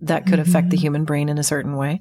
that 0.02 0.26
could 0.26 0.38
affect 0.38 0.70
the 0.70 0.76
mm-hmm. 0.76 0.82
human 0.82 1.04
brain 1.04 1.28
in 1.28 1.38
a 1.38 1.42
certain 1.42 1.76
way. 1.76 2.00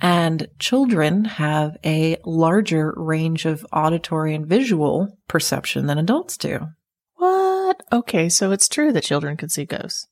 And 0.00 0.46
children 0.58 1.24
have 1.24 1.76
a 1.84 2.18
larger 2.24 2.92
range 2.96 3.46
of 3.46 3.66
auditory 3.72 4.34
and 4.34 4.46
visual 4.46 5.08
perception 5.28 5.86
than 5.86 5.98
adults 5.98 6.36
do. 6.36 6.66
What? 7.14 7.82
Okay, 7.90 8.28
so 8.28 8.52
it's 8.52 8.68
true 8.68 8.92
that 8.92 9.04
children 9.04 9.36
can 9.36 9.48
see 9.48 9.64
ghosts. 9.64 10.06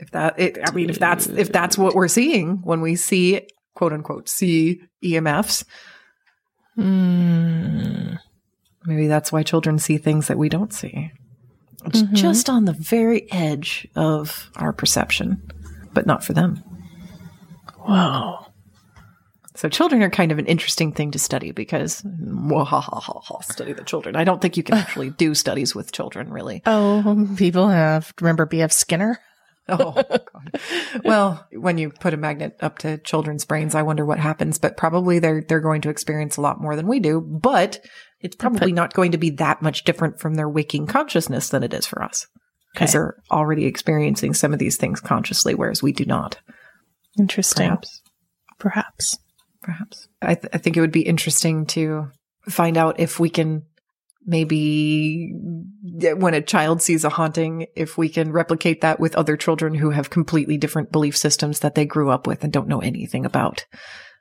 If 0.00 0.10
that, 0.12 0.38
it, 0.40 0.58
I 0.66 0.72
mean, 0.72 0.88
if 0.90 0.98
that's 0.98 1.26
if 1.26 1.52
that's 1.52 1.76
what 1.78 1.94
we're 1.94 2.08
seeing 2.08 2.56
when 2.64 2.80
we 2.80 2.96
see 2.96 3.46
quote 3.74 3.92
unquote 3.92 4.28
see 4.28 4.80
EMFs, 5.04 5.64
Mm. 6.78 8.18
maybe 8.86 9.06
that's 9.06 9.30
why 9.32 9.42
children 9.42 9.78
see 9.78 9.98
things 9.98 10.28
that 10.28 10.38
we 10.38 10.48
don't 10.48 10.72
see. 10.72 11.10
It's 11.84 12.02
Mhm. 12.02 12.12
just 12.12 12.48
on 12.48 12.64
the 12.64 12.72
very 12.72 13.30
edge 13.32 13.86
of 13.96 14.50
our 14.56 14.72
perception, 14.72 15.42
but 15.92 16.06
not 16.06 16.24
for 16.24 16.32
them. 16.32 16.62
Whoa. 17.80 18.46
So 19.56 19.68
children 19.68 20.02
are 20.02 20.10
kind 20.10 20.32
of 20.32 20.38
an 20.38 20.46
interesting 20.46 20.92
thing 20.92 21.10
to 21.10 21.18
study 21.18 21.50
because 21.50 22.02
study 23.42 23.72
the 23.72 23.84
children. 23.84 24.16
I 24.16 24.24
don't 24.24 24.40
think 24.40 24.56
you 24.56 24.62
can 24.62 24.74
actually 24.78 25.10
do 25.10 25.34
studies 25.34 25.74
with 25.74 25.92
children, 25.92 26.30
really. 26.30 26.62
Oh, 26.66 27.28
people 27.36 27.68
have. 27.68 28.14
Remember 28.20 28.46
B.F. 28.46 28.72
Skinner? 28.72 29.18
Oh, 29.78 29.92
God. 29.92 30.60
Well, 31.04 31.46
when 31.52 31.78
you 31.78 31.90
put 31.90 32.14
a 32.14 32.16
magnet 32.16 32.56
up 32.60 32.78
to 32.78 32.98
children's 32.98 33.44
brains, 33.44 33.74
I 33.74 33.82
wonder 33.82 34.04
what 34.04 34.18
happens, 34.18 34.58
but 34.58 34.76
probably 34.76 35.18
they're, 35.18 35.42
they're 35.42 35.60
going 35.60 35.80
to 35.82 35.90
experience 35.90 36.36
a 36.36 36.40
lot 36.40 36.60
more 36.60 36.76
than 36.76 36.86
we 36.86 36.98
do, 37.00 37.20
but 37.20 37.80
it's 38.20 38.36
probably 38.36 38.72
not 38.72 38.92
going 38.94 39.12
to 39.12 39.18
be 39.18 39.30
that 39.30 39.62
much 39.62 39.84
different 39.84 40.18
from 40.20 40.34
their 40.34 40.48
waking 40.48 40.86
consciousness 40.86 41.48
than 41.50 41.62
it 41.62 41.72
is 41.74 41.86
for 41.86 42.02
us 42.02 42.26
because 42.72 42.90
Okay. 42.90 42.98
they're 42.98 43.16
already 43.30 43.66
experiencing 43.66 44.34
some 44.34 44.52
of 44.52 44.58
these 44.58 44.76
things 44.76 45.00
consciously, 45.00 45.54
whereas 45.54 45.82
we 45.82 45.92
do 45.92 46.04
not. 46.04 46.38
Interesting. 47.18 47.66
Perhaps. 47.68 48.02
Perhaps. 48.58 49.18
Perhaps. 49.62 50.08
I, 50.22 50.34
th- 50.34 50.50
I 50.52 50.58
think 50.58 50.76
it 50.76 50.80
would 50.80 50.92
be 50.92 51.02
interesting 51.02 51.66
to 51.66 52.10
find 52.48 52.76
out 52.76 52.98
if 53.00 53.20
we 53.20 53.28
can 53.30 53.62
maybe 54.24 55.32
when 55.32 56.34
a 56.34 56.42
child 56.42 56.82
sees 56.82 57.04
a 57.04 57.08
haunting, 57.08 57.66
if 57.74 57.96
we 57.96 58.08
can 58.08 58.32
replicate 58.32 58.80
that 58.82 59.00
with 59.00 59.14
other 59.14 59.36
children 59.36 59.74
who 59.74 59.90
have 59.90 60.10
completely 60.10 60.56
different 60.56 60.92
belief 60.92 61.16
systems 61.16 61.60
that 61.60 61.74
they 61.74 61.84
grew 61.84 62.10
up 62.10 62.26
with 62.26 62.44
and 62.44 62.52
don't 62.52 62.68
know 62.68 62.80
anything 62.80 63.24
about 63.24 63.64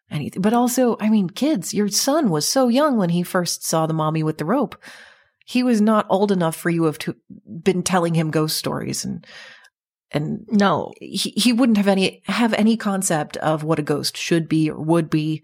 anything. 0.09 0.41
But 0.41 0.53
also, 0.53 0.97
I 0.99 1.09
mean, 1.09 1.29
kids, 1.29 1.73
your 1.73 1.89
son 1.89 2.29
was 2.29 2.47
so 2.47 2.67
young 2.67 2.97
when 2.97 3.09
he 3.09 3.23
first 3.23 3.65
saw 3.65 3.85
the 3.85 3.93
mommy 3.93 4.23
with 4.23 4.37
the 4.37 4.45
rope. 4.45 4.75
He 5.45 5.63
was 5.63 5.81
not 5.81 6.05
old 6.09 6.31
enough 6.31 6.55
for 6.55 6.69
you 6.69 6.81
to 6.81 6.85
have 6.85 6.99
to, 6.99 7.15
been 7.63 7.83
telling 7.83 8.13
him 8.13 8.31
ghost 8.31 8.57
stories 8.57 9.03
and 9.05 9.25
and 10.11 10.47
No. 10.49 10.91
he, 10.99 11.33
he 11.37 11.53
wouldn't 11.53 11.77
have 11.77 11.87
any 11.87 12.23
have 12.25 12.53
any 12.53 12.77
concept 12.77 13.37
of 13.37 13.63
what 13.63 13.77
a 13.77 13.83
ghost 13.83 14.17
should 14.17 14.49
be 14.49 14.71
or 14.71 14.79
would 14.79 15.09
be. 15.09 15.43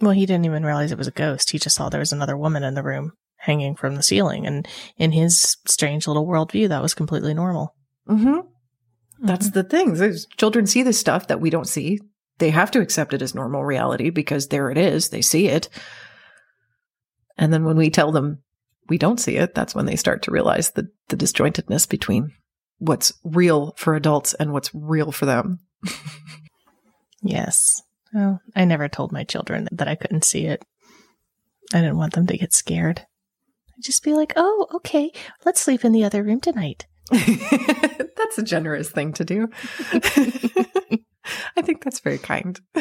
Well, 0.00 0.12
he 0.12 0.26
didn't 0.26 0.46
even 0.46 0.64
realize 0.64 0.92
it 0.92 0.98
was 0.98 1.08
a 1.08 1.12
ghost. 1.12 1.50
He 1.50 1.58
just 1.58 1.76
saw 1.76 1.88
there 1.88 1.98
was 1.98 2.12
another 2.12 2.36
woman 2.36 2.62
in 2.62 2.74
the 2.74 2.84
room 2.84 3.12
hanging 3.40 3.74
from 3.74 3.94
the 3.96 4.02
ceiling. 4.02 4.46
And 4.46 4.68
in 4.96 5.12
his 5.12 5.56
strange 5.66 6.06
little 6.06 6.26
worldview, 6.26 6.68
that 6.68 6.82
was 6.82 6.94
completely 6.94 7.34
normal. 7.34 7.74
Mm-hmm. 8.08 8.40
That's 9.26 9.50
the 9.50 9.62
thing. 9.64 9.94
There's- 9.94 10.26
Children 10.36 10.66
see 10.66 10.82
this 10.82 11.00
stuff 11.00 11.28
that 11.28 11.40
we 11.40 11.50
don't 11.50 11.68
see. 11.68 12.00
They 12.38 12.50
have 12.50 12.70
to 12.72 12.80
accept 12.80 13.12
it 13.12 13.22
as 13.22 13.34
normal 13.34 13.64
reality 13.64 14.10
because 14.10 14.48
there 14.48 14.70
it 14.70 14.78
is. 14.78 15.08
They 15.10 15.22
see 15.22 15.48
it. 15.48 15.68
And 17.36 17.52
then 17.52 17.64
when 17.64 17.76
we 17.76 17.90
tell 17.90 18.12
them 18.12 18.42
we 18.88 18.98
don't 18.98 19.20
see 19.20 19.36
it, 19.36 19.54
that's 19.54 19.74
when 19.74 19.86
they 19.86 19.96
start 19.96 20.22
to 20.22 20.30
realize 20.30 20.70
the, 20.70 20.88
the 21.08 21.16
disjointedness 21.16 21.88
between 21.88 22.32
what's 22.78 23.12
real 23.24 23.74
for 23.76 23.94
adults 23.94 24.34
and 24.34 24.52
what's 24.52 24.70
real 24.74 25.12
for 25.12 25.26
them. 25.26 25.60
Yes. 27.22 27.82
Well, 28.12 28.40
I 28.56 28.64
never 28.64 28.88
told 28.88 29.12
my 29.12 29.24
children 29.24 29.68
that 29.72 29.88
I 29.88 29.94
couldn't 29.94 30.24
see 30.24 30.46
it. 30.46 30.64
I 31.72 31.80
didn't 31.80 31.98
want 31.98 32.14
them 32.14 32.26
to 32.26 32.38
get 32.38 32.52
scared. 32.52 33.06
Just 33.80 34.02
be 34.04 34.14
like, 34.14 34.32
oh, 34.36 34.66
okay, 34.74 35.10
let's 35.44 35.60
sleep 35.60 35.84
in 35.84 35.92
the 35.92 36.04
other 36.04 36.22
room 36.22 36.40
tonight. 36.40 36.86
that's 37.10 38.38
a 38.38 38.42
generous 38.42 38.90
thing 38.90 39.12
to 39.14 39.24
do. 39.24 39.48
I 41.56 41.62
think 41.62 41.82
that's 41.82 42.00
very 42.00 42.18
kind. 42.18 42.60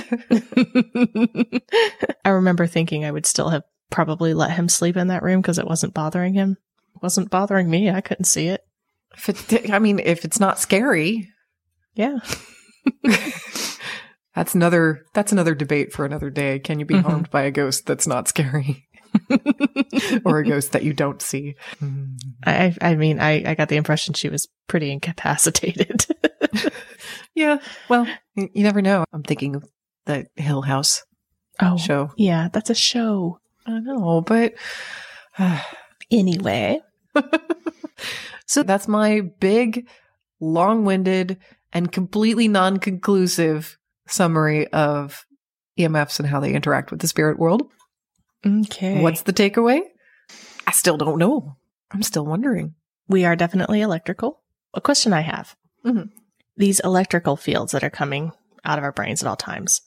I 2.25 2.29
remember 2.29 2.67
thinking 2.67 3.05
I 3.05 3.11
would 3.11 3.25
still 3.25 3.49
have 3.49 3.63
probably 3.89 4.33
let 4.33 4.51
him 4.51 4.69
sleep 4.69 4.97
in 4.97 5.07
that 5.07 5.23
room 5.23 5.41
because 5.41 5.57
it 5.59 5.67
wasn't 5.67 5.93
bothering 5.93 6.33
him. 6.33 6.57
It 6.95 7.01
wasn't 7.01 7.29
bothering 7.31 7.69
me. 7.69 7.89
I 7.89 8.01
couldn't 8.01 8.25
see 8.25 8.47
it. 8.47 8.61
If 9.15 9.51
it, 9.53 9.71
I 9.71 9.79
mean, 9.79 9.99
if 9.99 10.25
it's 10.25 10.39
not 10.39 10.59
scary, 10.59 11.27
Yeah. 11.95 12.19
that's 14.35 14.55
another 14.55 15.05
that's 15.13 15.31
another 15.31 15.55
debate 15.55 15.91
for 15.93 16.05
another 16.05 16.29
day. 16.29 16.59
Can 16.59 16.79
you 16.79 16.85
be 16.85 16.95
Mhm. 16.95 17.03
harmed 17.03 17.29
by 17.29 17.41
a 17.43 17.51
ghost 17.51 17.85
that's 17.85 18.07
not 18.07 18.27
scary, 18.27 18.87
or 20.25 20.39
a 20.39 20.45
ghost 20.45 20.71
that 20.73 20.83
you 20.83 20.93
don't 20.93 21.21
see? 21.21 21.55
I, 22.45 22.75
I 22.81 22.95
mean, 22.95 23.19
I, 23.19 23.51
I 23.51 23.55
got 23.55 23.69
the 23.69 23.77
impression 23.77 24.13
she 24.13 24.29
was 24.29 24.47
pretty 24.67 24.91
incapacitated. 24.91 26.05
Yeah. 27.35 27.59
Well, 27.87 28.05
you 28.35 28.63
never 28.63 28.81
know. 28.81 29.05
I'm 29.13 29.23
thinking 29.23 29.55
of 29.55 29.63
the 30.05 30.27
Hill 30.35 30.61
House 30.61 31.03
Oh, 31.61 31.77
show. 31.77 32.11
Yeah, 32.17 32.49
that's 32.51 32.69
a 32.69 32.75
show. 32.75 33.39
I 33.65 33.79
know, 33.79 34.21
but 34.21 34.53
uh, 35.37 35.61
anyway. 36.11 36.81
so 38.45 38.63
that's 38.63 38.87
my 38.87 39.21
big, 39.39 39.87
long 40.39 40.85
winded, 40.85 41.37
and 41.73 41.91
completely 41.91 42.47
non 42.47 42.77
conclusive 42.77 43.77
summary 44.07 44.67
of 44.67 45.25
EMFs 45.77 46.19
and 46.19 46.27
how 46.27 46.39
they 46.39 46.53
interact 46.53 46.91
with 46.91 46.99
the 47.01 47.07
spirit 47.07 47.37
world. 47.39 47.63
Okay. 48.45 49.01
What's 49.01 49.23
the 49.23 49.33
takeaway? 49.33 49.81
I 50.65 50.71
still 50.71 50.97
don't 50.97 51.17
know. 51.19 51.55
I'm 51.91 52.03
still 52.03 52.25
wondering. 52.25 52.75
We 53.07 53.25
are 53.25 53.35
definitely 53.35 53.81
electrical. 53.81 54.41
A 54.73 54.81
question 54.81 55.13
I 55.13 55.21
have 55.21 55.55
Mhm. 55.85 56.09
these 56.55 56.79
electrical 56.81 57.35
fields 57.35 57.71
that 57.71 57.83
are 57.83 57.89
coming 57.89 58.31
out 58.63 58.77
of 58.77 58.83
our 58.83 58.91
brains 58.91 59.23
at 59.23 59.27
all 59.27 59.35
times, 59.35 59.81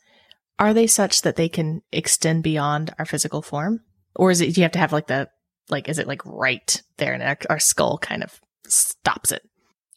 are 0.58 0.74
they 0.74 0.86
such 0.86 1.22
that 1.22 1.36
they 1.36 1.48
can 1.48 1.82
extend 1.92 2.42
beyond 2.42 2.92
our 2.98 3.04
physical 3.04 3.42
form? 3.42 3.80
Or 4.16 4.30
is 4.30 4.40
it, 4.40 4.54
do 4.54 4.60
you 4.60 4.64
have 4.64 4.72
to 4.72 4.78
have 4.78 4.92
like 4.92 5.06
the, 5.06 5.28
like, 5.68 5.88
is 5.88 5.98
it 5.98 6.08
like 6.08 6.24
right 6.26 6.82
there 6.96 7.12
and 7.14 7.22
our, 7.22 7.38
our 7.48 7.60
skull 7.60 7.98
kind 7.98 8.22
of 8.22 8.40
stops 8.66 9.30
it? 9.32 9.42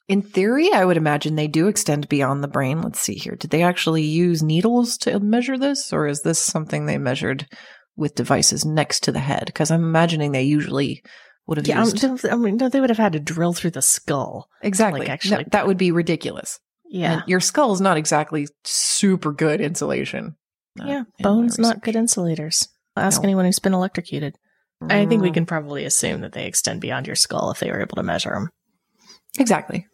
In 0.08 0.22
theory, 0.22 0.72
I 0.72 0.86
would 0.86 0.98
imagine 0.98 1.36
they 1.36 1.48
do 1.48 1.68
extend 1.68 2.08
beyond 2.10 2.44
the 2.44 2.48
brain. 2.48 2.82
Let's 2.82 3.00
see 3.00 3.16
here. 3.16 3.36
Did 3.36 3.50
they 3.50 3.64
actually 3.64 4.04
use 4.04 4.44
needles 4.44 4.98
to 5.00 5.20
measure 5.20 5.58
this, 5.58 5.92
or 5.92 6.06
is 6.06 6.22
this 6.22 6.38
something 6.38 6.86
they 6.86 7.00
measured 7.00 7.48
with 7.96 8.16
devices 8.16 8.66
next 8.66 9.04
to 9.04 9.12
the 9.12 9.20
head? 9.20 9.46
Because 9.48 9.72
I'm 9.72 9.84
imagining 9.84 10.32
they 10.32 10.44
usually 10.44 11.04
would 11.48 11.58
have 11.58 11.68
Yeah, 11.68 11.84
used. 11.84 12.04
um, 12.04 12.18
I 12.30 12.36
mean, 12.36 12.58
no, 12.58 12.70
they 12.70 12.80
would 12.82 12.90
have 12.90 12.98
had 12.98 13.14
to 13.14 13.20
drill 13.20 13.54
through 13.54 13.72
the 13.72 13.82
skull. 13.82 14.50
exactly. 14.62 15.02
like, 15.02 15.10
actually- 15.10 15.46
that 15.52 15.68
would 15.68 15.78
be 15.78 15.92
ridiculous. 15.92 16.60
Yeah. 16.88 17.14
And 17.20 17.24
your 17.28 17.40
is 17.40 17.82
not 17.82 17.98
exactly 17.98 18.48
super 18.64 19.32
good 19.32 19.60
insulation. 19.62 20.36
Yeah. 20.78 21.04
Bones, 21.20 21.58
not 21.58 21.82
good 21.84 21.96
insulators. 21.96 22.68
Ask 22.96 23.22
No. 23.22 23.26
anyone 23.28 23.46
who's 23.46 23.60
been 23.60 23.74
electrocuted. 23.74 24.36
I 24.82 25.06
think 25.06 25.22
we 25.22 25.32
Mm, 25.32 25.34
can 25.36 25.46
probably 25.46 25.86
assume 25.86 26.22
that 26.22 26.34
they 26.34 26.46
extend 26.46 26.82
beyond 26.82 27.08
your 27.08 27.16
skull 27.16 27.50
if 27.52 27.60
they 27.60 27.72
were 27.72 27.82
able 27.82 27.96
to 27.96 28.04
measure 28.04 28.30
them. 28.32 28.50
Exactly. 29.40 29.88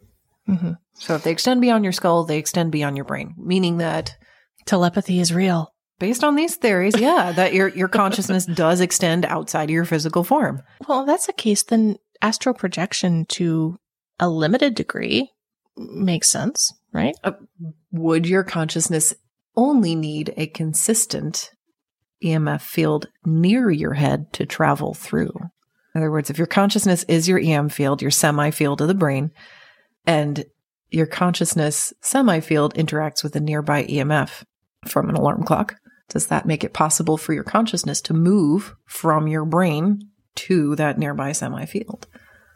Mm-hmm. 0.49 0.71
So 0.95 1.15
if 1.15 1.23
they 1.23 1.31
extend 1.31 1.61
beyond 1.61 1.83
your 1.83 1.93
skull, 1.93 2.23
they 2.25 2.37
extend 2.37 2.71
beyond 2.71 2.97
your 2.97 3.05
brain, 3.05 3.33
meaning 3.37 3.77
that 3.77 4.17
Telepathy 4.65 5.19
is 5.19 5.33
real. 5.33 5.73
Based 6.01 6.23
on 6.23 6.33
these 6.33 6.55
theories, 6.55 6.99
yeah, 6.99 7.31
that 7.33 7.53
your 7.53 7.67
your 7.67 7.87
consciousness 7.87 8.47
does 8.47 8.81
extend 8.81 9.23
outside 9.23 9.65
of 9.65 9.69
your 9.69 9.85
physical 9.85 10.23
form. 10.23 10.63
Well, 10.87 11.01
if 11.01 11.05
that's 11.05 11.27
the 11.27 11.33
case, 11.33 11.61
then 11.61 11.97
astral 12.23 12.55
projection 12.55 13.25
to 13.33 13.77
a 14.19 14.27
limited 14.27 14.73
degree 14.73 15.29
makes 15.77 16.27
sense, 16.27 16.73
right? 16.91 17.13
Uh, 17.23 17.33
would 17.91 18.25
your 18.25 18.43
consciousness 18.43 19.13
only 19.55 19.93
need 19.93 20.33
a 20.37 20.47
consistent 20.47 21.51
EMF 22.23 22.61
field 22.61 23.05
near 23.23 23.69
your 23.69 23.93
head 23.93 24.33
to 24.33 24.47
travel 24.47 24.95
through? 24.95 25.33
In 25.93 26.01
other 26.01 26.09
words, 26.09 26.31
if 26.31 26.37
your 26.39 26.47
consciousness 26.47 27.03
is 27.07 27.27
your 27.27 27.39
EM 27.39 27.69
field, 27.69 28.01
your 28.01 28.09
cemi 28.09 28.51
field 28.51 28.81
of 28.81 28.87
the 28.87 28.95
brain, 28.95 29.29
and 30.07 30.45
your 30.89 31.05
consciousness 31.05 31.93
cemi 32.01 32.43
field 32.43 32.73
interacts 32.73 33.23
with 33.23 33.35
a 33.35 33.39
nearby 33.39 33.83
EMF 33.83 34.43
from 34.87 35.07
an 35.07 35.15
alarm 35.15 35.43
clock, 35.43 35.75
does 36.11 36.27
that 36.27 36.45
make 36.45 36.63
it 36.65 36.73
possible 36.73 37.15
for 37.15 37.31
your 37.31 37.45
consciousness 37.45 38.01
to 38.01 38.13
move 38.13 38.75
from 38.85 39.29
your 39.29 39.45
brain 39.45 40.09
to 40.35 40.75
that 40.75 40.97
nearby 40.97 41.31
cemi 41.31 41.67
field? 41.67 42.05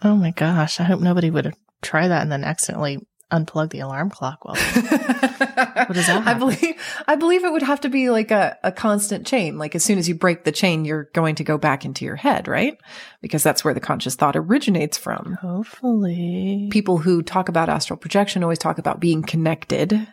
Oh 0.01 0.15
my 0.15 0.31
gosh. 0.31 0.81
I 0.81 0.83
hope 0.83 0.99
nobody 0.99 1.29
would 1.29 1.53
try 1.81 2.09
that 2.09 2.21
and 2.21 2.31
then 2.31 2.43
accidentally 2.43 2.99
unplug 3.31 3.69
the 3.71 3.79
alarm 3.79 4.09
clock. 4.09 4.43
Well, 4.43 4.55
does 5.93 6.07
that 6.07 6.23
I 6.25 6.33
believe 6.33 6.75
I 7.07 7.15
believe 7.15 7.45
it 7.45 7.51
would 7.51 7.63
have 7.63 7.81
to 7.81 7.89
be 7.89 8.09
like 8.09 8.29
a, 8.29 8.57
a 8.61 8.73
constant 8.73 9.25
chain. 9.25 9.57
Like 9.57 9.73
as 9.73 9.85
soon 9.85 9.97
as 9.97 10.09
you 10.09 10.15
break 10.15 10.43
the 10.43 10.51
chain, 10.51 10.83
you're 10.83 11.09
going 11.13 11.35
to 11.35 11.43
go 11.45 11.57
back 11.57 11.85
into 11.85 12.03
your 12.03 12.17
head, 12.17 12.49
right? 12.49 12.77
Because 13.21 13.41
that's 13.41 13.63
where 13.63 13.73
the 13.73 13.79
conscious 13.79 14.15
thought 14.15 14.35
originates 14.35 14.97
from. 14.97 15.37
hopefully. 15.41 16.67
People 16.71 16.97
who 16.97 17.23
talk 17.23 17.47
about 17.47 17.69
astral 17.69 17.97
projection 17.97 18.43
always 18.43 18.59
talk 18.59 18.77
about 18.79 18.99
being 18.99 19.23
connected 19.23 20.07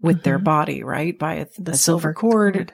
with 0.00 0.22
their 0.22 0.38
Mhm. 0.38 0.44
body, 0.44 0.82
right? 0.82 1.18
By 1.18 1.34
a, 1.34 1.46
The 1.58 1.72
a 1.72 1.74
silver 1.76 1.76
silver 1.76 2.12
cord, 2.14 2.54
cord. 2.54 2.72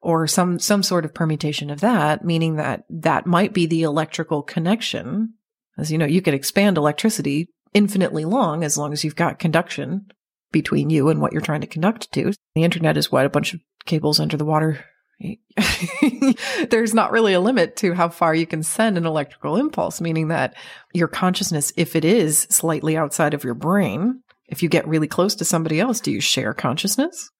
or 0.00 0.26
some 0.26 0.58
some 0.58 0.82
sort 0.82 1.04
of 1.04 1.14
permutation 1.14 1.70
of 1.70 1.80
that, 1.80 2.24
meaning 2.24 2.56
that 2.56 2.84
that 2.90 3.26
might 3.26 3.52
be 3.52 3.66
the 3.66 3.82
electrical 3.82 4.42
connection. 4.42 5.34
As 5.78 5.90
you 5.90 5.98
know, 5.98 6.06
you 6.06 6.22
could 6.22 6.34
expand 6.34 6.76
electricity 6.76 7.48
infinitely 7.74 8.24
long 8.24 8.62
as 8.64 8.76
long 8.76 8.92
as 8.92 9.02
you've 9.04 9.16
got 9.16 9.38
conduction 9.38 10.06
between 10.52 10.90
you 10.90 11.08
and 11.08 11.20
what 11.20 11.32
you're 11.32 11.40
trying 11.40 11.62
to 11.62 11.66
conduct 11.66 12.12
to. 12.12 12.32
The 12.54 12.64
internet 12.64 12.96
is 12.98 13.10
what 13.10 13.24
a 13.24 13.30
bunch 13.30 13.54
of 13.54 13.60
cables 13.86 14.20
under 14.20 14.36
the 14.36 14.44
water. 14.44 14.84
There's 16.70 16.94
not 16.94 17.12
really 17.12 17.32
a 17.32 17.40
limit 17.40 17.76
to 17.76 17.94
how 17.94 18.08
far 18.08 18.34
you 18.34 18.46
can 18.46 18.62
send 18.62 18.98
an 18.98 19.06
electrical 19.06 19.56
impulse, 19.56 20.00
meaning 20.00 20.28
that 20.28 20.54
your 20.92 21.08
consciousness, 21.08 21.72
if 21.76 21.96
it 21.96 22.04
is 22.04 22.40
slightly 22.50 22.96
outside 22.96 23.32
of 23.34 23.44
your 23.44 23.54
brain, 23.54 24.22
if 24.52 24.62
you 24.62 24.68
get 24.68 24.86
really 24.86 25.08
close 25.08 25.34
to 25.36 25.44
somebody 25.46 25.80
else, 25.80 25.98
do 26.00 26.12
you 26.12 26.20
share 26.20 26.52
consciousness 26.52 27.30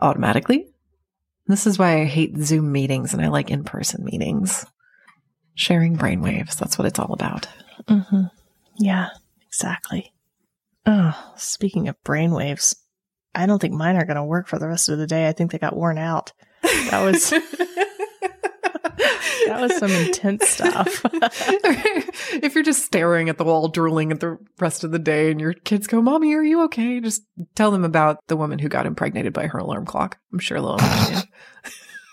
automatically? 0.00 0.66
This 1.46 1.66
is 1.68 1.78
why 1.78 2.00
I 2.00 2.04
hate 2.04 2.36
Zoom 2.36 2.72
meetings 2.72 3.14
and 3.14 3.22
I 3.22 3.28
like 3.28 3.50
in 3.50 3.62
person 3.62 4.04
meetings. 4.04 4.66
Sharing 5.54 5.96
brainwaves. 5.96 6.56
That's 6.56 6.76
what 6.76 6.86
it's 6.86 6.98
all 6.98 7.12
about. 7.12 7.46
hmm 7.88 8.24
Yeah, 8.76 9.10
exactly. 9.46 10.12
Oh, 10.84 11.32
speaking 11.36 11.86
of 11.86 12.02
brainwaves, 12.04 12.74
I 13.32 13.46
don't 13.46 13.60
think 13.60 13.74
mine 13.74 13.96
are 13.96 14.04
going 14.04 14.16
to 14.16 14.24
work 14.24 14.48
for 14.48 14.58
the 14.58 14.66
rest 14.66 14.88
of 14.88 14.98
the 14.98 15.06
day. 15.06 15.28
I 15.28 15.32
think 15.32 15.52
they 15.52 15.58
got 15.58 15.76
worn 15.76 15.96
out. 15.98 16.32
That 16.62 17.02
was 17.04 17.32
that 18.82 19.58
was 19.60 19.76
some 19.76 19.90
intense 19.90 20.48
stuff. 20.48 21.02
if 22.42 22.54
you're 22.54 22.64
just 22.64 22.84
staring 22.84 23.28
at 23.28 23.38
the 23.38 23.44
wall, 23.44 23.68
drooling 23.68 24.12
at 24.12 24.20
the 24.20 24.38
rest 24.58 24.84
of 24.84 24.90
the 24.90 24.98
day, 24.98 25.30
and 25.30 25.40
your 25.40 25.52
kids 25.52 25.86
go, 25.86 26.00
Mommy, 26.00 26.34
are 26.34 26.42
you 26.42 26.62
okay? 26.64 27.00
Just 27.00 27.22
tell 27.54 27.70
them 27.70 27.84
about 27.84 28.18
the 28.28 28.36
woman 28.36 28.58
who 28.58 28.68
got 28.68 28.86
impregnated 28.86 29.32
by 29.32 29.46
her 29.46 29.58
alarm 29.58 29.86
clock. 29.86 30.18
I'm 30.32 30.38
sure 30.38 30.60
they'll 30.60 30.78
understand. 30.80 31.28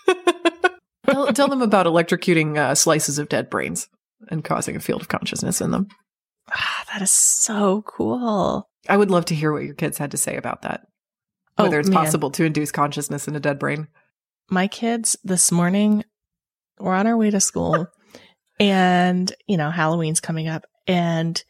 tell, 1.06 1.32
tell 1.32 1.48
them 1.48 1.62
about 1.62 1.86
electrocuting 1.86 2.56
uh, 2.56 2.74
slices 2.74 3.18
of 3.18 3.28
dead 3.28 3.50
brains 3.50 3.88
and 4.28 4.44
causing 4.44 4.76
a 4.76 4.80
field 4.80 5.00
of 5.02 5.08
consciousness 5.08 5.60
in 5.60 5.70
them. 5.70 5.88
Ah, 6.50 6.84
that 6.92 7.02
is 7.02 7.10
so 7.10 7.82
cool. 7.86 8.68
I 8.88 8.96
would 8.96 9.10
love 9.10 9.26
to 9.26 9.34
hear 9.34 9.52
what 9.52 9.64
your 9.64 9.74
kids 9.74 9.98
had 9.98 10.12
to 10.12 10.16
say 10.16 10.36
about 10.36 10.62
that. 10.62 10.82
Oh, 11.58 11.64
Whether 11.64 11.80
it's 11.80 11.90
man. 11.90 12.04
possible 12.04 12.30
to 12.32 12.44
induce 12.44 12.72
consciousness 12.72 13.28
in 13.28 13.36
a 13.36 13.40
dead 13.40 13.58
brain. 13.58 13.88
my 14.50 14.66
kids 14.66 15.16
this 15.24 15.52
morning 15.52 16.04
we're 16.80 16.94
on 16.94 17.06
our 17.06 17.16
way 17.16 17.30
to 17.30 17.40
school 17.40 17.86
and 18.60 19.32
you 19.46 19.56
know 19.56 19.70
halloween's 19.70 20.20
coming 20.20 20.48
up 20.48 20.64
and 20.86 21.44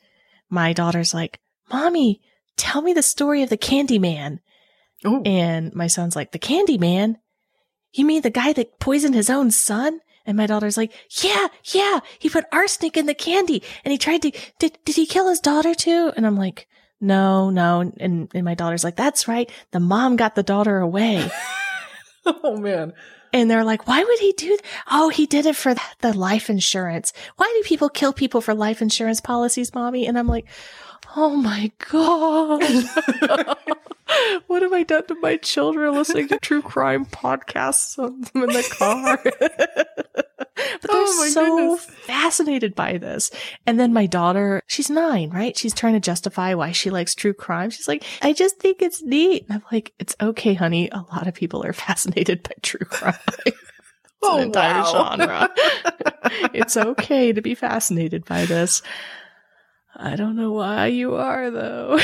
my 0.50 0.72
daughter's 0.72 1.14
like 1.14 1.40
mommy 1.70 2.20
tell 2.58 2.82
me 2.82 2.92
the 2.92 3.02
story 3.02 3.42
of 3.42 3.48
the 3.48 3.56
candy 3.56 3.98
man. 3.98 4.40
Oh, 5.04 5.22
and 5.24 5.74
my 5.74 5.86
son's 5.86 6.16
like 6.16 6.32
the 6.32 6.38
candy 6.38 6.76
man? 6.76 7.18
You 7.92 8.04
mean 8.04 8.20
the 8.20 8.30
guy 8.30 8.52
that 8.52 8.80
poisoned 8.80 9.14
his 9.14 9.30
own 9.30 9.50
son? 9.50 10.00
And 10.26 10.36
my 10.36 10.46
daughter's 10.46 10.76
like 10.76 10.92
yeah 11.22 11.48
yeah 11.72 12.00
he 12.18 12.28
put 12.28 12.44
arsenic 12.52 12.98
in 12.98 13.06
the 13.06 13.14
candy 13.14 13.62
and 13.82 13.92
he 13.92 13.96
tried 13.96 14.20
to 14.22 14.32
did, 14.58 14.76
did 14.84 14.96
he 14.96 15.06
kill 15.06 15.30
his 15.30 15.40
daughter 15.40 15.74
too? 15.74 16.12
And 16.16 16.26
i'm 16.26 16.36
like 16.36 16.68
no 17.00 17.48
no. 17.48 17.80
And, 17.98 18.28
and 18.34 18.44
my 18.44 18.54
daughter's 18.54 18.84
like 18.84 18.96
that's 18.96 19.26
right. 19.26 19.50
The 19.70 19.80
mom 19.80 20.16
got 20.16 20.34
the 20.34 20.42
daughter 20.42 20.78
away. 20.78 21.30
Oh 22.26 22.58
man. 22.58 22.92
And 23.32 23.50
they're 23.50 23.64
like, 23.64 23.86
why 23.86 24.02
would 24.02 24.18
he 24.18 24.32
do 24.32 24.48
th- 24.48 24.60
Oh, 24.90 25.08
he 25.08 25.26
did 25.26 25.46
it 25.46 25.56
for 25.56 25.74
the 26.00 26.12
life 26.12 26.48
insurance. 26.50 27.12
Why 27.36 27.46
do 27.56 27.68
people 27.68 27.88
kill 27.88 28.12
people 28.12 28.40
for 28.40 28.54
life 28.54 28.80
insurance 28.82 29.20
policies, 29.20 29.74
mommy? 29.74 30.06
And 30.06 30.18
I'm 30.18 30.28
like, 30.28 30.46
oh 31.16 31.36
my 31.36 31.70
God. 31.90 32.62
what 34.46 34.62
have 34.62 34.72
I 34.72 34.82
done 34.82 35.06
to 35.06 35.14
my 35.16 35.36
children 35.36 35.94
listening 35.94 36.28
to 36.28 36.38
true 36.38 36.62
crime 36.62 37.04
podcasts 37.06 37.98
on 37.98 38.20
them 38.22 38.44
in 38.44 38.50
the 38.50 38.62
car? 38.62 39.20
but 39.24 40.26
they're 40.56 40.90
Oh 40.90 41.16
my 41.20 41.28
so 41.28 41.56
goodness. 41.76 41.86
fascinated 42.06 42.74
by 42.74 42.98
this. 42.98 43.30
And 43.66 43.78
then 43.78 43.92
my 43.92 44.06
daughter, 44.06 44.62
she's 44.66 44.90
nine, 44.90 45.30
right? 45.30 45.56
She's 45.56 45.74
trying 45.74 45.94
to 45.94 46.00
justify 46.00 46.54
why 46.54 46.72
she 46.72 46.90
likes 46.90 47.14
true 47.14 47.34
crime. 47.34 47.70
She's 47.70 47.88
like, 47.88 48.04
I 48.22 48.32
just 48.32 48.58
think 48.58 48.82
it's 48.82 49.02
neat. 49.02 49.44
And 49.48 49.56
I'm 49.56 49.64
like, 49.72 49.92
it's 49.98 50.16
okay, 50.20 50.54
honey. 50.54 50.88
A 50.90 51.04
lot 51.12 51.26
of 51.26 51.34
people 51.34 51.64
are 51.64 51.72
fascinated 51.74 52.42
by 52.42 52.52
true 52.62 52.86
crime. 52.86 53.14
It's 54.20 54.28
Oh, 54.28 54.38
an 54.38 54.46
entire 54.46 54.80
wow. 54.82 55.14
genre. 55.16 55.48
it's 56.52 56.76
okay 56.76 57.32
to 57.32 57.40
be 57.40 57.54
fascinated 57.54 58.24
by 58.24 58.46
this. 58.46 58.82
I 59.94 60.16
don't 60.16 60.34
know 60.34 60.50
why 60.50 60.86
you 60.88 61.14
are 61.14 61.52
though. 61.52 61.96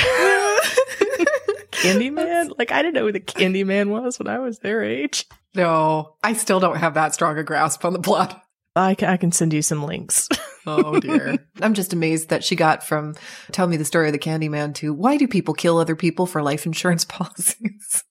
Candyman? 1.85 2.51
Like 2.59 2.72
I 2.72 2.82
didn't 2.82 2.95
know 2.95 3.07
who 3.07 3.12
the 3.12 3.20
Candyman 3.20 3.89
was 3.89 4.18
when 4.18 4.28
I 4.28 4.39
was 4.39 4.59
their 4.59 4.82
age. 4.82 5.26
No, 5.55 6.16
I 6.22 6.32
still 6.32 6.61
don't 6.61 6.76
have 6.78 6.95
that 6.95 7.14
strong 7.14 7.39
a 7.39 7.45
grasp 7.45 7.85
on 7.85 7.93
the 7.93 8.01
plot. 8.01 8.43
I 8.76 8.95
can, 8.95 9.09
I 9.09 9.16
can 9.16 9.30
send 9.32 9.53
you 9.53 9.62
some 9.62 9.85
links. 9.85 10.28
Oh 10.66 10.99
dear. 10.99 11.37
I'm 11.61 11.74
just 11.74 11.93
amazed 11.93 12.30
that 12.30 12.43
she 12.43 12.57
got 12.57 12.82
from 12.82 13.14
tell 13.53 13.66
me 13.66 13.76
the 13.76 13.85
story 13.85 14.07
of 14.07 14.14
the 14.14 14.18
Candyman 14.18 14.74
to 14.76 14.95
why 14.95 15.18
do 15.18 15.28
people 15.28 15.53
kill 15.53 15.76
other 15.76 15.95
people 15.95 16.24
for 16.24 16.43
life 16.43 16.64
insurance 16.64 17.05
policies? 17.09 18.03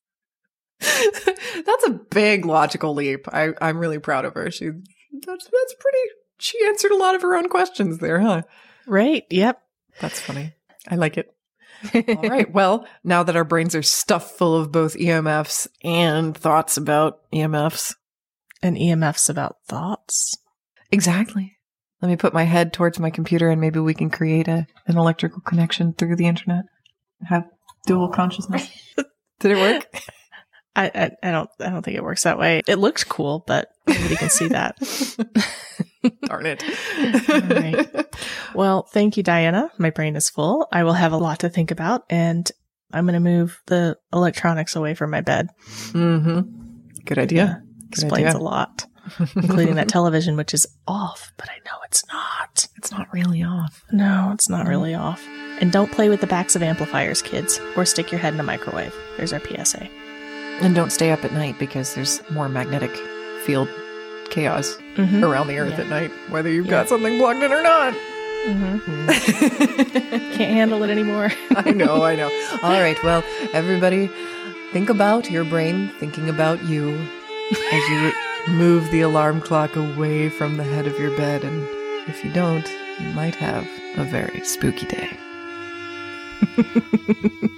That's 0.79 1.87
a 1.87 1.99
big 2.11 2.45
logical 2.45 2.93
leap. 2.93 3.27
I, 3.33 3.53
I'm 3.59 3.79
really 3.79 3.97
proud 3.97 4.25
of 4.25 4.35
her. 4.35 4.51
She 4.51 4.65
that's 4.67 5.45
that's 5.45 5.75
pretty. 5.79 5.97
She 6.37 6.63
answered 6.67 6.91
a 6.91 6.97
lot 6.97 7.15
of 7.15 7.23
her 7.23 7.35
own 7.35 7.49
questions 7.49 7.97
there, 7.97 8.19
huh? 8.19 8.43
Right. 8.85 9.23
Yep. 9.31 9.59
That's 9.99 10.19
funny. 10.19 10.53
I 10.87 10.95
like 10.95 11.17
it. 11.17 11.33
All 11.95 12.29
right. 12.29 12.51
Well, 12.51 12.85
now 13.03 13.23
that 13.23 13.35
our 13.35 13.43
brains 13.43 13.75
are 13.75 13.83
stuffed 13.83 14.37
full 14.37 14.55
of 14.55 14.71
both 14.71 14.95
EMFs 14.95 15.67
and 15.83 16.35
thoughts 16.35 16.77
about 16.77 17.19
EMFs, 17.31 17.95
And 18.61 18.77
EMFs 18.77 19.29
about 19.29 19.57
thoughts. 19.67 20.37
exactly. 20.91 21.57
Let 22.01 22.09
me 22.09 22.15
put 22.17 22.33
my 22.33 22.43
head 22.43 22.73
towards 22.73 22.99
my 22.99 23.09
computer, 23.09 23.49
and 23.49 23.61
maybe 23.61 23.79
we 23.79 23.93
can 23.93 24.09
create 24.09 24.47
a 24.49 24.67
an 24.87 24.97
electrical 24.97 25.39
connection 25.41 25.93
through 25.93 26.17
the 26.17 26.27
internet. 26.27 26.65
Have 27.27 27.45
dual 27.87 28.09
consciousness. 28.09 28.69
Did 29.39 29.51
it 29.51 29.57
work? 29.57 29.87
I, 30.75 30.85
I 30.93 31.11
I 31.21 31.31
don't 31.31 31.49
I 31.59 31.69
don't 31.69 31.83
think 31.83 31.97
it 31.97 32.03
works 32.03 32.23
that 32.23 32.39
way. 32.39 32.61
It 32.67 32.77
looks 32.77 33.03
cool, 33.03 33.43
but 33.45 33.69
nobody 33.87 34.15
can 34.15 34.29
see 34.29 34.47
that. 34.49 34.77
Darn 36.25 36.45
it. 36.45 36.63
All 37.29 37.39
right. 37.41 38.05
Well, 38.55 38.83
thank 38.83 39.15
you, 39.17 39.23
Diana. 39.23 39.71
My 39.77 39.89
brain 39.89 40.15
is 40.15 40.29
full. 40.29 40.67
I 40.71 40.83
will 40.83 40.93
have 40.93 41.11
a 41.13 41.17
lot 41.17 41.39
to 41.39 41.49
think 41.49 41.71
about, 41.71 42.03
and 42.09 42.49
I'm 42.91 43.05
going 43.05 43.13
to 43.13 43.19
move 43.19 43.61
the 43.67 43.97
electronics 44.11 44.75
away 44.75 44.95
from 44.95 45.11
my 45.11 45.21
bed. 45.21 45.49
Mm-hmm. 45.91 46.41
Good 47.05 47.17
idea. 47.19 47.63
Good 47.89 48.03
Explains 48.03 48.27
idea. 48.29 48.39
a 48.39 48.43
lot, 48.43 48.85
including 49.35 49.75
that 49.75 49.87
television, 49.87 50.35
which 50.35 50.53
is 50.53 50.67
off, 50.87 51.31
but 51.37 51.49
I 51.49 51.57
know 51.65 51.77
it's 51.85 52.03
not. 52.07 52.67
It's 52.77 52.91
not 52.91 53.07
really 53.13 53.43
off. 53.43 53.83
No, 53.91 54.31
it's 54.33 54.49
not 54.49 54.67
really 54.67 54.93
off. 54.95 55.25
And 55.61 55.71
don't 55.71 55.91
play 55.91 56.09
with 56.09 56.19
the 56.21 56.27
backs 56.27 56.55
of 56.55 56.63
amplifiers, 56.63 57.21
kids, 57.21 57.59
or 57.77 57.85
stick 57.85 58.11
your 58.11 58.19
head 58.19 58.33
in 58.33 58.39
a 58.39 58.43
microwave. 58.43 58.93
There's 59.17 59.31
our 59.33 59.39
PSA. 59.39 59.87
And 60.63 60.73
don't 60.73 60.91
stay 60.91 61.11
up 61.11 61.23
at 61.25 61.33
night 61.33 61.59
because 61.59 61.93
there's 61.93 62.21
more 62.31 62.47
magnetic 62.49 62.91
field 63.45 63.67
chaos 64.29 64.77
Mhm. 64.95 65.21
around 65.23 65.47
the 65.47 65.57
earth 65.59 65.73
Yeah. 65.73 65.81
at 65.81 65.89
night, 65.89 66.11
whether 66.29 66.49
you've 66.49 66.65
Yeah. 66.65 66.71
got 66.71 66.89
something 66.89 67.17
plugged 67.19 67.43
in 67.43 67.51
or 67.51 67.61
not. 67.61 67.93
Can't 68.45 70.37
handle 70.37 70.83
it 70.83 70.89
anymore. 70.89 71.31
I 71.55 71.71
know, 71.71 72.03
I 72.03 72.15
know. 72.15 72.29
All 72.63 72.71
right, 72.81 72.97
well, 73.03 73.23
everybody, 73.53 74.09
think 74.71 74.89
about 74.89 75.29
your 75.29 75.43
brain 75.45 75.91
thinking 75.99 76.29
about 76.29 76.63
you 76.63 76.97
as 77.71 77.89
you 77.89 78.11
move 78.47 78.89
the 78.91 79.01
alarm 79.01 79.41
clock 79.41 79.75
away 79.75 80.29
from 80.29 80.57
the 80.57 80.63
head 80.63 80.87
of 80.87 80.97
your 80.99 81.11
bed. 81.17 81.43
And 81.43 81.67
if 82.07 82.23
you 82.23 82.31
don't, 82.31 82.67
you 82.99 83.09
might 83.09 83.35
have 83.35 83.65
a 83.97 84.03
very 84.03 84.41
spooky 84.43 84.85
day. 84.87 85.09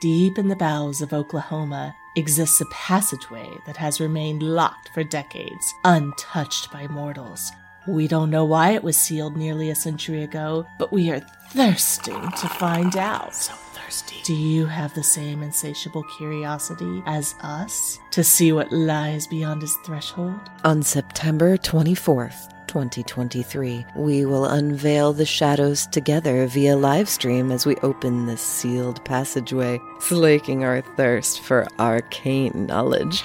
Deep 0.00 0.38
in 0.38 0.48
the 0.48 0.56
bowels 0.56 1.02
of 1.02 1.12
Oklahoma 1.12 1.94
exists 2.16 2.58
a 2.62 2.66
passageway 2.72 3.50
that 3.66 3.76
has 3.76 4.00
remained 4.00 4.42
locked 4.42 4.88
for 4.94 5.04
decades, 5.04 5.74
untouched 5.84 6.72
by 6.72 6.88
mortals. 6.88 7.52
We 7.86 8.08
don't 8.08 8.30
know 8.30 8.46
why 8.46 8.70
it 8.70 8.82
was 8.82 8.96
sealed 8.96 9.36
nearly 9.36 9.68
a 9.68 9.74
century 9.74 10.22
ago, 10.22 10.64
but 10.78 10.90
we 10.90 11.10
are 11.10 11.20
thirsting 11.50 12.30
to 12.40 12.48
find 12.48 12.96
out. 12.96 13.34
So 13.34 13.52
thirsty. 13.52 14.16
Do 14.24 14.34
you 14.34 14.64
have 14.64 14.94
the 14.94 15.02
same 15.02 15.42
insatiable 15.42 16.04
curiosity 16.16 17.02
as 17.04 17.34
us 17.42 17.98
to 18.12 18.24
see 18.24 18.52
what 18.52 18.72
lies 18.72 19.26
beyond 19.26 19.60
his 19.60 19.76
threshold? 19.84 20.40
On 20.64 20.82
September 20.82 21.58
24th, 21.58 22.54
2023, 22.70 23.84
we 23.96 24.24
will 24.24 24.44
unveil 24.44 25.12
the 25.12 25.26
shadows 25.26 25.88
together 25.88 26.46
via 26.46 26.76
livestream 26.76 27.52
as 27.52 27.66
we 27.66 27.74
open 27.78 28.26
this 28.26 28.40
sealed 28.40 29.04
passageway, 29.04 29.80
slaking 29.98 30.62
our 30.62 30.80
thirst 30.80 31.40
for 31.40 31.66
arcane 31.80 32.66
knowledge. 32.66 33.24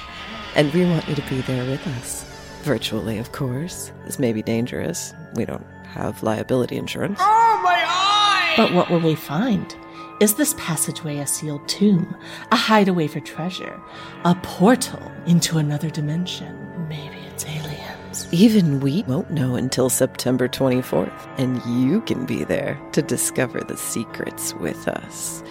And 0.56 0.74
we 0.74 0.84
want 0.86 1.08
you 1.08 1.14
to 1.14 1.30
be 1.30 1.41
there 1.41 1.64
with 1.64 1.86
us. 2.00 2.24
Virtually, 2.64 3.20
of 3.20 3.34
course. 3.34 3.91
This 4.06 4.18
may 4.18 4.34
be 4.34 4.41
dangerous. 4.41 5.14
We 5.36 5.46
don't 5.46 5.68
have 5.89 6.24
liability 6.24 6.76
insurance. 6.76 7.20
Oh, 7.22 7.62
my 7.64 7.84
eye! 7.86 8.54
But 8.58 8.74
what 8.74 8.89
will 8.89 9.02
we 9.02 9.14
find? 9.14 9.76
Is 10.22 10.34
this 10.34 10.56
passageway 10.58 11.20
a 11.20 11.28
sealed 11.28 11.68
tomb, 11.68 12.16
a 12.52 12.56
hideaway 12.56 13.06
for 13.06 13.20
treasure, 13.20 13.80
a 14.24 14.34
portal 14.41 15.12
into 15.28 15.60
another 15.60 15.91
dimension? 15.91 16.75
Even 18.32 18.80
we 18.80 19.03
won't 19.03 19.32
know 19.32 19.55
until 19.55 19.89
September 19.89 20.47
24th, 20.47 21.28
and 21.38 21.61
you 21.66 22.01
can 22.01 22.26
be 22.26 22.43
there 22.43 22.80
to 22.93 23.01
discover 23.01 23.61
the 23.61 23.78
secrets 23.78 24.53
with 24.55 24.88
us. 24.88 25.43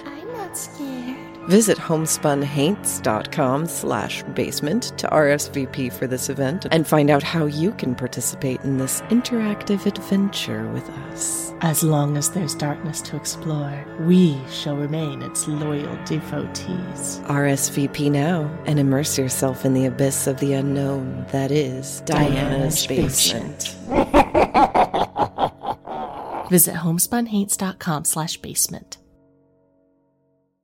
I'm 1.44 1.50
not 1.50 1.62
scared. 1.62 1.74
Visit 1.74 1.78
homespunhaints.com 1.78 3.66
slash 3.66 4.22
basement 4.34 4.82
to 4.98 5.08
RSVP 5.08 5.92
for 5.92 6.06
this 6.06 6.28
event 6.28 6.66
and 6.70 6.86
find 6.86 7.10
out 7.10 7.22
how 7.22 7.46
you 7.46 7.72
can 7.72 7.94
participate 7.94 8.60
in 8.62 8.78
this 8.78 9.00
interactive 9.02 9.86
adventure 9.86 10.66
with 10.72 10.88
us. 10.90 11.52
As 11.60 11.82
long 11.82 12.16
as 12.16 12.30
there's 12.30 12.54
darkness 12.54 13.00
to 13.02 13.16
explore, 13.16 13.84
we 14.00 14.38
shall 14.50 14.76
remain 14.76 15.22
its 15.22 15.46
loyal 15.48 15.96
devotees. 16.04 17.20
RSVP 17.24 18.10
now 18.10 18.50
and 18.66 18.78
immerse 18.78 19.18
yourself 19.18 19.64
in 19.64 19.74
the 19.74 19.86
abyss 19.86 20.26
of 20.26 20.38
the 20.40 20.52
unknown 20.54 21.24
that 21.32 21.50
is 21.50 22.00
Diana's, 22.02 22.86
Diana's 22.86 22.88
basement. 22.88 23.76
Visit 26.50 26.74
homespunhaints.com 26.74 28.04
slash 28.04 28.36
basement. 28.36 28.98